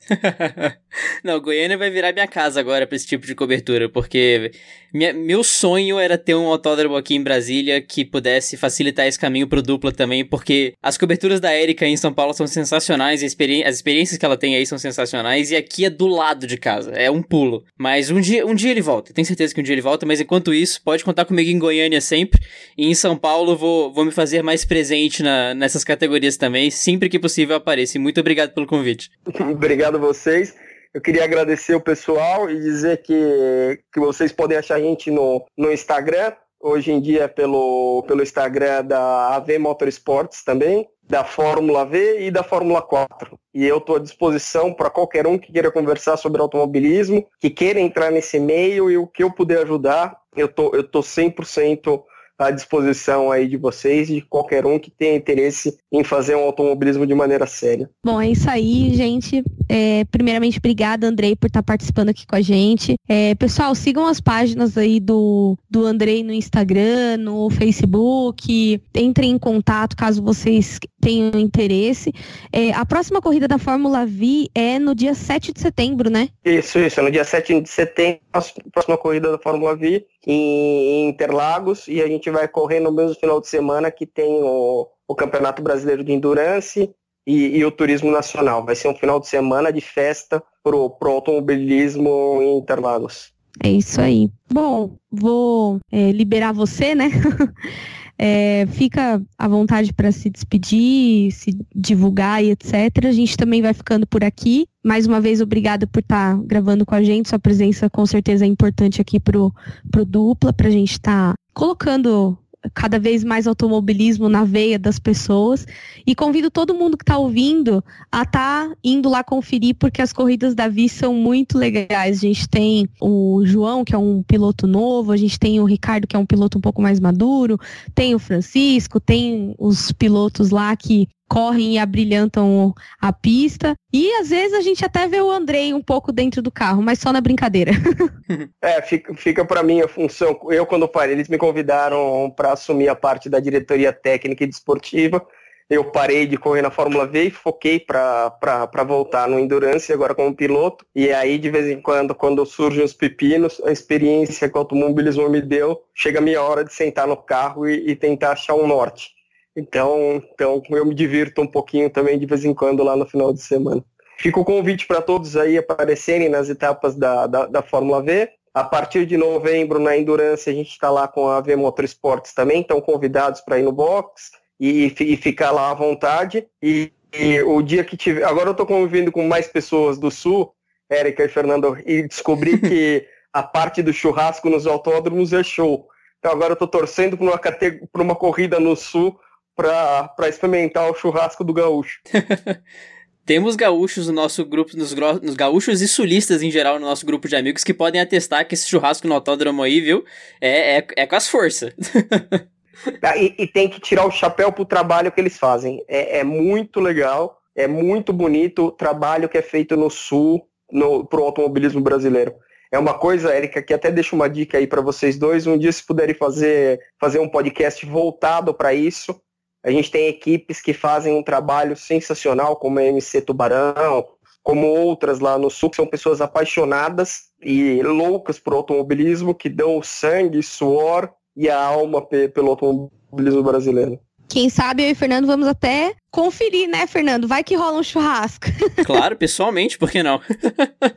não, 1.25 1.41
Goiânia 1.41 1.77
vai 1.77 1.91
virar 1.91 2.13
minha 2.13 2.27
casa 2.27 2.61
agora 2.61 2.87
para 2.87 2.97
esse 2.97 3.07
tipo 3.07 3.27
de 3.27 3.35
cobertura, 3.35 3.89
porque 3.89 4.53
minha, 4.95 5.13
meu 5.13 5.43
sonho 5.43 5.99
era 5.99 6.17
ter 6.17 6.35
um 6.35 6.47
autódromo 6.47 6.97
aqui 6.97 7.15
em 7.15 7.23
Brasília 7.23 7.81
que 7.81 8.05
pudesse 8.05 8.57
facilitar 8.57 9.07
esse 9.07 9.19
caminho 9.19 9.49
pro 9.49 9.63
dupla 9.63 9.93
também, 9.93 10.25
porque 10.25 10.75
as 10.83 10.97
coberturas 10.97 11.41
da 11.41 11.55
Erika 11.55 11.87
em 11.87 11.97
São 11.97 12.13
Paulo 12.13 12.33
são 12.33 12.47
sensacionais, 12.47 13.23
as 13.23 13.33
experiências 13.33 14.17
que 14.17 14.25
ela 14.25 14.37
tem 14.37 14.55
aí 14.55 14.65
são 14.65 14.79
sensacionais, 14.79 15.51
e 15.51 15.57
aqui 15.57 15.85
é 15.85 15.91
do 15.91 16.07
lado 16.07 16.47
de 16.47 16.57
casa, 16.57 16.93
é 16.93 17.11
um 17.11 17.23
pulo. 17.23 17.65
Mas 17.79 18.11
um 18.11 18.21
dia, 18.21 18.47
um 18.47 18.55
dia 18.55 18.71
ele 18.71 18.81
volta, 18.81 19.13
tenho 19.13 19.27
certeza 19.27 19.55
que 19.55 19.61
um 19.61 19.65
dia 19.65 19.75
ele 19.75 19.83
volta, 19.83 20.07
mas 20.07 20.21
enquanto 20.21 20.55
isso, 20.55 20.81
pode 20.83 21.05
contar 21.05 21.25
comigo 21.25 21.51
em 21.51 21.59
Goiânia 21.59 22.01
sempre, 22.01 22.41
e 22.79 22.87
em 22.87 22.95
São 22.95 23.17
Paulo 23.17 23.57
vou, 23.57 23.93
vou 23.93 24.05
me 24.05 24.13
fazer 24.13 24.43
mais 24.43 24.65
presente 24.65 25.23
na, 25.23 25.53
nessas 25.53 25.83
categorias 25.83 26.37
também, 26.37 26.71
sempre 26.71 27.09
que 27.09 27.19
possível 27.19 27.57
apareça. 27.57 27.99
Muito 27.99 28.21
obrigado 28.21 28.53
pelo 28.53 28.67
convite. 28.67 29.11
obrigado 29.41 29.86
a 29.95 30.01
vocês. 30.01 30.55
Eu 30.93 31.01
queria 31.01 31.25
agradecer 31.25 31.75
o 31.75 31.81
pessoal 31.81 32.51
e 32.51 32.59
dizer 32.59 33.03
que, 33.03 33.79
que 33.93 34.01
vocês 34.01 34.33
podem 34.33 34.57
achar 34.57 34.77
a 34.77 34.81
gente 34.81 35.11
no, 35.11 35.45
no 35.57 35.71
Instagram, 35.71 36.33
hoje 36.59 36.91
em 36.91 37.01
dia 37.01 37.29
pelo, 37.29 38.03
pelo 38.09 38.23
Instagram 38.23 38.85
da 38.85 39.37
AV 39.37 39.59
Motorsports 39.59 40.43
também, 40.43 40.89
da 41.03 41.23
Fórmula 41.23 41.85
V 41.85 42.21
e 42.21 42.31
da 42.31 42.43
Fórmula 42.43 42.83
4. 42.83 43.39
E 43.55 43.65
eu 43.65 43.79
estou 43.79 43.97
à 43.97 43.99
disposição 43.99 44.73
para 44.73 44.91
qualquer 44.91 45.27
um 45.27 45.39
que 45.39 45.53
queira 45.53 45.71
conversar 45.71 46.17
sobre 46.17 46.41
automobilismo, 46.41 47.27
que 47.39 47.51
queira 47.51 47.79
entrar 47.79 48.11
nesse 48.11 48.41
meio 48.41 48.91
e 48.91 48.97
o 48.97 49.07
que 49.07 49.23
eu 49.23 49.31
puder 49.31 49.63
ajudar, 49.63 50.17
eu 50.35 50.49
tô, 50.49 50.75
eu 50.75 50.83
tô 50.83 51.01
100% 51.01 52.03
à 52.39 52.51
disposição 52.51 53.31
aí 53.31 53.49
de 53.49 53.57
vocês 53.57 54.11
e 54.11 54.17
de 54.17 54.21
qualquer 54.23 54.67
um 54.67 54.79
que 54.79 54.91
tenha 54.91 55.17
interesse 55.17 55.77
em 55.91 56.05
fazer 56.05 56.35
um 56.35 56.41
automobilismo 56.41 57.07
de 57.07 57.15
maneira 57.15 57.47
séria. 57.47 57.89
Bom, 58.05 58.21
é 58.21 58.31
isso 58.31 58.49
aí, 58.49 58.95
gente. 58.95 59.43
É, 59.69 60.05
primeiramente, 60.05 60.59
obrigada, 60.59 61.07
Andrei, 61.07 61.35
por 61.35 61.47
estar 61.47 61.63
participando 61.63 62.11
aqui 62.11 62.27
com 62.27 62.37
a 62.37 62.41
gente. 62.41 62.97
É, 63.09 63.35
pessoal, 63.35 63.75
sigam 63.75 64.07
as 64.07 64.21
páginas 64.21 64.77
aí 64.77 65.01
do, 65.01 65.57
do 65.69 65.85
Andrei 65.85 66.23
no 66.23 66.33
Instagram, 66.33 67.17
no 67.19 67.51
Facebook. 67.51 68.81
Entrem 68.95 69.33
em 69.33 69.39
contato 69.39 69.97
caso 69.97 70.23
vocês 70.23 70.79
tenham 71.07 71.39
interesse. 71.39 72.13
É, 72.53 72.73
a 72.73 72.85
próxima 72.85 73.23
corrida 73.23 73.47
da 73.47 73.59
Fórmula 73.59 74.05
V 74.05 74.51
é 74.53 74.77
no 74.77 74.93
dia 74.93 75.15
7 75.15 75.53
de 75.53 75.61
setembro, 75.61 76.11
né? 76.11 76.31
Isso, 76.45 76.81
isso. 76.81 77.01
No 77.01 77.13
dia 77.13 77.23
7 77.23 77.61
de 77.61 77.69
setembro, 77.69 78.21
a 78.33 78.41
próxima 78.73 78.99
corrida 78.99 79.31
da 79.31 79.39
Fórmula 79.39 79.77
V 79.77 80.05
em 80.27 81.09
Interlagos. 81.09 81.87
E 81.87 82.03
a 82.03 82.09
gente 82.09 82.29
vai 82.29 82.49
correr 82.49 82.81
no 82.81 82.91
mesmo 82.91 83.15
final 83.15 83.41
de 83.41 83.47
semana 83.47 83.89
que 83.89 84.05
tem 84.05 84.43
o, 84.43 84.89
o 85.07 85.15
Campeonato 85.15 85.63
Brasileiro 85.63 86.03
de 86.03 86.13
Endurance 86.13 86.91
e, 87.25 87.57
e, 87.57 87.65
o 87.65 87.71
Turismo 87.71 88.11
Nacional. 88.11 88.65
Vai 88.65 88.75
ser 88.75 88.89
um 88.89 88.95
final 88.95 89.21
de 89.21 89.29
semana 89.29 89.73
de 89.73 89.81
festa 89.81 90.43
pro, 90.61 90.91
pro 90.91 91.13
automobilismo 91.13 92.41
em 92.43 92.59
Interlagos. 92.59 93.33
É 93.63 93.71
isso 93.71 94.01
aí. 94.01 94.29
Bom, 94.53 94.97
vou 95.11 95.79
é, 95.93 96.11
liberar 96.11 96.53
você, 96.53 96.97
né? 96.97 97.11
É, 98.19 98.67
fica 98.71 99.23
à 99.39 99.47
vontade 99.47 99.93
para 99.93 100.11
se 100.11 100.31
despedir, 100.31 101.31
se 101.33 101.57
divulgar 101.75 102.43
e 102.43 102.51
etc. 102.51 103.07
A 103.07 103.13
gente 103.13 103.37
também 103.37 103.61
vai 103.61 103.75
ficando 103.75 104.07
por 104.07 104.25
aqui. 104.25 104.67
Mais 104.85 105.07
uma 105.07 105.21
vez, 105.21 105.41
obrigada 105.41 105.87
por 105.87 106.01
estar 106.01 106.37
tá 106.37 106.43
gravando 106.45 106.87
com 106.87 106.95
a 106.95 107.03
gente. 107.03 107.29
Sua 107.29 107.39
presença 107.39 107.91
com 107.91 108.07
certeza 108.07 108.45
é 108.45 108.49
importante 108.49 109.01
aqui 109.01 109.21
pro, 109.21 109.53
pro 109.91 110.05
dupla, 110.05 110.53
para 110.53 110.69
a 110.69 110.71
gente 110.71 110.93
estar 110.93 111.33
tá 111.33 111.35
colocando 111.53 112.39
cada 112.75 112.99
vez 112.99 113.23
mais 113.23 113.47
automobilismo 113.47 114.29
na 114.29 114.45
veia 114.45 114.79
das 114.79 114.99
pessoas. 114.99 115.67
E 116.07 116.15
convido 116.15 116.51
todo 116.51 116.75
mundo 116.75 116.97
que 116.97 117.03
está 117.03 117.19
ouvindo 117.19 117.83
a 118.11 118.23
estar 118.23 118.69
tá 118.69 118.77
indo 118.83 119.09
lá 119.09 119.23
conferir, 119.23 119.77
porque 119.79 120.03
as 120.03 120.13
corridas 120.13 120.55
da 120.55 120.69
Vi 120.69 120.89
são 120.89 121.15
muito 121.15 121.59
legais. 121.59 122.19
A 122.19 122.21
gente 122.21 122.49
tem 122.49 122.89
o 123.01 123.43
João, 123.45 123.85
que 123.85 123.95
é 123.95 123.99
um 123.99 124.23
piloto 124.23 124.67
novo, 124.67 125.13
a 125.13 125.17
gente 125.17 125.39
tem 125.39 125.61
o 125.61 125.65
Ricardo, 125.65 126.07
que 126.07 126.17
é 126.17 126.19
um 126.19 126.27
piloto 126.27 126.59
um 126.59 126.61
pouco 126.61 126.83
mais 126.83 127.01
maduro, 127.01 127.59
tem 127.95 128.15
o 128.15 128.19
Francisco, 128.19 129.01
tem 129.01 129.55
os 129.59 129.93
pilotos 129.93 130.51
lá 130.51 130.75
que 130.77 131.09
correm 131.29 131.75
e 131.75 131.79
abrilhantam 131.79 132.75
a 133.01 133.13
pista. 133.13 133.75
E 133.93 134.13
às 134.15 134.31
vezes 134.31 134.55
a 134.55 134.61
gente 134.61 134.85
até 134.85 135.07
vê 135.09 135.21
o 135.21 135.31
Andrei 135.31 135.73
um 135.73 135.83
pouco 135.83 136.13
dentro 136.13 136.41
do 136.43 136.51
carro, 136.51 136.83
mas 136.83 136.99
só 136.99 137.13
na 137.13 137.21
brincadeira. 137.21 137.73
é, 138.61 138.81
fica, 138.83 139.15
fica 139.15 139.45
para 139.45 139.63
mim 139.63 139.81
a 139.81 139.89
função. 139.89 140.39
Eu, 140.51 140.67
quando 140.67 140.89
parei, 140.89 141.15
eles 141.15 141.29
me 141.29 141.39
convidaram 141.39 142.33
para 142.37 142.53
assumir 142.53 142.89
a 142.89 142.95
parte 142.95 143.29
da 143.29 143.41
diretoria 143.41 143.93
técnica 143.93 144.45
e 144.45 144.49
desportiva. 144.49 145.27
Eu 145.69 145.91
parei 145.91 146.27
de 146.27 146.37
correr 146.37 146.63
na 146.63 146.71
Fórmula 146.71 147.09
V 147.09 147.25
e 147.25 147.31
foquei 147.31 147.81
para 147.81 148.85
voltar 148.87 149.29
no 149.29 149.37
Endurance, 149.37 149.93
agora 149.93 150.15
como 150.15 150.35
piloto. 150.35 150.87
E 150.95 151.11
aí, 151.11 151.39
de 151.39 151.51
vez 151.51 151.67
em 151.67 151.81
quando, 151.81 152.15
quando 152.15 152.47
surgem 152.47 152.85
os 152.85 152.93
pepinos, 152.93 153.61
a 153.65 153.73
experiência 153.73 154.49
que 154.49 154.57
o 154.57 154.61
automobilismo 154.61 155.29
me 155.29 155.43
deu, 155.43 155.83
chega 155.93 156.21
a 156.21 156.23
minha 156.23 156.41
hora 156.41 156.65
de 156.65 156.73
sentar 156.73 157.09
no 157.09 157.17
carro 157.17 157.69
e, 157.69 157.91
e 157.91 157.97
tentar 157.97 158.33
achar 158.33 158.55
um 158.55 158.67
norte. 158.67 159.16
Então, 159.57 160.23
então 160.35 160.63
eu 160.71 160.85
me 160.85 160.95
divirto 160.95 161.41
um 161.41 161.47
pouquinho 161.47 161.89
também 161.89 162.19
de 162.19 162.27
vez 162.27 162.45
em 162.45 162.53
quando 162.53 162.85
lá 162.85 162.95
no 162.95 163.07
final 163.07 163.33
de 163.33 163.41
semana. 163.41 163.83
Fica 164.19 164.39
o 164.39 164.45
convite 164.45 164.87
para 164.87 165.01
todos 165.01 165.37
aí 165.37 165.57
aparecerem 165.57 166.29
nas 166.29 166.49
etapas 166.49 166.95
da, 166.95 167.27
da, 167.27 167.47
da, 167.47 167.63
Fórmula 167.63 168.03
V. 168.03 168.31
A 168.53 168.65
partir 168.65 169.05
de 169.05 169.17
novembro, 169.17 169.79
na 169.79 169.97
Endurance, 169.97 170.49
a 170.49 170.53
gente 170.53 170.71
está 170.71 170.91
lá 170.91 171.07
com 171.09 171.29
a 171.29 171.41
V 171.41 171.57
Motorsports 171.57 172.33
também, 172.33 172.61
estão 172.61 172.81
convidados 172.81 173.41
para 173.41 173.59
ir 173.59 173.63
no 173.63 173.73
box 173.73 174.31
e, 174.59 174.95
e 175.01 175.17
ficar 175.17 175.51
lá 175.51 175.71
à 175.71 175.75
vontade. 175.75 176.47
E, 176.63 176.93
e 177.13 177.43
o 177.43 177.61
dia 177.61 177.85
que 177.85 177.97
tiver. 177.97 178.25
Agora 178.25 178.49
eu 178.49 178.53
estou 178.53 178.67
convivendo 178.67 179.13
com 179.13 179.27
mais 179.27 179.47
pessoas 179.47 179.99
do 179.99 180.11
Sul, 180.11 180.55
Érica 180.89 181.25
e 181.25 181.29
Fernando, 181.29 181.77
e 181.85 182.07
descobri 182.07 182.57
que 182.61 183.07
a 183.33 183.43
parte 183.43 183.83
do 183.83 183.93
churrasco 183.93 184.49
nos 184.49 184.67
autódromos 184.67 185.35
é 185.35 185.43
show. 185.43 185.87
Então 186.19 186.33
agora 186.33 186.53
eu 186.53 186.55
estou 186.55 186.69
torcendo 186.69 187.19
para 187.19 187.27
uma, 187.27 188.03
uma 188.03 188.17
corrida 188.17 188.59
no 188.59 188.75
Sul 188.75 189.19
para 189.57 190.29
experimentar 190.29 190.91
o 190.91 190.95
churrasco 190.95 191.43
do 191.43 191.53
gaúcho. 191.53 192.01
Temos 193.25 193.57
gaúchos 193.57 194.07
no 194.07 194.13
nosso 194.13 194.45
grupo, 194.45 194.77
nos, 194.77 194.95
nos, 194.95 195.35
gaúchos 195.35 195.83
e 195.83 195.89
sulistas 195.89 196.43
em 196.43 196.51
geral 196.51 196.79
no 196.79 196.87
nosso 196.87 197.05
grupo 197.05 197.27
de 197.27 197.35
amigos 197.35 197.65
que 197.65 197.75
podem 197.75 198.01
atestar 198.01 198.47
que 198.47 198.55
esse 198.55 198.69
churrasco 198.69 199.09
no 199.09 199.15
autódromo 199.15 199.65
aí, 199.65 199.81
viu, 199.81 200.05
é, 200.41 200.79
é, 200.79 200.87
é 200.99 201.07
com 201.07 201.17
as 201.17 201.29
forças. 201.29 201.75
Ah, 203.03 203.17
e, 203.17 203.35
e, 203.39 203.47
tem 203.47 203.71
que 203.71 203.81
tirar 203.81 204.05
o 204.05 204.11
chapéu 204.11 204.53
pro 204.53 204.65
trabalho 204.65 205.11
que 205.11 205.19
eles 205.19 205.39
fazem. 205.39 205.83
É, 205.89 206.19
é, 206.19 206.25
muito 206.25 206.79
legal, 206.79 207.41
é 207.57 207.67
muito 207.67 208.13
bonito 208.13 208.67
o 208.67 208.71
trabalho 208.71 209.31
que 209.31 209.39
é 209.39 209.43
feito 209.43 209.77
no 209.79 209.89
sul 209.89 210.47
no, 210.71 211.05
pro 211.05 211.25
automobilismo 211.25 211.81
brasileiro. 211.81 212.35
É 212.71 212.79
uma 212.79 212.95
coisa, 212.95 213.33
Érica, 213.33 213.63
que 213.63 213.73
até 213.73 213.91
deixo 213.91 214.15
uma 214.15 214.29
dica 214.29 214.59
aí 214.59 214.67
para 214.67 214.83
vocês 214.83 215.17
dois. 215.17 215.47
Um 215.47 215.57
dia, 215.57 215.73
se 215.73 215.85
puderem 215.85 216.15
fazer, 216.15 216.81
fazer 217.01 217.19
um 217.19 217.29
podcast 217.29 217.85
voltado 217.87 218.53
para 218.53 218.75
isso, 218.75 219.19
a 219.67 219.71
gente 219.73 219.91
tem 219.91 220.07
equipes 220.07 220.63
que 220.63 220.73
fazem 220.73 221.13
um 221.13 221.25
trabalho 221.25 221.77
sensacional, 221.77 222.55
como 222.55 222.79
a 222.79 222.85
MC 222.85 223.21
Tubarão, 223.21 224.07
como 224.41 224.69
outras 224.69 225.19
lá 225.19 225.37
no 225.37 225.51
Sul, 225.51 225.71
que 225.71 225.77
são 225.77 225.89
pessoas 225.89 226.21
apaixonadas 226.21 227.25
e 227.43 227.83
loucas 227.83 228.39
por 228.39 228.53
automobilismo, 228.53 229.35
que 229.35 229.49
dão 229.49 229.83
sangue, 229.83 230.41
suor 230.41 231.11
e 231.37 231.51
a 231.51 231.61
alma 231.61 232.01
pelo 232.07 232.51
automobilismo 232.51 233.43
brasileiro. 233.43 233.99
Quem 234.29 234.49
sabe 234.49 234.85
eu 234.85 234.91
e 234.91 234.95
Fernando 234.95 235.27
vamos 235.27 235.49
até 235.49 235.95
conferir, 236.13 236.69
né, 236.69 236.87
Fernando? 236.87 237.27
Vai 237.27 237.43
que 237.43 237.57
rola 237.57 237.81
um 237.81 237.83
churrasco. 237.83 238.47
Claro, 238.87 239.17
pessoalmente, 239.17 239.77
por 239.77 239.91
que 239.91 240.01
não? 240.01 240.21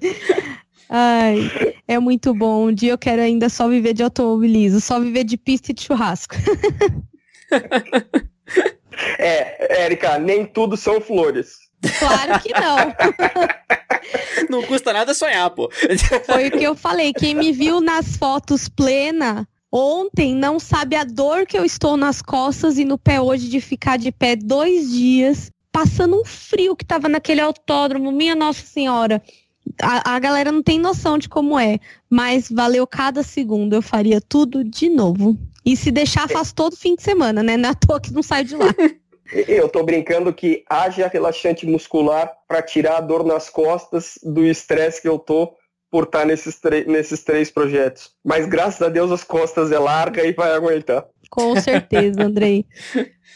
Ai, 0.87 1.75
é 1.87 1.97
muito 1.97 2.35
bom. 2.35 2.67
Um 2.67 2.73
dia 2.73 2.91
eu 2.91 2.97
quero 2.99 3.21
ainda 3.23 3.49
só 3.49 3.67
viver 3.67 3.93
de 3.93 4.03
automobilismo, 4.03 4.79
só 4.79 4.99
viver 4.99 5.23
de 5.23 5.37
pista 5.37 5.71
e 5.71 5.73
de 5.73 5.81
churrasco. 5.81 6.35
É, 9.17 9.83
Érica, 9.83 10.19
nem 10.19 10.45
tudo 10.45 10.75
são 10.75 10.99
flores. 10.99 11.55
Claro 11.99 12.41
que 12.41 12.51
não. 12.51 12.77
Não 14.49 14.63
custa 14.63 14.91
nada 14.91 15.13
sonhar, 15.13 15.49
pô. 15.51 15.69
Foi 16.25 16.47
o 16.47 16.51
que 16.51 16.63
eu 16.63 16.75
falei. 16.75 17.13
Quem 17.13 17.35
me 17.35 17.51
viu 17.51 17.79
nas 17.79 18.17
fotos 18.17 18.67
plena 18.67 19.47
ontem 19.71 20.35
não 20.35 20.59
sabe 20.59 20.95
a 20.95 21.03
dor 21.03 21.45
que 21.45 21.57
eu 21.57 21.63
estou 21.63 21.95
nas 21.95 22.21
costas 22.21 22.77
e 22.77 22.85
no 22.85 22.97
pé 22.97 23.21
hoje 23.21 23.47
de 23.47 23.61
ficar 23.61 23.97
de 23.97 24.11
pé 24.11 24.35
dois 24.35 24.89
dias, 24.89 25.51
passando 25.71 26.19
um 26.19 26.25
frio 26.25 26.75
que 26.75 26.85
tava 26.85 27.07
naquele 27.07 27.41
autódromo. 27.41 28.11
Minha 28.11 28.35
Nossa 28.35 28.65
Senhora. 28.65 29.21
A, 29.81 30.15
a 30.15 30.19
galera 30.19 30.51
não 30.51 30.63
tem 30.63 30.79
noção 30.79 31.17
de 31.17 31.29
como 31.29 31.59
é, 31.59 31.79
mas 32.09 32.49
valeu 32.49 32.87
cada 32.87 33.21
segundo. 33.21 33.73
Eu 33.73 33.81
faria 33.81 34.19
tudo 34.19 34.63
de 34.63 34.89
novo. 34.89 35.37
E 35.65 35.75
se 35.75 35.91
deixar, 35.91 36.27
faz 36.29 36.51
todo 36.51 36.75
fim 36.75 36.95
de 36.95 37.03
semana, 37.03 37.43
né? 37.43 37.57
Não 37.57 37.69
é 37.69 37.73
toa 37.73 37.99
que 37.99 38.13
não 38.13 38.23
sai 38.23 38.43
de 38.43 38.55
lá. 38.55 38.67
Eu 39.47 39.69
tô 39.69 39.83
brincando 39.83 40.33
que 40.33 40.63
haja 40.67 41.07
relaxante 41.07 41.65
muscular 41.65 42.31
para 42.47 42.63
tirar 42.63 42.97
a 42.97 43.01
dor 43.01 43.23
nas 43.23 43.47
costas 43.47 44.17
do 44.23 44.43
estresse 44.43 44.99
que 44.99 45.07
eu 45.07 45.19
tô 45.19 45.53
por 45.91 46.05
estar 46.05 46.21
tá 46.21 46.25
nesses, 46.25 46.59
nesses 46.87 47.23
três 47.23 47.51
projetos. 47.51 48.11
Mas 48.25 48.47
graças 48.47 48.81
a 48.81 48.89
Deus 48.89 49.11
as 49.11 49.23
costas 49.23 49.71
é 49.71 49.77
larga 49.77 50.25
e 50.25 50.33
vai 50.33 50.51
aguentar. 50.51 51.05
Com 51.29 51.55
certeza, 51.61 52.23
Andrei. 52.23 52.65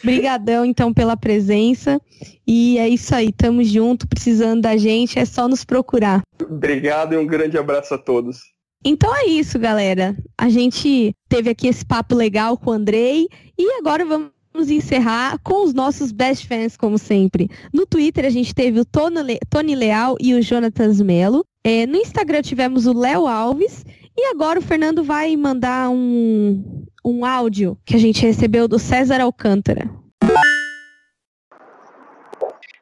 Obrigadão, 0.01 0.65
então, 0.65 0.91
pela 0.91 1.15
presença. 1.15 2.01
E 2.45 2.77
é 2.79 2.87
isso 2.87 3.13
aí, 3.13 3.31
tamo 3.31 3.63
junto, 3.63 4.07
precisando 4.07 4.61
da 4.61 4.75
gente, 4.75 5.19
é 5.19 5.25
só 5.25 5.47
nos 5.47 5.63
procurar. 5.63 6.21
Obrigado 6.41 7.13
e 7.13 7.17
um 7.17 7.27
grande 7.27 7.57
abraço 7.57 7.93
a 7.93 7.97
todos. 7.97 8.52
Então 8.85 9.15
é 9.15 9.25
isso, 9.25 9.57
galera. 9.57 10.15
A 10.37 10.49
gente 10.49 11.15
teve 11.29 11.49
aqui 11.49 11.67
esse 11.67 11.85
papo 11.85 12.13
legal 12.13 12.57
com 12.57 12.69
o 12.69 12.73
Andrei 12.73 13.29
e 13.57 13.71
agora 13.79 14.03
vamos 14.03 14.69
encerrar 14.69 15.39
com 15.41 15.63
os 15.63 15.73
nossos 15.73 16.11
best 16.11 16.45
fans, 16.47 16.75
como 16.75 16.97
sempre. 16.97 17.49
No 17.73 17.85
Twitter 17.85 18.25
a 18.25 18.29
gente 18.29 18.53
teve 18.53 18.81
o 18.81 18.85
Tony 18.85 19.75
Leal 19.75 20.17
e 20.19 20.33
o 20.33 20.41
Jonatas 20.41 20.99
Melo. 20.99 21.45
É, 21.63 21.85
no 21.87 21.95
Instagram 21.95 22.41
tivemos 22.41 22.85
o 22.85 22.93
Léo 22.93 23.25
Alves. 23.25 23.85
E 24.15 24.25
agora 24.27 24.59
o 24.59 24.61
Fernando 24.61 25.03
vai 25.03 25.35
mandar 25.35 25.89
um, 25.89 26.85
um 27.03 27.25
áudio 27.25 27.77
que 27.85 27.95
a 27.95 27.99
gente 27.99 28.21
recebeu 28.21 28.67
do 28.67 28.77
César 28.77 29.21
Alcântara. 29.21 29.89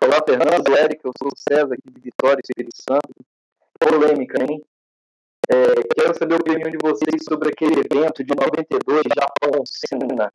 Olá, 0.03 0.19
Fernando, 0.27 0.75
Érica, 0.75 1.07
eu 1.07 1.11
sou 1.21 1.29
o 1.29 1.37
César 1.37 1.73
aqui 1.73 1.93
de 1.93 2.01
Vitória, 2.01 2.41
Espírito 2.43 2.75
Santo. 2.75 3.07
Polêmica, 3.79 4.43
hein? 4.43 4.61
É, 5.51 5.83
quero 5.99 6.17
saber 6.17 6.35
a 6.35 6.37
opinião 6.37 6.71
de 6.71 6.77
vocês 6.81 7.25
sobre 7.27 7.49
aquele 7.49 7.81
evento 7.81 8.23
de 8.23 8.33
92, 8.33 9.03
Japão, 9.13 9.61
Senna, 9.65 10.31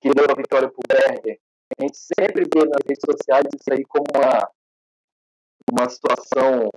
que 0.00 0.10
deu 0.10 0.24
a 0.28 0.34
vitória 0.34 0.68
para 0.68 0.80
o 0.80 0.88
Berger. 0.88 1.38
A 1.78 1.82
gente 1.82 1.96
sempre 1.96 2.42
vê 2.52 2.66
nas 2.66 2.82
redes 2.84 3.04
sociais 3.04 3.46
isso 3.54 3.70
aí 3.70 3.84
como 3.84 4.06
uma, 4.12 4.50
uma 5.70 5.88
situação 5.88 6.68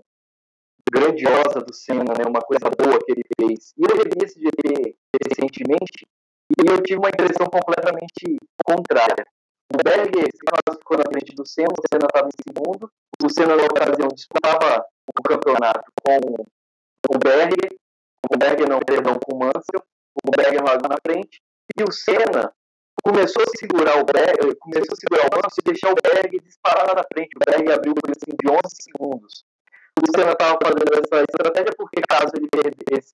grandiosa 0.92 1.62
do 1.62 1.74
Senna, 1.74 2.14
né? 2.14 2.26
uma 2.28 2.42
coisa 2.42 2.70
boa 2.70 3.00
que 3.04 3.12
ele 3.12 3.24
fez. 3.40 3.74
E 3.76 3.82
eu 3.82 3.98
revi 3.98 4.24
esse 4.24 4.40
GP 4.40 4.96
recentemente 5.26 6.06
e 6.58 6.70
eu 6.70 6.84
tive 6.84 7.00
uma 7.00 7.10
impressão 7.10 7.48
completamente 7.48 8.38
contrária. 8.64 9.26
O 9.74 9.84
Berger 9.84 10.30
ficou 10.34 10.98
na 10.98 11.06
frente 11.12 11.34
do 11.34 11.46
Senna, 11.46 11.74
o 11.74 11.82
Senna 11.90 12.06
estava 12.06 12.28
em 12.28 12.54
segundo, 12.54 12.92
o 13.24 13.30
Senna 13.30 13.56
na 13.56 13.64
ocasião 13.64 14.10
disputava 14.10 14.86
o 15.18 15.24
campeonato 15.24 15.92
com 16.04 16.46
o 17.10 17.18
Berger, 17.18 17.79
o 18.30 18.38
Berger 18.38 18.70
não, 18.70 18.80
perdão, 18.80 19.18
com 19.20 19.36
o 19.36 19.40
Mansell, 19.40 19.84
o 20.24 20.32
Berger 20.32 20.64
logo 20.64 20.88
na 20.88 20.98
frente, 21.06 21.42
e 21.78 21.84
o 21.84 21.92
Senna 21.92 22.54
começou 23.04 23.42
a 23.42 23.58
segurar 23.58 24.00
o 24.00 24.06
Berg, 24.06 24.56
começou 24.60 24.94
a 24.94 25.00
segurar 25.00 25.28
o 25.32 25.36
lance 25.36 25.60
e 25.60 25.64
deixar 25.64 25.92
o 25.92 25.96
Berg 25.96 26.40
disparar 26.42 26.88
lá 26.88 26.96
na 26.96 27.04
frente. 27.12 27.36
O 27.36 27.40
Berg 27.40 27.72
abriu 27.72 27.94
por 27.96 28.12
assim, 28.12 28.36
de 28.38 28.50
11 28.50 28.60
segundos. 28.70 29.46
O 30.02 30.06
Senna 30.16 30.32
estava 30.32 30.58
fazendo 30.62 30.94
essa 30.94 31.24
estratégia 31.24 31.74
porque 31.78 32.02
caso 32.08 32.32
ele 32.36 32.48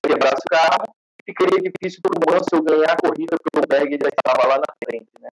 quebrasse 0.02 0.42
o 0.46 0.50
carro, 0.50 0.94
ficaria 1.24 1.58
difícil 1.58 2.00
para 2.02 2.18
o 2.18 2.32
Mansell 2.32 2.62
ganhar 2.62 2.92
a 2.92 2.96
corrida 2.96 3.36
porque 3.42 3.58
o 3.58 3.68
Berg 3.68 3.98
já 4.00 4.08
estava 4.08 4.46
lá 4.46 4.56
na 4.56 4.74
frente, 4.84 5.10
né? 5.20 5.30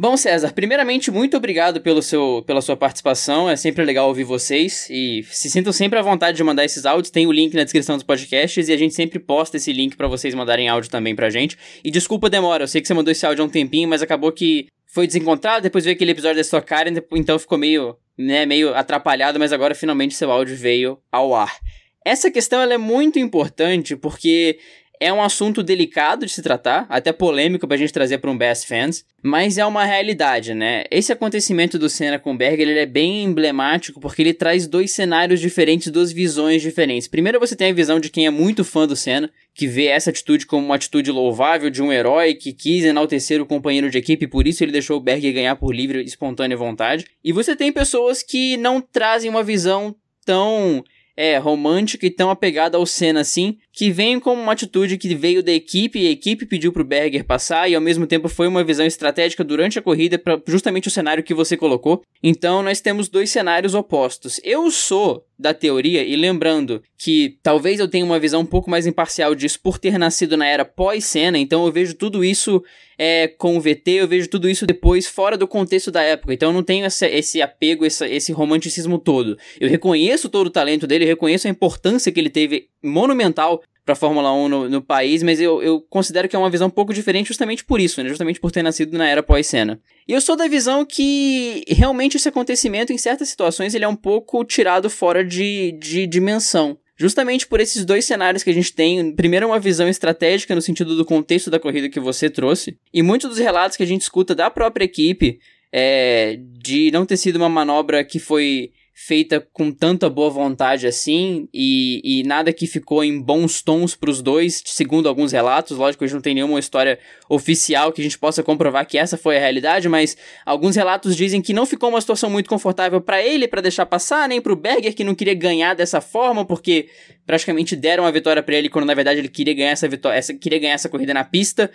Bom, 0.00 0.16
César, 0.16 0.52
primeiramente, 0.52 1.10
muito 1.10 1.36
obrigado 1.36 1.80
pelo 1.80 2.00
seu, 2.00 2.44
pela 2.46 2.62
sua 2.62 2.76
participação. 2.76 3.50
É 3.50 3.56
sempre 3.56 3.84
legal 3.84 4.06
ouvir 4.06 4.22
vocês. 4.22 4.86
E 4.88 5.24
se 5.24 5.50
sintam 5.50 5.72
sempre 5.72 5.98
à 5.98 6.02
vontade 6.02 6.36
de 6.36 6.44
mandar 6.44 6.64
esses 6.64 6.86
áudios. 6.86 7.10
Tem 7.10 7.26
o 7.26 7.32
link 7.32 7.52
na 7.54 7.64
descrição 7.64 7.96
dos 7.96 8.04
podcasts 8.04 8.68
e 8.68 8.72
a 8.72 8.76
gente 8.76 8.94
sempre 8.94 9.18
posta 9.18 9.56
esse 9.56 9.72
link 9.72 9.96
para 9.96 10.06
vocês 10.06 10.36
mandarem 10.36 10.68
áudio 10.68 10.88
também 10.88 11.16
pra 11.16 11.28
gente. 11.30 11.58
E 11.82 11.90
desculpa 11.90 12.28
a 12.28 12.30
demora, 12.30 12.62
eu 12.62 12.68
sei 12.68 12.80
que 12.80 12.86
você 12.86 12.94
mandou 12.94 13.10
esse 13.10 13.26
áudio 13.26 13.42
há 13.42 13.46
um 13.48 13.50
tempinho, 13.50 13.88
mas 13.88 14.00
acabou 14.00 14.30
que 14.30 14.68
foi 14.86 15.04
desencontrado, 15.04 15.64
depois 15.64 15.84
veio 15.84 15.96
aquele 15.96 16.12
episódio 16.12 16.36
da 16.36 16.42
Stock 16.42 16.64
Car, 16.64 16.86
então 17.16 17.36
ficou 17.36 17.58
meio, 17.58 17.96
né, 18.16 18.46
meio 18.46 18.76
atrapalhado, 18.76 19.40
mas 19.40 19.52
agora 19.52 19.74
finalmente 19.74 20.14
seu 20.14 20.30
áudio 20.30 20.56
veio 20.56 20.96
ao 21.10 21.34
ar. 21.34 21.58
Essa 22.04 22.30
questão 22.30 22.62
ela 22.62 22.72
é 22.72 22.78
muito 22.78 23.18
importante 23.18 23.96
porque 23.96 24.60
é 25.00 25.12
um 25.12 25.22
assunto 25.22 25.62
delicado 25.62 26.26
de 26.26 26.32
se 26.32 26.42
tratar, 26.42 26.86
até 26.88 27.12
polêmico 27.12 27.66
pra 27.66 27.76
gente 27.76 27.92
trazer 27.92 28.18
para 28.18 28.30
um 28.30 28.36
Best 28.36 28.66
Fans, 28.66 29.04
mas 29.22 29.58
é 29.58 29.64
uma 29.64 29.84
realidade, 29.84 30.54
né? 30.54 30.84
Esse 30.90 31.12
acontecimento 31.12 31.78
do 31.78 31.88
Senna 31.88 32.18
com 32.18 32.36
Berger, 32.36 32.68
ele 32.68 32.78
é 32.78 32.86
bem 32.86 33.24
emblemático 33.24 34.00
porque 34.00 34.22
ele 34.22 34.34
traz 34.34 34.66
dois 34.66 34.92
cenários 34.92 35.40
diferentes, 35.40 35.90
duas 35.90 36.12
visões 36.12 36.62
diferentes. 36.62 37.08
Primeiro 37.08 37.40
você 37.40 37.56
tem 37.56 37.70
a 37.70 37.74
visão 37.74 38.00
de 38.00 38.10
quem 38.10 38.26
é 38.26 38.30
muito 38.30 38.64
fã 38.64 38.86
do 38.86 38.96
Senna, 38.96 39.30
que 39.54 39.66
vê 39.66 39.86
essa 39.86 40.10
atitude 40.10 40.46
como 40.46 40.64
uma 40.64 40.76
atitude 40.76 41.10
louvável 41.10 41.70
de 41.70 41.82
um 41.82 41.92
herói 41.92 42.34
que 42.34 42.52
quis 42.52 42.84
enaltecer 42.84 43.40
o 43.40 43.46
companheiro 43.46 43.90
de 43.90 43.98
equipe, 43.98 44.26
por 44.26 44.46
isso 44.46 44.62
ele 44.62 44.72
deixou 44.72 44.96
o 44.96 45.00
Berger 45.00 45.34
ganhar 45.34 45.56
por 45.56 45.74
livre 45.74 46.02
e 46.02 46.04
espontânea 46.04 46.56
vontade. 46.56 47.06
E 47.24 47.32
você 47.32 47.56
tem 47.56 47.72
pessoas 47.72 48.22
que 48.22 48.56
não 48.56 48.80
trazem 48.80 49.30
uma 49.30 49.42
visão 49.42 49.94
tão 50.24 50.84
é, 51.18 51.36
romântica 51.36 52.06
e 52.06 52.10
tão 52.10 52.30
apegada 52.30 52.76
ao 52.76 52.86
Senna 52.86 53.22
assim, 53.22 53.58
que 53.78 53.92
vem 53.92 54.18
como 54.18 54.42
uma 54.42 54.54
atitude 54.54 54.98
que 54.98 55.14
veio 55.14 55.40
da 55.40 55.52
equipe 55.52 56.00
e 56.00 56.08
a 56.08 56.10
equipe 56.10 56.44
pediu 56.44 56.72
pro 56.72 56.82
Berger 56.82 57.24
passar 57.24 57.70
e 57.70 57.76
ao 57.76 57.80
mesmo 57.80 58.08
tempo 58.08 58.28
foi 58.28 58.48
uma 58.48 58.64
visão 58.64 58.84
estratégica 58.84 59.44
durante 59.44 59.78
a 59.78 59.82
corrida 59.82 60.18
para 60.18 60.42
justamente 60.48 60.88
o 60.88 60.90
cenário 60.90 61.22
que 61.22 61.32
você 61.32 61.56
colocou. 61.56 62.02
Então 62.20 62.60
nós 62.60 62.80
temos 62.80 63.08
dois 63.08 63.30
cenários 63.30 63.76
opostos. 63.76 64.40
Eu 64.42 64.68
sou 64.72 65.24
da 65.38 65.54
teoria, 65.54 66.02
e 66.02 66.16
lembrando 66.16 66.82
que 66.98 67.38
talvez 67.42 67.78
eu 67.78 67.86
tenha 67.86 68.04
uma 68.04 68.18
visão 68.18 68.40
um 68.40 68.46
pouco 68.46 68.68
mais 68.68 68.88
imparcial 68.88 69.36
disso 69.36 69.60
por 69.62 69.78
ter 69.78 69.96
nascido 69.96 70.36
na 70.36 70.44
era 70.44 70.64
pós-cena, 70.64 71.38
então 71.38 71.64
eu 71.64 71.70
vejo 71.70 71.94
tudo 71.94 72.24
isso 72.24 72.60
é, 72.98 73.28
com 73.28 73.56
o 73.56 73.60
VT, 73.60 73.88
eu 73.92 74.08
vejo 74.08 74.28
tudo 74.28 74.50
isso 74.50 74.66
depois 74.66 75.06
fora 75.06 75.38
do 75.38 75.46
contexto 75.46 75.92
da 75.92 76.02
época, 76.02 76.34
então 76.34 76.48
eu 76.48 76.52
não 76.52 76.64
tenho 76.64 76.84
esse 76.84 77.40
apego, 77.40 77.86
esse 77.86 78.32
romanticismo 78.32 78.98
todo. 78.98 79.38
Eu 79.60 79.70
reconheço 79.70 80.28
todo 80.28 80.48
o 80.48 80.50
talento 80.50 80.88
dele, 80.88 81.04
eu 81.04 81.08
reconheço 81.08 81.46
a 81.46 81.50
importância 81.50 82.10
que 82.10 82.18
ele 82.18 82.30
teve 82.30 82.66
monumental 82.82 83.62
para 83.88 83.94
a 83.94 83.96
Fórmula 83.96 84.30
1 84.34 84.48
no, 84.48 84.68
no, 84.68 84.82
país, 84.82 85.22
mas 85.22 85.40
eu, 85.40 85.62
eu 85.62 85.80
considero 85.80 86.28
que 86.28 86.36
é 86.36 86.38
uma 86.38 86.50
visão 86.50 86.66
um 86.66 86.70
pouco 86.70 86.92
diferente 86.92 87.28
justamente 87.28 87.64
por 87.64 87.80
isso, 87.80 88.02
né? 88.02 88.08
Justamente 88.10 88.38
por 88.38 88.52
ter 88.52 88.62
nascido 88.62 88.98
na 88.98 89.08
era 89.08 89.22
pós-cena. 89.22 89.80
E 90.06 90.12
eu 90.12 90.20
sou 90.20 90.36
da 90.36 90.46
visão 90.46 90.84
que 90.84 91.64
realmente 91.66 92.18
esse 92.18 92.28
acontecimento, 92.28 92.92
em 92.92 92.98
certas 92.98 93.30
situações, 93.30 93.74
ele 93.74 93.86
é 93.86 93.88
um 93.88 93.96
pouco 93.96 94.44
tirado 94.44 94.90
fora 94.90 95.24
de, 95.24 95.72
de 95.80 96.06
dimensão. 96.06 96.78
Justamente 96.98 97.46
por 97.46 97.60
esses 97.60 97.84
dois 97.84 98.04
cenários 98.04 98.42
que 98.42 98.50
a 98.50 98.52
gente 98.52 98.74
tem. 98.74 99.14
Primeiro, 99.14 99.46
uma 99.46 99.58
visão 99.58 99.88
estratégica 99.88 100.54
no 100.54 100.60
sentido 100.60 100.94
do 100.94 101.04
contexto 101.04 101.50
da 101.50 101.58
corrida 101.58 101.88
que 101.88 102.00
você 102.00 102.28
trouxe. 102.28 102.76
E 102.92 103.02
muitos 103.02 103.30
dos 103.30 103.38
relatos 103.38 103.76
que 103.76 103.84
a 103.84 103.86
gente 103.86 104.02
escuta 104.02 104.34
da 104.34 104.50
própria 104.50 104.84
equipe 104.84 105.38
é, 105.72 106.38
de 106.60 106.90
não 106.90 107.06
ter 107.06 107.16
sido 107.16 107.36
uma 107.36 107.48
manobra 107.48 108.04
que 108.04 108.18
foi 108.18 108.72
feita 109.00 109.40
com 109.52 109.70
tanta 109.70 110.10
boa 110.10 110.28
vontade 110.28 110.84
assim 110.84 111.48
e, 111.54 112.00
e 112.04 112.24
nada 112.24 112.52
que 112.52 112.66
ficou 112.66 113.04
em 113.04 113.20
bons 113.20 113.62
tons 113.62 113.94
para 113.94 114.10
os 114.10 114.20
dois, 114.20 114.60
segundo 114.66 115.08
alguns 115.08 115.30
relatos. 115.30 115.78
Lógico, 115.78 116.02
a 116.02 116.06
gente 116.08 116.16
não 116.16 116.20
tem 116.20 116.34
nenhuma 116.34 116.58
história 116.58 116.98
oficial 117.28 117.92
que 117.92 118.00
a 118.00 118.04
gente 118.04 118.18
possa 118.18 118.42
comprovar 118.42 118.84
que 118.84 118.98
essa 118.98 119.16
foi 119.16 119.36
a 119.36 119.40
realidade, 119.40 119.88
mas 119.88 120.16
alguns 120.44 120.74
relatos 120.74 121.14
dizem 121.16 121.40
que 121.40 121.52
não 121.52 121.64
ficou 121.64 121.90
uma 121.90 122.00
situação 122.00 122.28
muito 122.28 122.48
confortável 122.48 123.00
para 123.00 123.22
ele 123.22 123.46
para 123.46 123.60
deixar 123.60 123.86
passar, 123.86 124.28
nem 124.28 124.40
para 124.40 124.52
o 124.52 124.56
Berger 124.56 124.92
que 124.92 125.04
não 125.04 125.14
queria 125.14 125.34
ganhar 125.34 125.74
dessa 125.74 126.00
forma, 126.00 126.44
porque 126.44 126.88
praticamente 127.24 127.76
deram 127.76 128.04
a 128.04 128.10
vitória 128.10 128.42
para 128.42 128.56
ele 128.56 128.68
quando 128.68 128.86
na 128.86 128.94
verdade 128.94 129.20
ele 129.20 129.28
queria 129.28 129.54
ganhar 129.54 129.70
essa 129.70 129.86
vitória, 129.86 130.18
essa, 130.18 130.34
queria 130.34 130.58
ganhar 130.58 130.74
essa 130.74 130.88
corrida 130.88 131.14
na 131.14 131.22
pista. 131.22 131.70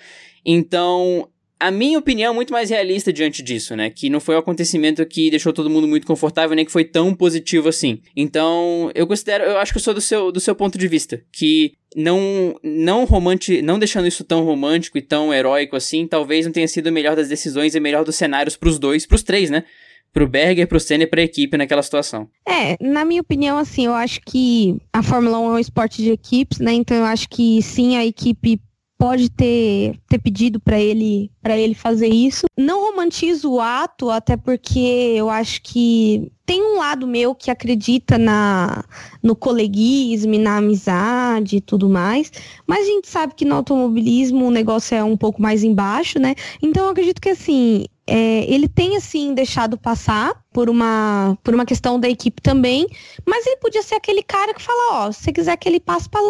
Então, 0.46 1.30
a 1.64 1.72
minha 1.72 1.98
opinião 1.98 2.34
é 2.34 2.36
muito 2.36 2.52
mais 2.52 2.70
realista 2.70 3.14
diante 3.14 3.42
disso, 3.42 3.74
né? 3.74 3.90
Que 3.90 4.10
não 4.10 4.20
foi 4.20 4.36
um 4.36 4.40
acontecimento 4.40 5.06
que 5.06 5.30
deixou 5.30 5.54
todo 5.54 5.70
mundo 5.70 5.88
muito 5.88 6.06
confortável, 6.06 6.56
nem 6.56 6.66
que 6.66 6.72
foi 6.72 6.84
tão 6.84 7.16
positivo 7.16 7.70
assim. 7.70 8.02
Então, 8.18 8.92
eu 8.94 9.08
considero, 9.08 9.46
eu 9.46 9.58
acho 9.58 9.72
que 9.72 9.78
eu 9.78 9.82
sou 9.82 9.94
do 9.94 10.02
seu, 10.02 10.30
do 10.30 10.42
seu 10.42 10.54
ponto 10.54 10.78
de 10.78 10.90
vista, 10.90 11.24
que 11.32 11.72
não 11.96 12.60
não 12.62 13.06
romântico, 13.06 13.64
não 13.64 13.80
deixando 13.80 14.08
isso 14.08 14.26
tão 14.26 14.44
romântico 14.44 14.98
e 14.98 15.02
tão 15.02 15.34
heróico 15.34 15.78
assim, 15.78 16.06
talvez 16.06 16.46
não 16.46 16.52
tenha 16.52 16.68
sido 16.68 16.88
o 16.88 16.92
melhor 16.92 17.16
das 17.16 17.30
decisões 17.30 17.76
e 17.76 17.80
melhor 17.80 18.04
dos 18.04 18.16
cenários 18.18 18.58
pros 18.58 18.78
dois, 18.78 19.06
pros 19.06 19.24
três, 19.24 19.50
né? 19.50 19.64
pro 20.12 20.28
Berger, 20.28 20.68
pro 20.68 20.80
Senna 20.80 21.06
e 21.06 21.08
pra 21.08 21.24
equipe 21.24 21.58
naquela 21.58 21.82
situação. 21.82 22.30
É, 22.48 22.78
na 22.80 23.04
minha 23.04 23.22
opinião, 23.22 23.58
assim, 23.58 23.88
eu 23.88 23.94
acho 23.96 24.22
que 24.22 24.78
a 24.94 25.02
Fórmula 25.02 25.40
1 25.40 25.46
é 25.46 25.54
um 25.54 25.60
esporte 25.60 26.04
de 26.04 26.12
equipes, 26.12 26.60
né? 26.60 26.72
Então 26.72 26.96
eu 26.96 27.06
acho 27.06 27.28
que 27.28 27.60
sim, 27.64 27.98
a 27.98 28.06
equipe 28.06 28.62
pode 29.04 29.30
ter, 29.30 30.00
ter 30.08 30.18
pedido 30.18 30.62
para 30.62 30.80
ele 30.80 31.30
para 31.42 31.58
ele 31.58 31.76
fazer 31.76 32.08
isso. 32.08 32.46
Não 32.58 32.90
romantizo 32.90 33.52
o 33.52 33.60
ato, 33.60 34.10
até 34.10 34.38
porque 34.38 34.80
eu 34.80 35.30
acho 35.30 35.62
que 35.62 36.32
tem 36.46 36.64
um 36.64 36.78
lado 36.78 37.06
meu 37.06 37.36
que 37.36 37.52
acredita 37.52 38.18
na 38.18 38.82
no 39.22 39.36
coleguismo, 39.36 40.40
na 40.40 40.56
amizade 40.56 41.58
e 41.58 41.62
tudo 41.62 41.90
mais, 41.90 42.32
mas 42.66 42.88
a 42.88 42.90
gente 42.90 43.10
sabe 43.10 43.34
que 43.36 43.44
no 43.44 43.56
automobilismo 43.56 44.48
o 44.48 44.52
negócio 44.52 44.96
é 44.96 45.04
um 45.04 45.18
pouco 45.18 45.42
mais 45.42 45.66
embaixo, 45.66 46.18
né? 46.18 46.34
Então 46.62 46.86
eu 46.86 46.92
acredito 46.92 47.20
que 47.20 47.30
assim, 47.30 47.84
é, 48.08 48.46
ele 48.50 48.70
tem 48.70 48.96
assim 48.96 49.34
deixado 49.34 49.78
passar 49.78 50.34
por 50.54 50.70
uma 50.70 51.38
por 51.44 51.54
uma 51.54 51.66
questão 51.66 52.00
da 52.00 52.08
equipe 52.08 52.42
também, 52.42 52.88
mas 53.26 53.46
ele 53.46 53.58
podia 53.58 53.84
ser 53.84 53.96
aquele 53.96 54.24
cara 54.24 54.54
que 54.54 54.62
fala, 54.62 55.08
ó, 55.08 55.12
se 55.12 55.24
você 55.24 55.34
quiser 55.34 55.58
que 55.58 55.68
ele 55.68 55.82
passe 55.82 56.08
para 56.08 56.22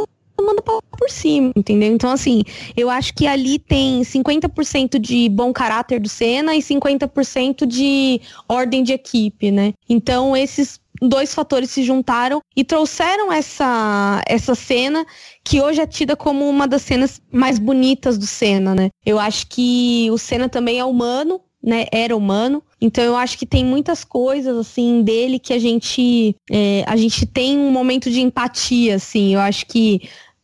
manda 0.42 0.62
por 0.62 1.10
cima, 1.10 1.52
entendeu? 1.56 1.92
Então, 1.94 2.12
assim, 2.12 2.44
eu 2.76 2.90
acho 2.90 3.14
que 3.14 3.28
ali 3.28 3.60
tem 3.60 4.02
50% 4.02 5.00
de 5.00 5.30
bom 5.30 5.52
caráter 5.54 6.00
do 6.00 6.10
Senna 6.10 6.56
e 6.56 6.60
50% 6.60 7.66
de 7.66 8.22
ordem 8.48 8.84
de 8.84 8.94
equipe, 8.94 9.52
né? 9.52 9.74
Então, 9.88 10.36
esses 10.36 10.80
dois 11.02 11.34
fatores 11.34 11.72
se 11.72 11.84
juntaram 11.84 12.42
e 12.56 12.64
trouxeram 12.64 13.32
essa, 13.32 14.22
essa 14.28 14.56
cena 14.56 15.06
que 15.44 15.62
hoje 15.62 15.82
é 15.82 15.88
tida 15.88 16.16
como 16.16 16.48
uma 16.48 16.68
das 16.68 16.82
cenas 16.82 17.22
mais 17.32 17.60
bonitas 17.60 18.18
do 18.18 18.26
Senna, 18.26 18.74
né? 18.74 18.90
Eu 19.06 19.20
acho 19.20 19.48
que 19.48 20.10
o 20.12 20.18
Senna 20.18 20.48
também 20.48 20.80
é 20.80 20.86
humano, 20.86 21.42
né, 21.62 21.86
era 21.92 22.16
humano. 22.16 22.62
Então 22.84 23.02
eu 23.02 23.16
acho 23.16 23.38
que 23.38 23.46
tem 23.46 23.64
muitas 23.64 24.04
coisas 24.04 24.58
assim 24.58 25.04
dele 25.04 25.40
que 25.40 25.54
a 25.54 25.58
gente 25.58 26.36
é, 26.52 26.84
a 26.86 26.98
gente 26.98 27.26
tem 27.26 27.58
um 27.58 27.72
momento 27.72 28.12
de 28.12 28.20
empatia, 28.20 28.96
assim. 28.96 29.34
Eu 29.34 29.40
acho 29.40 29.66
que 29.68 30.02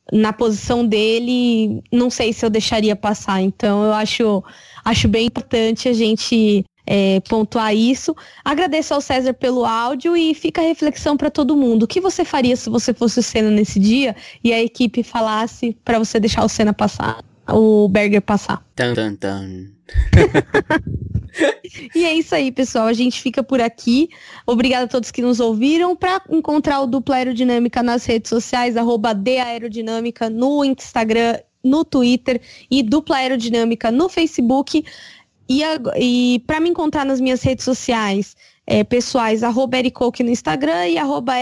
na 0.09 0.31
posição 0.31 0.87
dele, 0.87 1.83
não 1.91 2.09
sei 2.09 2.31
se 2.31 2.45
eu 2.45 2.49
deixaria 2.49 2.95
passar. 2.95 3.41
Então 3.41 3.83
eu 3.83 3.93
acho 3.93 4.41
acho 4.85 5.09
bem 5.09 5.27
importante 5.27 5.89
a 5.89 5.93
gente 5.93 6.63
é, 6.87 7.19
pontuar 7.27 7.75
isso. 7.75 8.15
Agradeço 8.45 8.93
ao 8.93 9.01
César 9.01 9.33
pelo 9.33 9.65
áudio 9.65 10.15
e 10.15 10.33
fica 10.33 10.61
a 10.61 10.63
reflexão 10.63 11.17
para 11.17 11.29
todo 11.29 11.57
mundo. 11.57 11.83
O 11.83 11.87
que 11.87 11.99
você 11.99 12.23
faria 12.23 12.55
se 12.55 12.69
você 12.69 12.93
fosse 12.93 13.19
o 13.19 13.23
Senna 13.23 13.51
nesse 13.51 13.81
dia 13.81 14.15
e 14.41 14.53
a 14.53 14.63
equipe 14.63 15.03
falasse 15.03 15.77
para 15.83 15.99
você 15.99 16.21
deixar 16.21 16.45
o 16.45 16.49
Senna 16.49 16.73
passar, 16.73 17.21
o 17.49 17.89
Berger 17.89 18.21
passar? 18.21 18.65
Tan, 18.75 18.93
tan, 18.93 19.15
tan. 19.15 19.78
e 21.95 22.05
é 22.05 22.13
isso 22.13 22.35
aí, 22.35 22.51
pessoal. 22.51 22.87
A 22.87 22.93
gente 22.93 23.21
fica 23.21 23.43
por 23.43 23.61
aqui. 23.61 24.09
Obrigada 24.45 24.85
a 24.85 24.87
todos 24.87 25.11
que 25.11 25.21
nos 25.21 25.39
ouviram. 25.39 25.95
Para 25.95 26.21
encontrar 26.29 26.81
o 26.81 26.87
Dupla 26.87 27.17
Aerodinâmica 27.17 27.83
nas 27.83 28.05
redes 28.05 28.29
sociais, 28.29 28.77
arroba 28.77 29.13
Aerodinâmica 29.43 30.29
no 30.29 30.63
Instagram, 30.63 31.39
no 31.63 31.83
Twitter 31.83 32.41
e 32.69 32.83
Dupla 32.83 33.17
Aerodinâmica 33.17 33.91
no 33.91 34.09
Facebook. 34.09 34.83
E, 35.47 35.61
e 35.97 36.43
para 36.45 36.59
me 36.59 36.69
encontrar 36.69 37.05
nas 37.05 37.19
minhas 37.19 37.41
redes 37.41 37.65
sociais, 37.65 38.35
é, 38.67 38.83
pessoais, 38.83 39.41
arroba 39.41 39.77
no 39.81 40.29
Instagram 40.29 40.89
e 40.89 40.97
arroba 40.99 41.33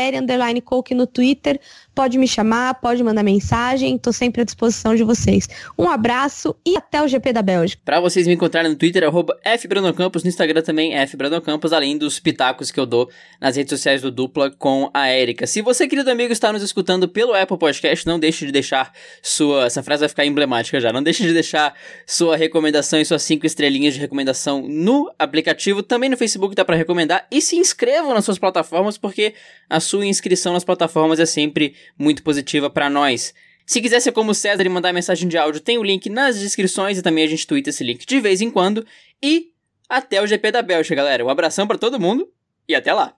no 0.96 1.06
Twitter. 1.06 1.60
Pode 1.98 2.20
me 2.20 2.28
chamar, 2.28 2.76
pode 2.76 3.04
mandar 3.04 3.24
mensagem, 3.24 3.96
estou 3.96 4.14
sempre 4.14 4.44
à 4.44 4.46
disposição 4.46 4.94
de 4.94 5.04
vocês. 5.04 5.50
Um 5.76 5.90
abraço 5.90 6.56
e 6.64 6.78
até 6.78 7.02
o 7.02 7.08
GP 7.08 7.34
da 7.34 7.42
Bélgica. 7.42 7.82
Para 7.84 8.00
vocês 8.00 8.28
me 8.28 8.36
encontrarem 8.36 8.70
no 8.70 8.78
Twitter, 8.78 9.04
arroba 9.04 9.36
FBrandoncampos, 9.44 10.22
no 10.22 10.30
Instagram 10.30 10.62
também 10.62 10.94
FBrandoncampos, 11.08 11.74
além 11.74 11.98
dos 11.98 12.20
pitacos 12.20 12.70
que 12.70 12.80
eu 12.80 12.86
dou 12.86 13.10
nas 13.42 13.56
redes 13.56 13.72
sociais 13.72 14.04
do 14.04 14.12
Dupla 14.12 14.52
com 14.52 14.92
a 14.94 15.08
Érica. 15.08 15.48
Se 15.48 15.60
você, 15.60 15.88
querido 15.88 16.12
amigo, 16.12 16.32
está 16.32 16.54
nos 16.54 16.62
escutando 16.62 17.10
pelo 17.10 17.34
Apple 17.34 17.58
Podcast, 17.58 18.06
não 18.06 18.20
deixe 18.20 18.46
de 18.46 18.52
deixar 18.52 18.94
sua... 19.20 19.66
Essa 19.66 19.82
frase 19.82 20.02
vai 20.02 20.10
ficar 20.10 20.24
emblemática 20.24 20.80
já. 20.80 20.94
Não 20.94 21.02
deixe 21.02 21.24
de 21.24 21.34
deixar 21.34 21.74
sua 22.06 22.38
recomendação 22.38 23.02
e 23.02 23.06
suas 23.06 23.24
cinco 23.24 23.48
estrelinhas 23.48 23.96
de 23.96 24.00
recomendação 24.00 24.62
no 24.62 25.12
aplicativo. 25.18 25.82
Também 25.82 26.12
no 26.12 26.18
Facebook 26.18 26.54
dá 26.54 26.64
para 26.64 26.76
recomendar. 26.76 27.26
E 27.32 27.42
se 27.42 27.56
inscrevam 27.56 28.14
nas 28.14 28.24
suas 28.24 28.38
plataformas, 28.38 29.00
porque 29.00 29.34
a 29.68 29.80
sua 29.80 30.06
inscrição 30.06 30.54
nas 30.54 30.64
plataformas 30.64 31.20
é 31.20 31.26
sempre 31.26 31.74
muito 31.98 32.24
positiva 32.24 32.70
para 32.70 32.90
nós. 32.90 33.34
Se 33.66 33.82
quiser 33.82 34.00
ser 34.00 34.14
como 34.14 34.32
o 34.32 34.36
César 34.36 34.66
e 34.66 34.70
mandar 34.70 34.94
mensagem 34.94 35.28
de 35.28 35.38
áudio, 35.38 35.60
tem 35.60 35.78
o 35.78 35.84
link 35.84 36.10
nas 36.10 36.40
descrições 36.40 36.98
e 36.98 37.02
também 37.02 37.24
a 37.24 37.28
gente 37.28 37.46
twitta 37.46 37.70
esse 37.70 37.84
link 37.84 38.06
de 38.06 38.20
vez 38.20 38.42
em 38.42 38.50
quando. 38.50 38.86
E 39.22 39.52
até 39.90 40.22
o 40.22 40.28
GP 40.28 40.52
da 40.52 40.62
Bélgica, 40.62 40.96
galera. 40.96 41.26
Um 41.26 41.30
abração 41.30 41.68
para 41.68 41.78
todo 41.78 42.00
mundo 42.00 42.32
e 42.68 42.74
até 42.74 42.94
lá! 42.94 43.14